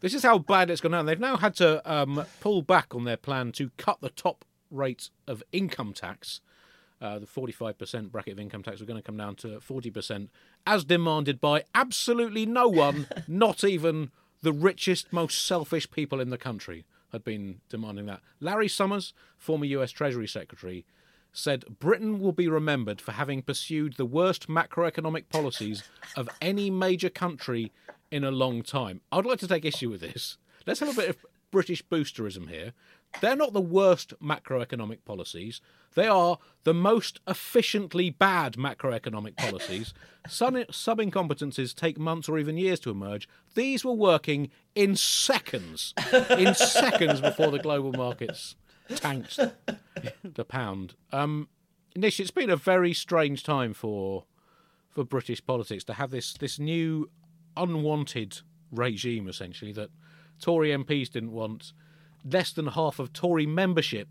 This 0.00 0.14
is 0.14 0.22
how 0.22 0.38
bad 0.38 0.70
it's 0.70 0.80
gone 0.80 0.92
down. 0.92 1.06
They've 1.06 1.18
now 1.18 1.36
had 1.36 1.54
to 1.56 1.80
um, 1.90 2.24
pull 2.40 2.62
back 2.62 2.94
on 2.94 3.04
their 3.04 3.16
plan 3.16 3.52
to 3.52 3.70
cut 3.76 4.00
the 4.00 4.10
top 4.10 4.44
rate 4.70 5.10
of 5.26 5.42
income 5.52 5.92
tax. 5.92 6.40
Uh, 7.00 7.18
the 7.18 7.26
45% 7.26 8.10
bracket 8.10 8.32
of 8.32 8.40
income 8.40 8.62
tax 8.62 8.80
are 8.80 8.86
going 8.86 8.98
to 8.98 9.02
come 9.02 9.16
down 9.16 9.34
to 9.36 9.58
40%, 9.58 10.28
as 10.66 10.84
demanded 10.84 11.40
by 11.40 11.64
absolutely 11.74 12.46
no 12.46 12.68
one, 12.68 13.06
not 13.28 13.64
even 13.64 14.10
the 14.42 14.52
richest, 14.52 15.12
most 15.12 15.44
selfish 15.46 15.90
people 15.90 16.20
in 16.20 16.30
the 16.30 16.38
country, 16.38 16.84
had 17.12 17.24
been 17.24 17.60
demanding 17.68 18.06
that. 18.06 18.20
Larry 18.40 18.68
Summers, 18.68 19.14
former 19.38 19.64
US 19.66 19.90
Treasury 19.90 20.26
Secretary, 20.26 20.84
said 21.32 21.64
Britain 21.78 22.18
will 22.18 22.32
be 22.32 22.48
remembered 22.48 23.00
for 23.00 23.12
having 23.12 23.42
pursued 23.42 23.94
the 23.94 24.06
worst 24.06 24.48
macroeconomic 24.48 25.28
policies 25.28 25.84
of 26.16 26.28
any 26.40 26.70
major 26.70 27.10
country 27.10 27.72
in 28.10 28.24
a 28.24 28.30
long 28.30 28.62
time. 28.62 29.00
I'd 29.12 29.26
like 29.26 29.38
to 29.40 29.48
take 29.48 29.64
issue 29.64 29.90
with 29.90 30.00
this. 30.00 30.38
Let's 30.66 30.80
have 30.80 30.88
a 30.88 31.00
bit 31.00 31.10
of 31.10 31.16
British 31.50 31.82
boosterism 31.84 32.48
here. 32.48 32.72
They're 33.20 33.36
not 33.36 33.52
the 33.52 33.60
worst 33.60 34.12
macroeconomic 34.22 35.04
policies. 35.04 35.60
They 35.94 36.06
are 36.06 36.38
the 36.64 36.74
most 36.74 37.20
efficiently 37.26 38.10
bad 38.10 38.54
macroeconomic 38.54 39.36
policies. 39.36 39.94
Some 40.28 40.64
sub 40.70 40.98
incompetencies 40.98 41.74
take 41.74 41.98
months 41.98 42.28
or 42.28 42.38
even 42.38 42.56
years 42.56 42.80
to 42.80 42.90
emerge. 42.90 43.28
These 43.54 43.84
were 43.84 43.92
working 43.92 44.50
in 44.74 44.96
seconds, 44.96 45.94
in 46.30 46.54
seconds 46.54 47.20
before 47.20 47.50
the 47.50 47.58
global 47.58 47.92
markets 47.92 48.56
tanked 48.94 49.38
the 50.22 50.44
pound. 50.44 50.94
Um, 51.12 51.48
Nish, 51.96 52.20
it's 52.20 52.30
been 52.30 52.50
a 52.50 52.56
very 52.56 52.92
strange 52.92 53.42
time 53.42 53.72
for 53.72 54.24
for 54.90 55.04
British 55.04 55.44
politics 55.44 55.84
to 55.84 55.94
have 55.94 56.10
this 56.10 56.34
this 56.34 56.58
new 56.58 57.10
unwanted 57.56 58.40
regime, 58.70 59.28
essentially 59.28 59.72
that 59.72 59.90
Tory 60.40 60.70
MPs 60.70 61.10
didn't 61.10 61.32
want, 61.32 61.72
less 62.30 62.52
than 62.52 62.68
half 62.68 62.98
of 62.98 63.12
Tory 63.12 63.46
membership 63.46 64.08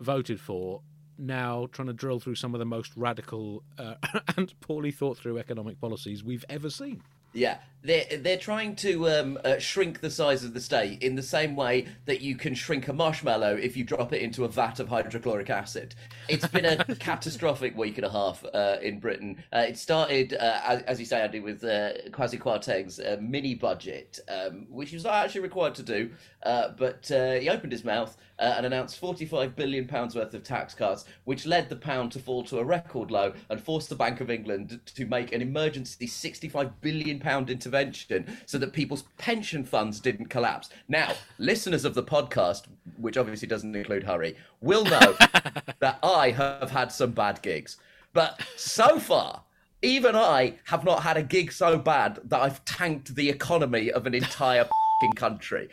voted 0.00 0.40
for. 0.40 0.82
Now 1.18 1.68
trying 1.70 1.88
to 1.88 1.94
drill 1.94 2.20
through 2.20 2.36
some 2.36 2.54
of 2.54 2.58
the 2.58 2.64
most 2.64 2.92
radical 2.96 3.62
uh, 3.78 3.94
and 4.36 4.52
poorly 4.60 4.90
thought 4.90 5.18
through 5.18 5.38
economic 5.38 5.80
policies 5.80 6.24
we've 6.24 6.44
ever 6.48 6.70
seen. 6.70 7.02
Yeah, 7.32 7.58
they're 7.82 8.04
they're 8.18 8.38
trying 8.38 8.76
to 8.76 9.08
um, 9.08 9.38
uh, 9.44 9.58
shrink 9.58 10.00
the 10.00 10.10
size 10.10 10.44
of 10.44 10.54
the 10.54 10.60
state 10.60 11.02
in 11.02 11.16
the 11.16 11.22
same 11.22 11.56
way 11.56 11.86
that 12.06 12.20
you 12.20 12.36
can 12.36 12.54
shrink 12.54 12.88
a 12.88 12.92
marshmallow 12.92 13.56
if 13.56 13.76
you 13.76 13.84
drop 13.84 14.12
it 14.12 14.22
into 14.22 14.44
a 14.44 14.48
vat 14.48 14.78
of 14.80 14.88
hydrochloric 14.88 15.50
acid. 15.50 15.94
It's 16.28 16.46
been 16.46 16.64
a 16.64 16.84
catastrophic 17.00 17.76
week 17.76 17.98
and 17.98 18.06
a 18.06 18.10
half 18.10 18.44
uh, 18.54 18.76
in 18.80 19.00
Britain. 19.00 19.42
Uh, 19.52 19.64
it 19.68 19.76
started, 19.76 20.34
uh, 20.34 20.60
as, 20.64 20.82
as 20.82 21.00
you 21.00 21.06
say, 21.06 21.20
Andy, 21.20 21.40
with 21.40 21.64
uh, 21.64 21.92
Kwasi 22.10 22.38
Kwarteng's 22.38 23.00
uh, 23.00 23.16
mini 23.20 23.54
budget, 23.54 24.20
um, 24.28 24.66
which 24.70 24.90
he 24.90 24.96
was 24.96 25.04
not 25.04 25.14
actually 25.14 25.40
required 25.40 25.74
to 25.74 25.82
do, 25.82 26.10
uh, 26.44 26.68
but 26.78 27.10
uh, 27.10 27.32
he 27.34 27.48
opened 27.48 27.72
his 27.72 27.84
mouth 27.84 28.16
uh, 28.38 28.54
and 28.56 28.66
announced 28.66 28.98
45 28.98 29.54
billion 29.54 29.86
pounds 29.86 30.14
worth 30.14 30.34
of 30.34 30.42
tax 30.42 30.74
cuts, 30.74 31.04
which 31.24 31.46
led 31.46 31.68
the 31.68 31.76
pound 31.76 32.12
to 32.12 32.18
fall 32.18 32.42
to 32.44 32.58
a 32.58 32.64
record 32.64 33.10
low 33.10 33.32
and 33.50 33.60
forced 33.60 33.88
the 33.88 33.94
Bank 33.94 34.20
of 34.20 34.30
England 34.30 34.80
to 34.94 35.06
make 35.06 35.32
an 35.32 35.42
emergency 35.42 36.06
65 36.06 36.80
billion 36.80 37.20
pound 37.22 37.48
intervention 37.48 38.36
so 38.46 38.58
that 38.58 38.72
people's 38.72 39.04
pension 39.18 39.64
funds 39.64 40.00
didn't 40.00 40.26
collapse. 40.26 40.70
Now, 40.88 41.14
listeners 41.38 41.84
of 41.84 41.94
the 41.94 42.02
podcast, 42.02 42.64
which 42.98 43.16
obviously 43.16 43.48
doesn't 43.48 43.74
include 43.74 44.04
Hari, 44.04 44.36
will 44.60 44.84
know 44.84 45.14
that 45.80 45.98
I 46.02 46.30
have 46.30 46.70
had 46.70 46.92
some 46.92 47.12
bad 47.12 47.40
gigs. 47.42 47.78
But 48.12 48.40
so 48.56 48.98
far, 48.98 49.42
even 49.82 50.14
I 50.14 50.58
have 50.64 50.84
not 50.84 51.02
had 51.02 51.16
a 51.16 51.22
gig 51.22 51.52
so 51.52 51.78
bad 51.78 52.20
that 52.24 52.40
I've 52.40 52.64
tanked 52.64 53.14
the 53.14 53.28
economy 53.28 53.90
of 53.90 54.06
an 54.06 54.14
entire 54.14 54.68
country. 55.16 55.68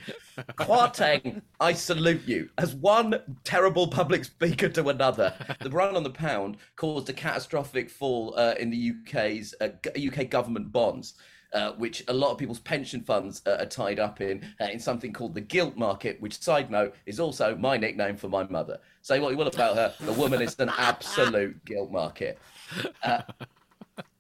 Kwarteng, 0.58 1.41
I 1.60 1.74
salute 1.74 2.24
you. 2.26 2.50
As 2.58 2.74
one 2.74 3.22
terrible 3.43 3.88
public 3.88 4.26
speaker 4.26 4.70
to 4.70 4.89
another, 4.89 5.34
the 5.62 5.70
run 5.70 5.95
on 5.95 6.04
the 6.04 6.10
pound 6.10 6.58
caused 6.76 7.10
a 7.10 7.14
catastrophic 7.14 7.89
fall 7.89 8.34
uh, 8.38 8.56
in 8.60 8.72
the 8.72 8.93
UK's 8.93 9.54
uh, 9.62 9.70
UK 9.95 10.30
government 10.30 10.72
bonds. 10.72 11.14
Uh, 11.52 11.72
which 11.74 12.04
a 12.10 12.14
lot 12.14 12.30
of 12.30 12.38
people's 12.38 12.60
pension 12.60 13.02
funds 13.02 13.41
uh, 13.47 13.58
are 13.60 13.66
tied 13.66 14.00
up 14.00 14.22
in, 14.22 14.45
uh, 14.62 14.66
in 14.66 14.80
something 14.80 15.12
called 15.12 15.34
the 15.34 15.41
gilt 15.41 15.76
market, 15.76 16.22
which, 16.22 16.39
side 16.39 16.70
note, 16.70 16.93
is 17.08 17.20
also 17.20 17.56
my 17.56 17.76
nickname 17.76 18.16
for 18.16 18.28
my 18.28 18.43
mother. 18.43 18.80
Say 19.02 19.20
what 19.20 19.32
you 19.32 19.38
will 19.38 19.47
about 19.47 19.76
her, 19.76 19.91
the 20.00 20.14
woman 20.14 20.43
is 20.43 20.56
an 20.60 20.70
absolute 20.78 21.66
gilt 21.66 21.91
market. 21.91 22.38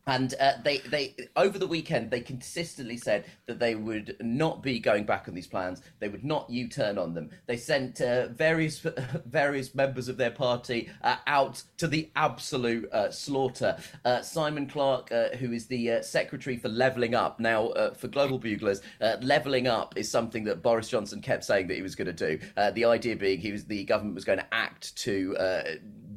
And 0.09 0.33
uh, 0.39 0.53
they, 0.63 0.79
they 0.79 1.15
over 1.35 1.59
the 1.59 1.67
weekend 1.67 2.09
they 2.09 2.21
consistently 2.21 2.97
said 2.97 3.25
that 3.45 3.59
they 3.59 3.75
would 3.75 4.15
not 4.19 4.63
be 4.63 4.79
going 4.79 5.03
back 5.03 5.27
on 5.27 5.35
these 5.35 5.45
plans. 5.45 5.83
They 5.99 6.09
would 6.09 6.23
not 6.25 6.49
U-turn 6.49 6.97
on 6.97 7.13
them. 7.13 7.29
They 7.45 7.57
sent 7.57 8.01
uh, 8.01 8.29
various 8.29 8.79
various 9.25 9.75
members 9.75 10.09
of 10.09 10.17
their 10.17 10.31
party 10.31 10.89
uh, 11.03 11.17
out 11.27 11.61
to 11.77 11.87
the 11.87 12.09
absolute 12.15 12.91
uh, 12.91 13.11
slaughter. 13.11 13.77
Uh, 14.03 14.21
Simon 14.23 14.65
Clarke, 14.65 15.11
uh, 15.11 15.29
who 15.37 15.51
is 15.51 15.67
the 15.67 16.01
secretary 16.01 16.57
for 16.57 16.69
Levelling 16.69 17.13
Up, 17.13 17.39
now 17.39 17.71
for 17.95 18.07
Global 18.07 18.39
Buglers, 18.39 18.81
Levelling 19.21 19.67
Up 19.67 19.95
is 19.95 20.09
something 20.09 20.43
that 20.45 20.63
Boris 20.63 20.89
Johnson 20.89 21.21
kept 21.21 21.43
saying 21.43 21.67
that 21.67 21.75
he 21.75 21.83
was 21.83 21.93
going 21.93 22.13
to 22.13 22.13
do. 22.13 22.39
The 22.73 22.85
idea 22.85 23.15
being 23.15 23.39
he 23.39 23.51
was 23.51 23.65
the 23.65 23.83
government 23.83 24.15
was 24.15 24.25
going 24.25 24.39
to 24.39 24.53
act 24.53 24.95
to. 24.97 25.35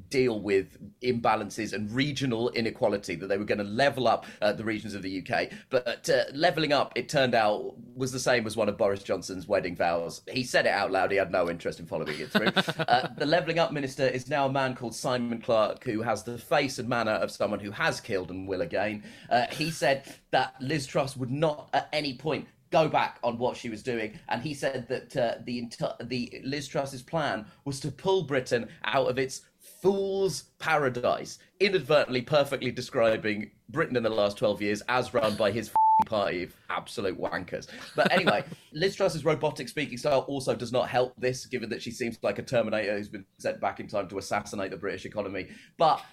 Deal 0.09 0.41
with 0.41 0.77
imbalances 1.01 1.73
and 1.73 1.91
regional 1.91 2.51
inequality, 2.51 3.15
that 3.15 3.29
they 3.29 3.39
were 3.39 3.47
going 3.47 3.57
to 3.57 3.65
level 3.83 4.07
up 4.07 4.27
uh, 4.41 4.53
the 4.53 4.65
regions 4.65 4.95
of 4.95 5.03
the 5.03 5.21
UK. 5.21 5.51
But 5.69 6.09
uh, 6.09 6.25
leveling 6.33 6.73
up, 6.73 6.93
it 6.95 7.09
turned 7.09 7.35
out, 7.35 7.75
was 7.97 8.13
the 8.13 8.21
same 8.21 8.47
as 8.47 8.57
one 8.57 8.69
of 8.69 8.79
Boris 8.79 9.03
Johnson's 9.03 9.49
wedding 9.49 9.75
vows. 9.75 10.23
He 10.31 10.45
said 10.45 10.67
it 10.67 10.71
out 10.71 10.93
loud, 10.93 11.11
he 11.11 11.17
had 11.17 11.33
no 11.33 11.51
interest 11.51 11.81
in 11.81 11.87
following 11.87 12.19
it 12.19 12.31
through. 12.31 12.53
uh, 12.87 13.09
the 13.19 13.27
leveling 13.27 13.59
up 13.59 13.73
minister 13.73 14.07
is 14.07 14.29
now 14.29 14.47
a 14.47 14.53
man 14.53 14.75
called 14.75 14.95
Simon 14.95 15.41
Clarke, 15.41 15.83
who 15.85 16.01
has 16.03 16.23
the 16.23 16.39
face 16.39 16.79
and 16.79 16.89
manner 16.89 17.13
of 17.13 17.31
someone 17.31 17.61
who 17.61 17.73
has 17.73 18.01
killed 18.01 18.31
and 18.31 18.47
will 18.47 18.63
again. 18.63 19.03
Uh, 19.29 19.47
he 19.51 19.71
said 19.71 20.05
that 20.31 20.55
Liz 20.61 20.87
Truss 20.87 21.17
would 21.17 21.31
not 21.31 21.69
at 21.73 21.89
any 21.93 22.17
point 22.17 22.47
go 22.71 22.89
back 22.89 23.19
on 23.23 23.37
what 23.37 23.57
she 23.57 23.69
was 23.69 23.83
doing, 23.83 24.19
and 24.29 24.43
he 24.43 24.55
said 24.55 24.89
that 24.89 25.17
uh, 25.17 25.35
the 25.45 25.69
the 26.05 26.41
Liz 26.45 26.67
Truss's 26.67 27.03
plan 27.03 27.45
was 27.65 27.79
to 27.81 27.91
pull 27.91 28.23
Britain 28.23 28.69
out 28.85 29.09
of 29.11 29.19
its 29.19 29.43
fool's 29.83 30.45
paradise, 30.59 31.39
inadvertently, 31.67 32.23
perfectly 32.23 32.71
describing 32.71 33.51
Britain 33.69 33.97
in 33.97 34.03
the 34.03 34.11
last 34.11 34.39
twelve 34.39 34.61
years 34.61 34.83
as 34.89 35.15
run 35.15 35.35
by 35.37 35.51
his 35.51 35.69
f***ing 35.69 36.07
party 36.07 36.43
of 36.45 36.55
absolute 36.71 37.19
wankers. 37.21 37.69
But 37.97 38.13
anyway, 38.13 38.45
Liz 38.73 38.97
Truss's 38.97 39.25
robotic 39.25 39.69
speaking 39.69 39.99
style 39.99 40.21
also 40.29 40.55
does 40.55 40.73
not 40.73 40.89
help 40.89 41.15
this, 41.19 41.47
given 41.47 41.69
that 41.71 41.83
she 41.83 41.91
seems 41.91 42.19
like 42.23 42.39
a 42.39 42.43
Terminator 42.43 42.97
who's 42.97 43.09
been 43.09 43.25
sent 43.39 43.61
back 43.61 43.81
in 43.81 43.89
time 43.89 44.09
to 44.09 44.19
assassinate 44.19 44.71
the 44.71 44.77
British 44.77 45.05
economy. 45.05 45.49
But 45.79 46.05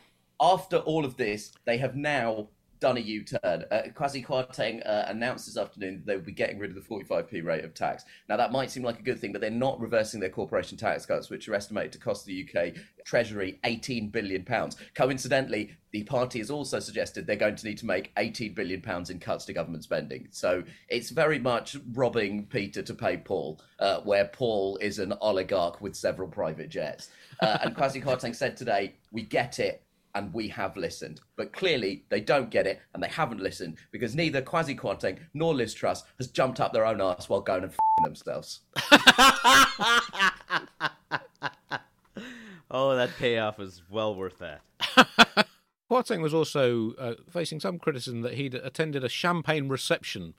after 0.41 0.78
all 0.78 1.06
of 1.06 1.18
this, 1.18 1.52
they 1.66 1.78
have 1.78 1.95
now 1.95 2.50
done 2.80 2.97
a 2.97 3.01
U-turn. 3.01 3.65
Uh, 3.71 3.82
Kwasi 3.93 4.25
Kwarteng 4.25 4.82
uh, 4.88 5.05
announced 5.07 5.45
this 5.45 5.57
afternoon 5.57 5.97
that 5.97 6.05
they 6.05 6.15
will 6.15 6.23
be 6.23 6.32
getting 6.32 6.59
rid 6.59 6.69
of 6.69 6.75
the 6.75 6.82
45p 6.82 7.43
rate 7.43 7.65
of 7.65 7.73
tax. 7.73 8.05
Now 8.27 8.38
that 8.38 8.51
might 8.51 8.71
seem 8.71 8.84
like 8.84 8.99
a 8.99 9.03
good 9.03 9.19
thing, 9.19 9.32
but 9.32 9.41
they're 9.41 9.49
not 9.49 9.80
reversing 9.80 10.19
their 10.19 10.30
corporation 10.30 10.77
tax 10.77 11.05
cuts, 11.05 11.30
which 11.30 11.47
are 11.47 11.55
estimated 11.55 11.91
to 11.93 11.99
cost 11.99 12.25
the 12.25 12.47
UK 12.47 12.75
Treasury 13.05 13.59
18 13.63 14.09
billion 14.09 14.43
pounds. 14.43 14.77
Coincidentally, 14.95 15.75
the 15.91 16.03
party 16.03 16.39
has 16.39 16.51
also 16.51 16.80
suggested 16.80 17.25
they're 17.25 17.36
going 17.36 17.55
to 17.55 17.65
need 17.65 17.80
to 17.80 17.86
make 17.86 18.11
18 18.17 18.53
billion 18.53 18.82
pounds 18.82 19.09
in 19.09 19.19
cuts 19.19 19.45
to 19.45 19.53
government 19.53 19.84
spending. 19.84 20.27
So 20.32 20.63
it's 20.88 21.09
very 21.09 21.39
much 21.39 21.75
robbing 21.93 22.45
Peter 22.45 22.82
to 22.84 22.93
pay 22.93 23.17
Paul, 23.17 23.59
uh, 23.80 24.01
where 24.01 24.25
Paul 24.25 24.77
is 24.77 24.99
an 24.99 25.13
oligarch 25.21 25.82
with 25.82 25.95
several 25.95 26.27
private 26.27 26.69
jets. 26.69 27.09
Uh, 27.41 27.57
and 27.63 27.75
Kwasi 27.75 28.03
Kwarteng 28.03 28.36
said 28.36 28.55
today, 28.55 28.93
"We 29.11 29.23
get 29.23 29.59
it." 29.59 29.84
And 30.16 30.34
we 30.34 30.47
have 30.49 30.78
listened. 30.78 31.22
But 31.36 31.53
clearly, 31.53 32.03
they 32.10 32.22
don't 32.22 32.49
get 32.49 32.68
it, 32.68 32.82
and 32.93 33.03
they 33.03 33.07
haven't 33.07 33.41
listened 33.41 33.78
because 33.91 34.16
neither 34.16 34.41
Kwasi 34.41 34.78
Kwarteng 34.78 35.20
nor 35.34 35.53
Liz 35.53 35.74
Truss 35.74 36.03
has 36.18 36.28
jumped 36.28 36.60
up 36.60 36.74
their 36.74 36.86
own 36.86 37.01
arse 37.01 37.30
while 37.30 37.41
going 37.41 37.64
and 37.64 37.72
f***ing 37.72 38.03
themselves. 38.03 38.62
Oh, 42.72 42.95
that 42.95 43.10
payoff 43.18 43.60
is 43.60 43.82
well 43.89 44.14
worth 44.14 44.38
that. 44.38 44.62
Kwarteng 45.91 46.22
was 46.22 46.36
also 46.36 46.93
uh, 46.99 47.16
facing 47.28 47.60
some 47.60 47.80
criticism 47.80 48.22
that 48.22 48.36
he'd 48.36 48.53
attended 48.53 49.03
a 49.03 49.10
champagne 49.10 49.70
reception 49.70 50.36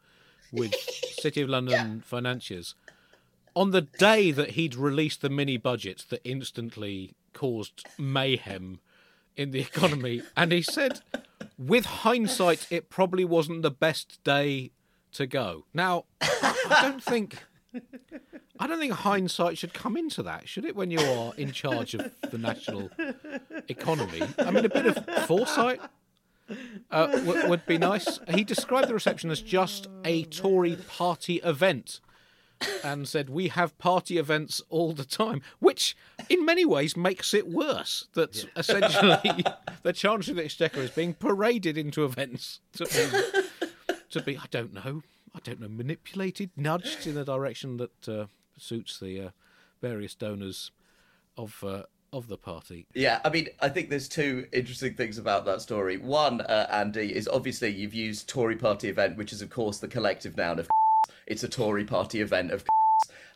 with 0.53 0.73
City 1.19 1.43
of 1.43 1.49
London 1.49 2.05
financiers 2.07 2.77
on 3.57 3.73
the 3.73 3.83
day 3.83 4.31
that 4.31 4.51
he'd 4.51 4.77
released 4.77 5.23
the 5.23 5.29
mini 5.29 5.57
budget 5.57 6.05
that 6.11 6.21
instantly 6.25 7.17
caused 7.33 7.85
mayhem 7.99 8.79
in 9.37 9.51
the 9.51 9.61
economy. 9.71 10.23
And 10.37 10.53
he 10.53 10.63
said, 10.63 11.01
with 11.59 11.85
hindsight, 11.87 12.67
it 12.71 12.91
probably 12.91 13.25
wasn't 13.25 13.63
the 13.63 13.71
best 13.71 14.23
day 14.25 14.73
to 15.13 15.27
go. 15.27 15.67
Now, 15.75 16.05
I 16.21 16.79
don't 16.83 17.03
think. 17.03 17.45
I 18.59 18.67
don't 18.67 18.79
think 18.79 18.93
hindsight 18.93 19.57
should 19.57 19.73
come 19.73 19.97
into 19.97 20.23
that, 20.25 20.49
should 20.49 20.65
it? 20.65 20.77
When 20.77 20.91
you 20.91 21.01
are 21.01 21.33
in 21.37 21.53
charge 21.53 21.95
of 21.95 22.11
the 22.31 22.37
national 22.37 22.91
economy, 23.69 24.23
I 24.39 24.51
mean, 24.51 24.65
a 24.65 24.69
bit 24.69 24.87
of 24.87 25.27
foresight 25.27 25.81
uh, 26.91 27.07
w- 27.07 27.49
would 27.49 27.65
be 27.67 27.79
nice. 27.79 28.19
He 28.29 28.45
described 28.45 28.89
the 28.89 28.95
reception 28.95 29.31
as 29.31 29.41
just 29.41 29.87
a 30.05 30.25
Tory 30.25 30.77
party 30.77 31.37
event 31.37 32.01
and 32.85 33.09
said, 33.09 33.31
We 33.31 33.49
have 33.49 33.77
party 33.79 34.19
events 34.19 34.63
all 34.69 34.93
the 34.93 35.05
time, 35.05 35.43
which 35.59 35.97
in 36.29 36.45
many 36.45 36.65
ways 36.65 36.97
makes 36.97 37.35
it 37.35 37.49
worse. 37.49 38.09
That 38.15 38.47
essentially 38.57 39.45
the 39.83 39.93
Chancellor 39.93 40.33
of 40.33 40.37
the 40.37 40.45
Exchequer 40.45 40.81
is 40.81 40.91
being 40.91 41.15
paraded 41.15 41.77
into 41.79 42.05
events 42.05 42.61
to 42.75 42.85
be, 42.87 43.67
to 44.11 44.23
be 44.23 44.37
I 44.37 44.47
don't 44.51 44.73
know, 44.73 45.03
I 45.35 45.39
don't 45.43 45.61
know, 45.61 45.69
manipulated, 45.69 46.51
nudged 46.57 47.07
in 47.07 47.15
the 47.15 47.25
direction 47.25 47.77
that 47.79 48.09
uh, 48.09 48.27
suits 48.57 48.99
the 48.99 49.21
uh, 49.21 49.31
various 49.81 50.15
donors 50.15 50.71
of. 51.37 51.63
Uh, 51.65 51.83
of 52.13 52.27
the 52.27 52.37
party. 52.37 52.89
Yeah, 52.93 53.21
I 53.25 53.31
mean, 53.31 53.47
I 53.61 53.69
think 53.69 53.89
there's 53.89 54.09
two 54.09 54.45
interesting 54.53 54.95
things 54.95 55.17
about 55.17 55.45
that 55.45 55.63
story. 55.63 55.97
One, 55.97 56.41
uh, 56.41 56.67
Andy, 56.69 57.15
is 57.15 57.29
obviously 57.29 57.69
you've 57.69 57.95
used 57.95 58.29
Tory 58.29 58.57
party 58.57 58.89
event, 58.89 59.17
which 59.17 59.33
is, 59.33 59.43
of 59.43 59.51
course, 59.51 59.79
the 59.79 59.87
collective 59.87 60.37
noun 60.37 60.59
of 60.59 60.69
it's 61.31 61.45
a 61.45 61.49
Tory 61.49 61.85
party 61.85 62.21
event 62.21 62.51
of 62.51 62.65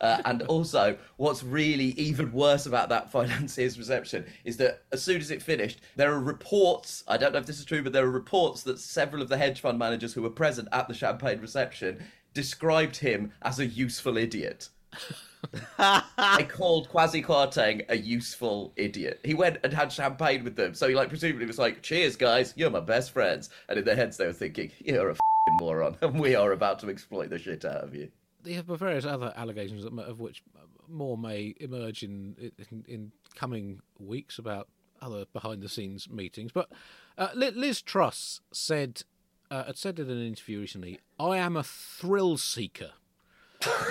uh, 0.01 0.21
and 0.25 0.41
also, 0.43 0.97
what's 1.17 1.41
really 1.41 1.91
even 1.91 2.31
worse 2.31 2.65
about 2.65 2.89
that 2.89 3.09
financiers 3.11 3.79
reception 3.79 4.25
is 4.43 4.57
that 4.57 4.83
as 4.91 5.01
soon 5.01 5.21
as 5.21 5.31
it 5.31 5.41
finished, 5.41 5.79
there 5.95 6.11
are 6.11 6.19
reports. 6.19 7.03
I 7.07 7.17
don't 7.17 7.31
know 7.31 7.39
if 7.39 7.45
this 7.45 7.59
is 7.59 7.65
true, 7.65 7.81
but 7.81 7.93
there 7.93 8.05
are 8.05 8.11
reports 8.11 8.63
that 8.63 8.79
several 8.79 9.21
of 9.21 9.29
the 9.29 9.37
hedge 9.37 9.61
fund 9.61 9.79
managers 9.79 10.13
who 10.13 10.21
were 10.21 10.29
present 10.29 10.67
at 10.73 10.87
the 10.87 10.93
champagne 10.93 11.39
reception 11.39 12.03
described 12.33 12.97
him 12.97 13.31
as 13.41 13.59
a 13.59 13.65
useful 13.65 14.17
idiot. 14.17 14.67
I 15.77 16.45
called 16.49 16.89
Kwasi 16.89 17.23
Kwarteng 17.23 17.85
a 17.87 17.95
useful 17.95 18.73
idiot. 18.75 19.21
He 19.23 19.33
went 19.33 19.59
and 19.63 19.71
had 19.71 19.91
champagne 19.91 20.43
with 20.43 20.55
them, 20.55 20.73
so 20.73 20.89
he 20.89 20.95
like 20.95 21.09
presumably 21.09 21.45
was 21.45 21.59
like, 21.59 21.81
"Cheers, 21.81 22.15
guys, 22.15 22.53
you're 22.57 22.69
my 22.69 22.79
best 22.79 23.11
friends." 23.11 23.49
And 23.69 23.79
in 23.79 23.85
their 23.85 23.95
heads, 23.95 24.17
they 24.17 24.25
were 24.25 24.33
thinking, 24.33 24.71
"You're 24.79 25.11
a 25.11 25.15
moron, 25.53 25.97
and 26.01 26.19
we 26.19 26.35
are 26.35 26.51
about 26.51 26.79
to 26.79 26.89
exploit 26.89 27.29
the 27.29 27.39
shit 27.39 27.65
out 27.65 27.83
of 27.83 27.95
you." 27.95 28.11
There 28.43 28.61
are 28.67 28.77
various 28.77 29.05
other 29.05 29.33
allegations 29.35 29.85
of 29.85 30.19
which 30.19 30.43
more 30.87 31.17
may 31.17 31.55
emerge 31.59 32.03
in 32.03 32.51
in, 32.69 32.85
in 32.87 33.11
coming 33.35 33.81
weeks 33.99 34.37
about 34.37 34.67
other 35.01 35.25
behind 35.33 35.61
the 35.61 35.69
scenes 35.69 36.09
meetings. 36.09 36.51
But 36.51 36.71
uh, 37.17 37.29
Liz 37.33 37.81
Truss 37.81 38.41
said 38.51 39.03
uh, 39.49 39.65
had 39.65 39.77
said 39.77 39.99
in 39.99 40.09
an 40.09 40.25
interview 40.25 40.59
recently, 40.59 40.99
"I 41.19 41.37
am 41.37 41.55
a 41.55 41.63
thrill 41.63 42.37
seeker." 42.37 42.91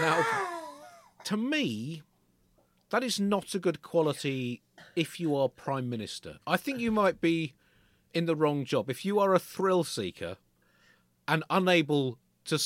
now, 0.01 0.25
to 1.25 1.37
me, 1.37 2.03
that 2.91 3.03
is 3.03 3.19
not 3.19 3.55
a 3.55 3.59
good 3.59 3.83
quality 3.83 4.63
if 4.95 5.19
you 5.19 5.35
are 5.35 5.49
prime 5.49 5.89
minister. 5.89 6.39
I 6.47 6.57
think 6.57 6.79
you 6.79 6.91
might 6.91 7.21
be 7.21 7.55
in 8.13 8.27
the 8.27 8.37
wrong 8.37 8.65
job 8.65 8.89
if 8.89 9.05
you 9.05 9.19
are 9.19 9.35
a 9.35 9.41
thrill 9.41 9.83
seeker 9.83 10.37
and 11.27 11.45
unable 11.51 12.19
to 12.47 12.59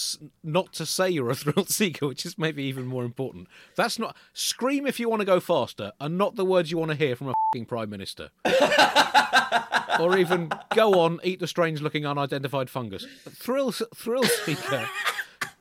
not 0.42 0.72
to 0.72 0.84
say 0.84 1.08
you're 1.08 1.30
a 1.30 1.34
thrill 1.36 1.66
seeker, 1.66 2.08
which 2.08 2.26
is 2.26 2.36
maybe 2.38 2.62
even 2.64 2.86
more 2.86 3.04
important. 3.04 3.48
That's 3.76 3.98
not 3.98 4.16
scream 4.32 4.86
if 4.86 4.98
you 4.98 5.08
want 5.08 5.20
to 5.20 5.26
go 5.26 5.40
faster, 5.40 5.92
and 6.00 6.18
not 6.18 6.36
the 6.36 6.44
words 6.44 6.70
you 6.70 6.78
want 6.78 6.90
to 6.90 6.96
hear 6.96 7.16
from 7.16 7.28
a 7.28 7.34
fing 7.52 7.64
prime 7.64 7.90
minister. 7.90 8.30
or 10.00 10.18
even 10.18 10.50
go 10.74 11.00
on, 11.00 11.20
eat 11.22 11.40
the 11.40 11.46
strange-looking 11.46 12.06
unidentified 12.06 12.70
fungus. 12.70 13.06
Thrill 13.30 13.72
thrill 13.72 14.24
seeker 14.24 14.88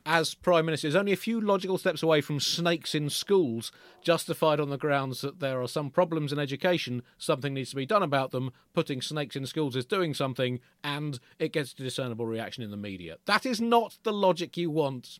as 0.08 0.34
prime 0.34 0.66
minister 0.66 0.88
is 0.88 0.96
only 0.96 1.12
a 1.12 1.18
few 1.18 1.42
logical 1.42 1.78
steps 1.78 2.02
away 2.02 2.22
from 2.22 2.40
snakes 2.40 2.96
in 2.96 3.10
schools, 3.10 3.74
justified 4.02 4.58
on 4.58 4.70
the 4.70 4.78
grounds 4.78 5.20
that 5.20 5.42
there 5.42 5.62
are 5.62 5.68
some 5.68 5.90
problems 5.90 6.32
in 6.32 6.40
education, 6.40 7.04
something 7.18 7.54
needs 7.54 7.72
to 7.72 7.76
be 7.76 7.86
done 7.86 8.02
about 8.02 8.32
them. 8.32 8.54
Putting 8.74 9.02
snakes 9.02 9.36
in 9.36 9.46
schools 9.46 9.76
is 9.76 9.86
doing 9.86 10.14
something, 10.14 10.62
and 10.82 11.20
it 11.40 11.52
gets 11.52 11.74
a 11.74 11.76
discernible 11.76 12.26
reaction 12.26 12.64
in 12.64 12.72
the 12.72 12.78
media. 12.78 13.18
That 13.26 13.46
is 13.46 13.60
not 13.60 13.98
the 14.04 14.14
logic 14.14 14.56
you 14.56 14.72
want 14.72 15.20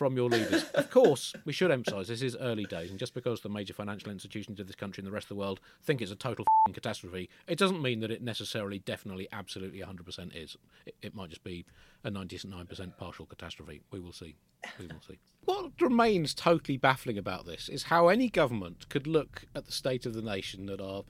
from 0.00 0.16
your 0.16 0.30
leaders. 0.30 0.64
Of 0.72 0.88
course, 0.88 1.34
we 1.44 1.52
should 1.52 1.70
emphasise 1.70 2.08
this 2.08 2.22
is 2.22 2.34
early 2.40 2.64
days, 2.64 2.88
and 2.88 2.98
just 2.98 3.12
because 3.12 3.42
the 3.42 3.50
major 3.50 3.74
financial 3.74 4.10
institutions 4.10 4.58
of 4.58 4.66
this 4.66 4.74
country 4.74 5.02
and 5.02 5.06
the 5.06 5.12
rest 5.12 5.24
of 5.24 5.28
the 5.28 5.34
world 5.34 5.60
think 5.82 6.00
it's 6.00 6.10
a 6.10 6.16
total 6.16 6.46
catastrophe, 6.72 7.28
it 7.46 7.58
doesn't 7.58 7.82
mean 7.82 8.00
that 8.00 8.10
it 8.10 8.22
necessarily, 8.22 8.78
definitely, 8.78 9.28
absolutely 9.30 9.80
100% 9.80 10.34
is. 10.34 10.56
It, 10.86 10.94
it 11.02 11.14
might 11.14 11.28
just 11.28 11.44
be 11.44 11.66
a 12.02 12.10
99% 12.10 12.96
partial 12.96 13.26
catastrophe. 13.26 13.82
We 13.90 14.00
will 14.00 14.14
see. 14.14 14.36
We 14.78 14.86
will 14.86 15.02
see. 15.06 15.18
What 15.44 15.72
remains 15.80 16.32
totally 16.32 16.78
baffling 16.78 17.18
about 17.18 17.44
this 17.44 17.68
is 17.68 17.84
how 17.84 18.08
any 18.08 18.30
government 18.30 18.88
could 18.88 19.06
look 19.06 19.46
at 19.54 19.66
the 19.66 19.72
state 19.72 20.06
of 20.06 20.14
the 20.14 20.22
nation 20.22 20.64
that 20.66 20.80
our 20.80 21.04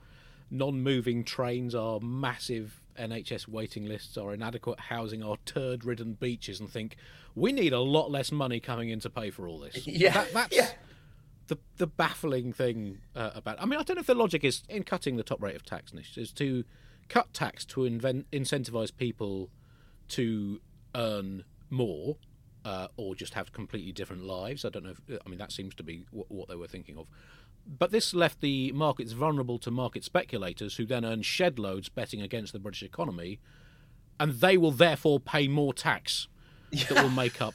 non-moving 0.50 1.22
trains, 1.22 1.76
our 1.76 2.00
massive 2.00 2.80
NHS 3.00 3.48
waiting 3.48 3.86
lists, 3.86 4.16
or 4.16 4.32
inadequate 4.34 4.78
housing, 4.80 5.22
or 5.22 5.36
turd-ridden 5.44 6.14
beaches, 6.14 6.60
and 6.60 6.70
think 6.70 6.96
we 7.34 7.52
need 7.52 7.72
a 7.72 7.80
lot 7.80 8.10
less 8.10 8.30
money 8.30 8.60
coming 8.60 8.90
in 8.90 9.00
to 9.00 9.10
pay 9.10 9.30
for 9.30 9.48
all 9.48 9.58
this. 9.58 9.86
Yeah, 9.86 10.12
That- 10.12 10.32
that's 10.32 10.56
yeah. 10.56 10.70
the 11.48 11.58
the 11.78 11.86
baffling 11.86 12.52
thing 12.52 12.98
uh, 13.16 13.30
about. 13.34 13.60
I 13.60 13.64
mean, 13.66 13.80
I 13.80 13.82
don't 13.82 13.96
know 13.96 14.00
if 14.00 14.06
the 14.06 14.14
logic 14.14 14.44
is 14.44 14.62
in 14.68 14.84
cutting 14.84 15.16
the 15.16 15.22
top 15.24 15.42
rate 15.42 15.56
of 15.56 15.64
tax 15.64 15.92
Nish, 15.94 16.16
is 16.18 16.32
to 16.34 16.64
cut 17.08 17.32
tax 17.32 17.64
to 17.66 17.84
invent, 17.84 18.30
incentivize 18.30 18.96
people 18.96 19.50
to 20.08 20.60
earn 20.94 21.44
more. 21.70 22.16
Uh, 22.62 22.88
or 22.98 23.14
just 23.14 23.32
have 23.32 23.54
completely 23.54 23.90
different 23.90 24.22
lives. 24.22 24.66
I 24.66 24.68
don't 24.68 24.84
know. 24.84 24.90
If, 25.08 25.18
I 25.24 25.30
mean, 25.30 25.38
that 25.38 25.50
seems 25.50 25.74
to 25.76 25.82
be 25.82 26.04
what, 26.10 26.30
what 26.30 26.46
they 26.46 26.56
were 26.56 26.66
thinking 26.66 26.98
of. 26.98 27.08
But 27.66 27.92
this 27.92 28.14
left 28.14 28.40
the 28.40 28.72
markets 28.72 29.12
vulnerable 29.12 29.58
to 29.60 29.70
market 29.70 30.04
speculators 30.04 30.76
who 30.76 30.84
then 30.84 31.04
earn 31.04 31.22
shed 31.22 31.58
loads 31.58 31.88
betting 31.88 32.20
against 32.20 32.52
the 32.52 32.58
British 32.58 32.82
economy, 32.82 33.38
and 34.18 34.32
they 34.34 34.56
will 34.56 34.72
therefore 34.72 35.20
pay 35.20 35.48
more 35.48 35.72
tax 35.72 36.28
that 36.72 37.02
will 37.02 37.10
make 37.10 37.40
up. 37.40 37.54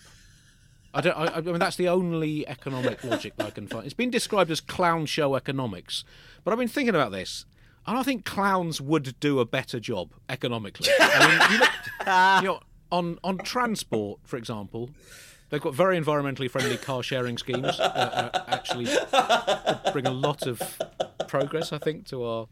I 0.94 1.02
don't. 1.02 1.18
I, 1.18 1.26
I 1.26 1.42
mean, 1.42 1.60
that's 1.60 1.76
the 1.76 1.90
only 1.90 2.48
economic 2.48 3.04
logic 3.04 3.34
I 3.40 3.50
can 3.50 3.68
find. 3.68 3.86
It's 3.86 3.94
been 3.94 4.10
described 4.10 4.50
as 4.50 4.62
clown 4.62 5.06
show 5.06 5.36
economics, 5.36 6.06
but 6.44 6.52
I've 6.52 6.60
been 6.60 6.70
thinking 6.70 6.96
about 6.96 7.12
this, 7.12 7.46
and 7.86 7.98
I 7.98 8.04
think 8.04 8.24
clowns 8.24 8.80
would 8.80 9.20
do 9.20 9.40
a 9.40 9.46
better 9.46 9.80
job 9.82 10.14
economically. 10.30 10.90
I 11.00 11.28
mean, 11.28 11.52
you, 11.52 12.48
you 12.50 12.54
know, 12.56 12.60
on 12.92 13.20
on 13.26 13.40
transport, 13.40 14.22
for 14.24 14.38
example, 14.38 14.90
they've 15.50 15.62
got 15.62 15.74
very 15.74 16.00
environmentally 16.00 16.50
friendly 16.50 16.78
car 16.78 17.04
sharing 17.04 17.38
schemes. 17.38 17.80
Uh, 17.80 18.30
uh, 18.34 18.44
actually, 18.48 18.88
bring 19.92 20.06
a 20.08 20.12
lot 20.12 20.46
of 20.48 20.62
progress, 21.28 21.72
I 21.74 21.78
think, 21.78 22.06
to 22.08 22.24
our 22.24 22.48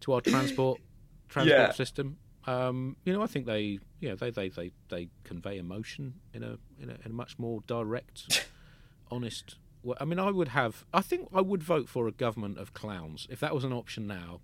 to 0.00 0.12
our 0.12 0.20
transport 0.20 0.80
transport 1.28 1.58
Yeah. 1.68 1.72
system. 1.72 2.18
Um, 2.46 2.96
you 3.04 3.12
know, 3.14 3.22
I 3.22 3.26
think 3.26 3.46
they, 3.46 3.78
you 4.00 4.10
know, 4.10 4.16
they, 4.16 4.28
they, 4.30 4.50
they, 4.50 4.70
they 4.90 5.08
convey 5.24 5.56
emotion 5.56 6.14
in 6.34 6.42
a, 6.42 6.58
in 6.78 6.90
a 6.90 6.94
in 7.04 7.06
a 7.06 7.14
much 7.14 7.38
more 7.38 7.62
direct, 7.66 8.46
honest. 9.10 9.56
way. 9.82 9.96
I 10.00 10.04
mean, 10.04 10.18
I 10.18 10.30
would 10.30 10.48
have. 10.48 10.84
I 10.92 11.00
think 11.00 11.28
I 11.32 11.40
would 11.40 11.62
vote 11.62 11.88
for 11.88 12.06
a 12.06 12.12
government 12.12 12.58
of 12.58 12.74
clowns 12.74 13.26
if 13.30 13.40
that 13.40 13.54
was 13.54 13.64
an 13.64 13.72
option 13.72 14.06
now. 14.06 14.40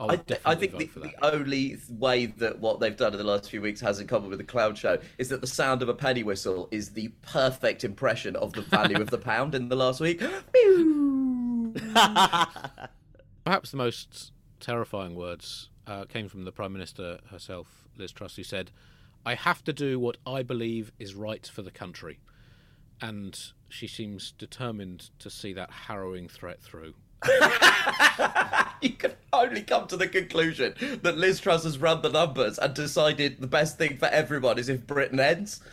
I 0.00 0.20
I, 0.46 0.54
think 0.54 0.78
the, 0.78 0.86
the 0.96 1.12
only 1.22 1.76
way 1.90 2.26
that 2.26 2.58
what 2.58 2.80
they've 2.80 2.96
done 2.96 3.12
in 3.12 3.18
the 3.18 3.24
last 3.24 3.50
few 3.50 3.60
weeks 3.60 3.80
has 3.82 4.00
in 4.00 4.06
common 4.06 4.30
with 4.30 4.38
the 4.38 4.44
clown 4.44 4.74
show 4.74 4.98
is 5.18 5.28
that 5.28 5.42
the 5.42 5.46
sound 5.46 5.82
of 5.82 5.90
a 5.90 5.94
penny 5.94 6.22
whistle 6.22 6.68
is 6.70 6.90
the 6.90 7.08
perfect 7.20 7.84
impression 7.84 8.34
of 8.36 8.54
the 8.54 8.62
value 8.62 9.00
of 9.00 9.10
the 9.10 9.18
pound 9.30 9.54
in 9.54 9.68
the 9.68 9.76
last 9.76 10.00
week. 10.00 10.20
Perhaps 13.44 13.70
the 13.70 13.76
most 13.76 14.32
terrifying 14.58 15.14
words 15.14 15.68
uh, 15.86 16.06
came 16.06 16.28
from 16.28 16.44
the 16.44 16.52
Prime 16.52 16.72
Minister 16.72 17.18
herself, 17.30 17.84
Liz 17.98 18.12
Truss, 18.12 18.36
who 18.36 18.42
said, 18.42 18.70
I 19.26 19.34
have 19.34 19.62
to 19.64 19.72
do 19.72 19.98
what 19.98 20.16
I 20.26 20.42
believe 20.42 20.92
is 20.98 21.14
right 21.14 21.46
for 21.46 21.60
the 21.60 21.70
country. 21.70 22.20
And 23.02 23.38
she 23.68 23.86
seems 23.86 24.32
determined 24.32 25.10
to 25.18 25.28
see 25.28 25.52
that 25.52 25.70
harrowing 25.70 26.28
threat 26.28 26.62
through. 26.62 26.94
you 28.80 28.90
can 28.90 29.12
only 29.32 29.62
come 29.62 29.86
to 29.86 29.96
the 29.96 30.08
conclusion 30.08 30.74
that 31.02 31.16
Liz 31.18 31.40
Truss 31.40 31.64
has 31.64 31.78
run 31.78 32.02
the 32.02 32.08
numbers 32.08 32.58
and 32.58 32.74
decided 32.74 33.40
the 33.40 33.46
best 33.46 33.78
thing 33.78 33.96
for 33.96 34.06
everyone 34.06 34.58
is 34.58 34.68
if 34.68 34.86
Britain 34.86 35.20
ends. 35.20 35.60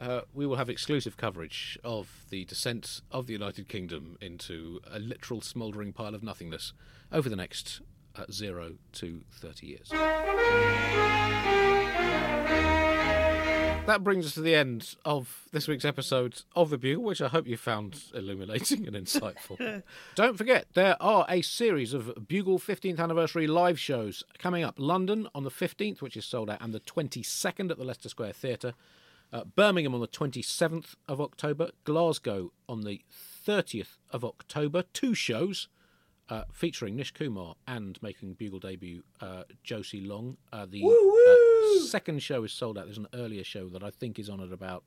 Uh, 0.00 0.22
we 0.32 0.46
will 0.46 0.56
have 0.56 0.70
exclusive 0.70 1.18
coverage 1.18 1.78
of 1.84 2.24
the 2.30 2.46
descent 2.46 3.02
of 3.12 3.26
the 3.26 3.34
United 3.34 3.68
Kingdom 3.68 4.16
into 4.18 4.80
a 4.90 4.98
literal 4.98 5.42
smouldering 5.42 5.92
pile 5.92 6.14
of 6.14 6.22
nothingness 6.22 6.72
over 7.12 7.28
the 7.28 7.36
next 7.36 7.82
uh, 8.16 8.24
zero 8.32 8.76
to 8.92 9.20
30 9.30 9.66
years. 9.66 9.92
That 13.90 14.04
brings 14.04 14.24
us 14.24 14.34
to 14.34 14.40
the 14.40 14.54
end 14.54 14.94
of 15.04 15.48
this 15.50 15.66
week's 15.66 15.84
episode 15.84 16.42
of 16.54 16.70
The 16.70 16.78
Bugle, 16.78 17.02
which 17.02 17.20
I 17.20 17.26
hope 17.26 17.48
you 17.48 17.56
found 17.56 18.04
illuminating 18.14 18.86
and 18.86 18.94
insightful. 18.94 19.82
Don't 20.14 20.38
forget, 20.38 20.68
there 20.74 20.96
are 21.00 21.26
a 21.28 21.42
series 21.42 21.92
of 21.92 22.28
Bugle 22.28 22.60
15th 22.60 23.00
anniversary 23.00 23.48
live 23.48 23.80
shows 23.80 24.22
coming 24.38 24.62
up. 24.62 24.76
London 24.78 25.26
on 25.34 25.42
the 25.42 25.50
15th, 25.50 26.02
which 26.02 26.16
is 26.16 26.24
sold 26.24 26.48
out, 26.48 26.62
and 26.62 26.72
the 26.72 26.78
22nd 26.78 27.72
at 27.72 27.78
the 27.78 27.84
Leicester 27.84 28.08
Square 28.08 28.34
Theatre. 28.34 28.74
Uh, 29.32 29.42
Birmingham 29.42 29.92
on 29.92 30.00
the 30.00 30.06
27th 30.06 30.94
of 31.08 31.20
October, 31.20 31.70
Glasgow 31.82 32.52
on 32.68 32.82
the 32.82 33.02
30th 33.44 33.96
of 34.12 34.24
October. 34.24 34.84
Two 34.92 35.14
shows 35.14 35.66
uh, 36.28 36.44
featuring 36.52 36.94
Nish 36.94 37.10
Kumar 37.10 37.56
and 37.66 38.00
making 38.00 38.34
Bugle 38.34 38.60
debut 38.60 39.02
uh, 39.20 39.42
Josie 39.64 40.00
Long. 40.00 40.36
Uh, 40.52 40.64
the 40.64 40.80
uh, 40.84 41.49
second 41.80 42.22
show 42.22 42.44
is 42.44 42.52
sold 42.52 42.78
out. 42.78 42.84
There's 42.84 42.98
an 42.98 43.08
earlier 43.14 43.44
show 43.44 43.68
that 43.68 43.82
I 43.82 43.90
think 43.90 44.18
is 44.18 44.28
on 44.28 44.40
at 44.40 44.52
about 44.52 44.84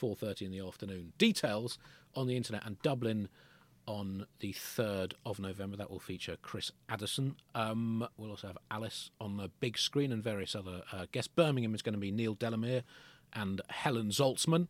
4:30 0.00 0.46
in 0.46 0.50
the 0.50 0.60
afternoon. 0.60 1.12
Details 1.18 1.78
on 2.14 2.26
the 2.26 2.36
internet 2.36 2.64
and 2.64 2.80
Dublin 2.82 3.28
on 3.86 4.26
the 4.38 4.52
3rd 4.52 5.14
of 5.24 5.40
November. 5.40 5.76
That 5.76 5.90
will 5.90 6.00
feature 6.00 6.36
Chris 6.40 6.70
Addison. 6.88 7.36
Um, 7.54 8.06
we'll 8.16 8.30
also 8.30 8.48
have 8.48 8.58
Alice 8.70 9.10
on 9.20 9.36
the 9.36 9.48
big 9.60 9.78
screen 9.78 10.12
and 10.12 10.22
various 10.22 10.54
other 10.54 10.82
uh, 10.92 11.06
guests. 11.12 11.28
Birmingham 11.28 11.74
is 11.74 11.82
going 11.82 11.94
to 11.94 11.98
be 11.98 12.12
Neil 12.12 12.34
Delamere 12.34 12.82
and 13.32 13.60
Helen 13.68 14.10
Zaltzman. 14.10 14.68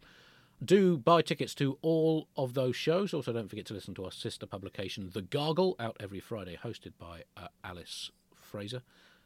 Do 0.62 0.98
buy 0.98 1.22
tickets 1.22 1.54
to 1.56 1.78
all 1.80 2.28
of 2.36 2.52
those 2.54 2.76
shows. 2.76 3.14
Also, 3.14 3.32
don't 3.32 3.48
forget 3.48 3.64
to 3.66 3.74
listen 3.74 3.94
to 3.94 4.04
our 4.04 4.12
sister 4.12 4.46
publication, 4.46 5.10
The 5.12 5.22
Gargle, 5.22 5.74
out 5.78 5.96
every 6.00 6.20
Friday, 6.20 6.58
hosted 6.62 6.92
by 6.98 7.24
uh, 7.36 7.48
Alice 7.64 8.10
Fraser. 8.34 8.82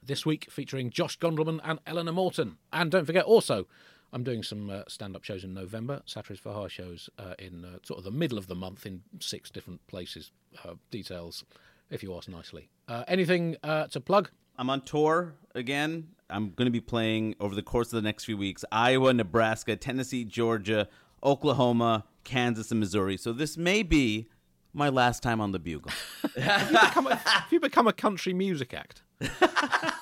This 0.07 0.27
week 0.27 0.49
featuring 0.51 0.91
Josh 0.91 1.19
Gondelman 1.19 1.61
and 1.65 1.79
Eleanor 1.87 2.13
Morton. 2.13 2.59
And 2.73 2.91
don't 2.91 3.07
forget, 3.07 3.25
also, 3.25 3.67
I'm 4.13 4.23
doing 4.23 4.43
some 4.43 4.69
uh, 4.69 4.83
stand 4.87 5.17
up 5.17 5.25
shows 5.25 5.45
in 5.45 5.55
November, 5.55 6.03
Satirist 6.07 6.41
for 6.41 6.53
Hire 6.53 6.69
shows 6.69 7.09
uh, 7.19 7.35
in 7.39 7.65
uh, 7.65 7.79
sort 7.83 7.99
of 7.99 8.05
the 8.05 8.11
middle 8.11 8.37
of 8.37 8.47
the 8.47 8.55
month 8.55 8.85
in 8.85 9.03
six 9.19 9.51
different 9.51 9.85
places. 9.87 10.31
Uh, 10.63 10.75
details, 10.91 11.45
if 11.91 12.03
you 12.03 12.15
ask 12.15 12.29
nicely. 12.29 12.69
Uh, 12.87 13.05
anything 13.09 13.57
uh, 13.65 13.87
to 13.89 14.01
plug? 14.01 14.31
I'm 14.59 14.71
on 14.71 14.83
tour 14.83 15.35
again. 15.55 16.09
I'm 16.31 16.51
going 16.51 16.67
to 16.67 16.73
be 16.73 16.81
playing 16.81 17.35
over 17.41 17.55
the 17.55 17.63
course 17.63 17.89
of 17.89 17.97
the 17.97 18.07
next 18.07 18.25
few 18.25 18.37
weeks 18.37 18.65
Iowa, 18.71 19.13
Nebraska, 19.13 19.75
Tennessee, 19.75 20.25
Georgia, 20.25 20.87
Oklahoma, 21.23 22.05
Kansas, 22.25 22.71
and 22.71 22.79
Missouri. 22.79 23.17
So 23.17 23.33
this 23.33 23.57
may 23.57 23.83
be 23.83 24.29
my 24.75 24.89
last 24.89 25.23
time 25.23 25.41
on 25.41 25.53
the 25.53 25.59
Bugle. 25.59 25.93
Have 26.37 26.71
you 26.71 26.79
become 26.79 27.07
a, 27.07 27.15
have 27.17 27.53
you 27.53 27.61
become 27.61 27.87
a 27.87 27.93
country 27.93 28.33
music 28.35 28.75
act? 28.75 29.03
I- 29.21 29.93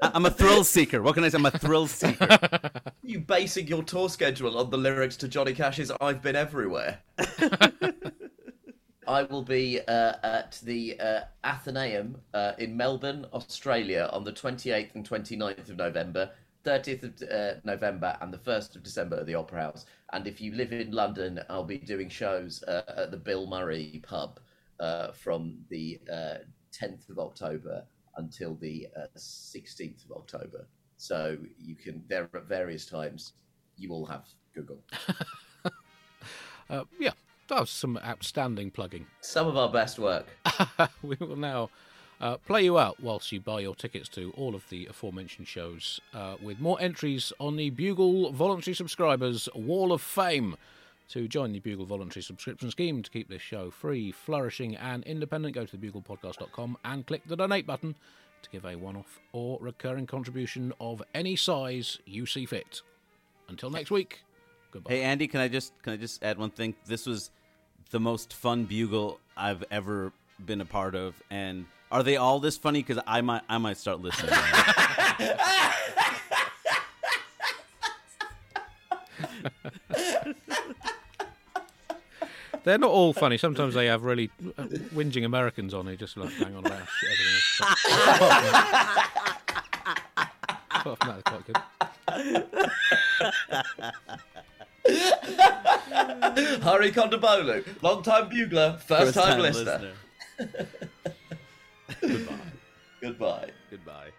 I'm 0.00 0.26
a 0.26 0.30
thrill 0.30 0.62
seeker. 0.64 1.02
What 1.02 1.14
can 1.14 1.24
I 1.24 1.28
say? 1.28 1.38
I'm 1.38 1.46
a 1.46 1.50
thrill 1.50 1.86
seeker. 1.86 2.38
You 3.02 3.20
basing 3.20 3.68
your 3.68 3.84
tour 3.84 4.08
schedule 4.08 4.58
on 4.58 4.68
the 4.70 4.76
lyrics 4.76 5.16
to 5.18 5.28
Johnny 5.28 5.52
Cash's 5.54 5.92
"I've 6.00 6.22
Been 6.22 6.34
Everywhere." 6.34 6.98
I 9.06 9.22
will 9.22 9.44
be 9.44 9.78
uh, 9.86 10.14
at 10.24 10.58
the 10.64 10.98
uh, 10.98 11.20
Athenaeum 11.44 12.16
uh, 12.34 12.54
in 12.58 12.76
Melbourne, 12.76 13.24
Australia 13.32 14.10
on 14.12 14.24
the 14.24 14.32
28th 14.32 14.96
and 14.96 15.08
29th 15.08 15.68
of 15.70 15.76
November, 15.76 16.32
30th 16.66 17.02
of 17.04 17.30
uh, 17.30 17.60
November, 17.64 18.16
and 18.20 18.32
the 18.32 18.38
1st 18.38 18.76
of 18.76 18.82
December 18.82 19.16
at 19.16 19.26
the 19.26 19.34
Opera 19.34 19.62
House. 19.62 19.86
And 20.12 20.26
if 20.26 20.40
you 20.40 20.52
live 20.54 20.72
in 20.72 20.90
London, 20.90 21.40
I'll 21.48 21.64
be 21.64 21.78
doing 21.78 22.08
shows 22.08 22.62
uh, 22.64 22.82
at 22.96 23.10
the 23.10 23.16
Bill 23.16 23.46
Murray 23.46 24.02
pub 24.06 24.40
uh, 24.80 25.12
from 25.12 25.58
the 25.70 26.00
uh, 26.12 26.38
10th 26.72 27.08
of 27.08 27.18
October 27.18 27.84
until 28.16 28.56
the 28.56 28.88
uh, 28.96 29.06
16th 29.16 30.04
of 30.04 30.16
October. 30.16 30.66
So 30.96 31.36
you 31.58 31.76
can, 31.76 32.02
there 32.08 32.28
at 32.34 32.48
various 32.48 32.86
times, 32.86 33.34
you 33.76 33.92
all 33.92 34.06
have 34.06 34.26
Google. 34.54 34.82
Uh, 36.68 36.82
yeah, 36.98 37.12
that 37.48 37.60
was 37.60 37.70
some 37.70 37.96
outstanding 38.04 38.72
plugging. 38.72 39.06
Some 39.20 39.46
of 39.46 39.56
our 39.56 39.70
best 39.70 40.00
work. 40.00 40.26
we 41.02 41.16
will 41.20 41.36
now 41.36 41.70
uh, 42.20 42.36
play 42.38 42.64
you 42.64 42.78
out 42.78 43.02
whilst 43.02 43.30
you 43.32 43.40
buy 43.40 43.60
your 43.60 43.74
tickets 43.74 44.08
to 44.10 44.32
all 44.36 44.54
of 44.54 44.68
the 44.70 44.86
aforementioned 44.86 45.48
shows 45.48 46.00
uh, 46.14 46.36
with 46.42 46.60
more 46.60 46.80
entries 46.80 47.32
on 47.38 47.56
the 47.56 47.70
Bugle 47.70 48.32
Voluntary 48.32 48.74
Subscribers 48.74 49.48
Wall 49.54 49.92
of 49.92 50.02
Fame. 50.02 50.56
To 51.10 51.28
join 51.28 51.52
the 51.52 51.60
Bugle 51.60 51.86
Voluntary 51.86 52.22
Subscription 52.22 52.68
Scheme 52.72 53.00
to 53.04 53.10
keep 53.10 53.28
this 53.28 53.40
show 53.40 53.70
free, 53.70 54.10
flourishing, 54.10 54.74
and 54.74 55.04
independent, 55.04 55.54
go 55.54 55.64
to 55.64 55.76
thebuglepodcast.com 55.76 56.78
and 56.84 57.06
click 57.06 57.22
the 57.26 57.36
donate 57.36 57.64
button 57.64 57.94
to 58.42 58.50
give 58.50 58.64
a 58.64 58.74
one 58.76 58.96
off 58.96 59.20
or 59.32 59.58
recurring 59.60 60.06
contribution 60.06 60.72
of 60.80 61.02
any 61.14 61.36
size 61.36 61.98
you 62.06 62.26
see 62.26 62.44
fit. 62.44 62.82
Until 63.48 63.70
next 63.70 63.92
week, 63.92 64.22
goodbye. 64.72 64.94
Hey 64.94 65.02
Andy, 65.02 65.28
can 65.28 65.40
I 65.40 65.46
just 65.46 65.72
can 65.82 65.92
I 65.92 65.96
just 65.96 66.24
add 66.24 66.38
one 66.38 66.50
thing? 66.50 66.74
This 66.86 67.06
was 67.06 67.30
the 67.90 68.00
most 68.00 68.32
fun 68.32 68.64
bugle 68.64 69.20
I've 69.36 69.62
ever 69.70 70.12
been 70.44 70.60
a 70.60 70.64
part 70.64 70.96
of, 70.96 71.14
and 71.30 71.66
are 71.90 72.02
they 72.02 72.16
all 72.16 72.40
this 72.40 72.56
funny? 72.56 72.82
Because 72.82 73.02
I 73.06 73.20
might 73.20 73.42
I 73.48 73.58
might 73.58 73.76
start 73.76 74.00
listening. 74.00 74.34
They're 82.64 82.78
not 82.78 82.90
all 82.90 83.12
funny. 83.12 83.38
Sometimes 83.38 83.74
they 83.74 83.86
have 83.86 84.02
really 84.02 84.28
uh, 84.58 84.64
whinging 84.92 85.24
Americans 85.24 85.72
on 85.72 85.86
who 85.86 85.94
just 85.94 86.16
like 86.16 86.32
hang 86.32 86.56
on 86.56 86.66
about 86.66 86.80
shit 86.88 87.10
everything 87.12 87.34
is. 87.36 87.60
Apart 90.74 90.98
from 90.98 91.08
that, 91.08 91.24
they're 91.24 91.32
quite 91.32 91.46
good. 91.46 93.16
Hari 96.62 96.90
Kondabolu, 96.90 97.62
long 97.82 98.02
time 98.02 98.28
bugler, 98.30 98.80
first, 98.84 99.14
time, 99.14 99.38
listener. 99.38 99.92
Goodbye. 100.38 100.66
Goodbye. 103.06 103.50
Goodbye. 103.70 104.10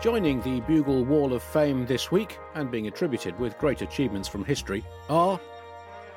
Joining 0.00 0.40
the 0.42 0.60
Bugle 0.60 1.04
Wall 1.04 1.32
of 1.32 1.42
Fame 1.42 1.84
this 1.84 2.12
week, 2.12 2.38
and 2.54 2.70
being 2.70 2.86
attributed 2.86 3.36
with 3.40 3.58
great 3.58 3.82
achievements 3.82 4.28
from 4.28 4.44
history, 4.44 4.84
are 5.10 5.40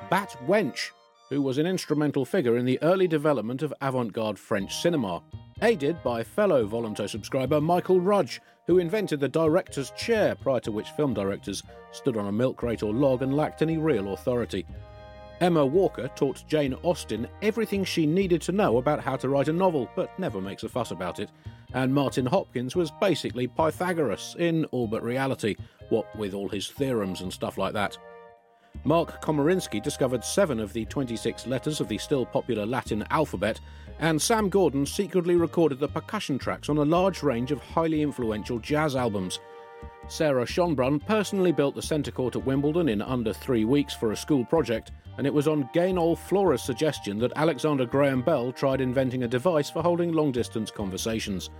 Bat 0.08 0.36
Wench, 0.46 0.90
who 1.28 1.42
was 1.42 1.58
an 1.58 1.66
instrumental 1.66 2.24
figure 2.24 2.56
in 2.56 2.64
the 2.64 2.80
early 2.82 3.08
development 3.08 3.62
of 3.62 3.74
avant 3.80 4.12
garde 4.12 4.38
French 4.38 4.76
cinema, 4.76 5.24
aided 5.60 6.00
by 6.04 6.22
fellow 6.22 6.66
Voluntary 6.66 7.08
subscriber 7.08 7.60
Michael 7.60 8.00
Rudge, 8.00 8.40
who 8.66 8.78
invented 8.78 9.20
the 9.20 9.28
director's 9.28 9.90
chair, 9.92 10.34
prior 10.34 10.60
to 10.60 10.72
which 10.72 10.90
film 10.90 11.14
directors 11.14 11.62
stood 11.90 12.16
on 12.16 12.28
a 12.28 12.32
milk 12.32 12.56
crate 12.56 12.82
or 12.82 12.92
log 12.92 13.22
and 13.22 13.36
lacked 13.36 13.62
any 13.62 13.78
real 13.78 14.12
authority. 14.12 14.64
Emma 15.40 15.66
Walker 15.66 16.08
taught 16.14 16.46
Jane 16.46 16.76
Austen 16.84 17.26
everything 17.42 17.84
she 17.84 18.06
needed 18.06 18.40
to 18.42 18.52
know 18.52 18.78
about 18.78 19.00
how 19.00 19.16
to 19.16 19.28
write 19.28 19.48
a 19.48 19.52
novel, 19.52 19.88
but 19.96 20.16
never 20.18 20.40
makes 20.40 20.62
a 20.62 20.68
fuss 20.68 20.92
about 20.92 21.18
it. 21.18 21.30
And 21.74 21.92
Martin 21.92 22.26
Hopkins 22.26 22.76
was 22.76 22.92
basically 23.00 23.48
Pythagoras 23.48 24.36
in 24.38 24.66
all 24.66 24.86
but 24.86 25.02
reality, 25.02 25.56
what 25.88 26.14
with 26.16 26.32
all 26.32 26.48
his 26.48 26.68
theorems 26.68 27.22
and 27.22 27.32
stuff 27.32 27.58
like 27.58 27.72
that. 27.72 27.98
Mark 28.84 29.22
Komarinsky 29.22 29.80
discovered 29.80 30.24
seven 30.24 30.58
of 30.58 30.72
the 30.72 30.84
26 30.86 31.46
letters 31.46 31.80
of 31.80 31.86
the 31.86 31.98
still 31.98 32.26
popular 32.26 32.66
Latin 32.66 33.04
alphabet, 33.10 33.60
and 34.00 34.20
Sam 34.20 34.48
Gordon 34.48 34.84
secretly 34.84 35.36
recorded 35.36 35.78
the 35.78 35.86
percussion 35.86 36.36
tracks 36.36 36.68
on 36.68 36.78
a 36.78 36.84
large 36.84 37.22
range 37.22 37.52
of 37.52 37.60
highly 37.60 38.02
influential 38.02 38.58
jazz 38.58 38.96
albums. 38.96 39.38
Sarah 40.08 40.44
Schonbrunn 40.44 41.04
personally 41.06 41.52
built 41.52 41.76
the 41.76 41.82
centre 41.82 42.10
court 42.10 42.34
at 42.34 42.44
Wimbledon 42.44 42.88
in 42.88 43.00
under 43.02 43.32
three 43.32 43.64
weeks 43.64 43.94
for 43.94 44.10
a 44.10 44.16
school 44.16 44.44
project, 44.44 44.90
and 45.16 45.28
it 45.28 45.34
was 45.34 45.46
on 45.46 45.70
Gaynor 45.72 46.16
Flora's 46.16 46.62
suggestion 46.62 47.18
that 47.20 47.32
Alexander 47.36 47.86
Graham 47.86 48.20
Bell 48.20 48.50
tried 48.50 48.80
inventing 48.80 49.22
a 49.22 49.28
device 49.28 49.70
for 49.70 49.80
holding 49.80 50.12
long 50.12 50.32
distance 50.32 50.72
conversations. 50.72 51.50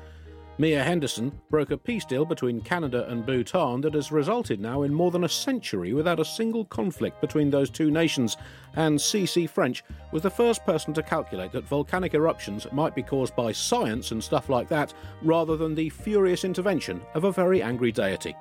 Mia 0.62 0.84
Henderson 0.84 1.32
broke 1.50 1.72
a 1.72 1.76
peace 1.76 2.04
deal 2.04 2.24
between 2.24 2.60
Canada 2.60 3.04
and 3.08 3.26
Bhutan 3.26 3.80
that 3.80 3.94
has 3.94 4.12
resulted 4.12 4.60
now 4.60 4.82
in 4.82 4.94
more 4.94 5.10
than 5.10 5.24
a 5.24 5.28
century 5.28 5.92
without 5.92 6.20
a 6.20 6.24
single 6.24 6.64
conflict 6.64 7.20
between 7.20 7.50
those 7.50 7.68
two 7.68 7.90
nations, 7.90 8.36
and 8.76 9.00
C.C. 9.00 9.48
French 9.48 9.82
was 10.12 10.22
the 10.22 10.30
first 10.30 10.64
person 10.64 10.94
to 10.94 11.02
calculate 11.02 11.50
that 11.50 11.66
volcanic 11.66 12.14
eruptions 12.14 12.68
might 12.70 12.94
be 12.94 13.02
caused 13.02 13.34
by 13.34 13.50
science 13.50 14.12
and 14.12 14.22
stuff 14.22 14.48
like 14.48 14.68
that, 14.68 14.94
rather 15.20 15.56
than 15.56 15.74
the 15.74 15.88
furious 15.88 16.44
intervention 16.44 17.02
of 17.14 17.24
a 17.24 17.32
very 17.32 17.60
angry 17.60 17.90
deity. 17.90 18.36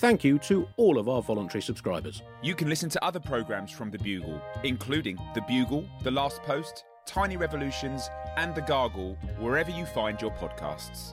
Thank 0.00 0.24
you 0.24 0.38
to 0.38 0.66
all 0.78 0.96
of 0.96 1.10
our 1.10 1.20
voluntary 1.20 1.60
subscribers. 1.60 2.22
You 2.42 2.54
can 2.54 2.70
listen 2.70 2.88
to 2.88 3.04
other 3.04 3.20
programs 3.20 3.70
from 3.70 3.90
The 3.90 3.98
Bugle, 3.98 4.40
including 4.64 5.18
The 5.34 5.42
Bugle, 5.42 5.86
The 6.02 6.10
Last 6.10 6.42
Post, 6.44 6.84
Tiny 7.04 7.36
Revolutions, 7.36 8.08
and 8.38 8.54
The 8.54 8.62
Gargle, 8.62 9.18
wherever 9.38 9.70
you 9.70 9.84
find 9.84 10.18
your 10.22 10.30
podcasts. 10.30 11.12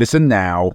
Listen 0.00 0.28
now. 0.28 0.72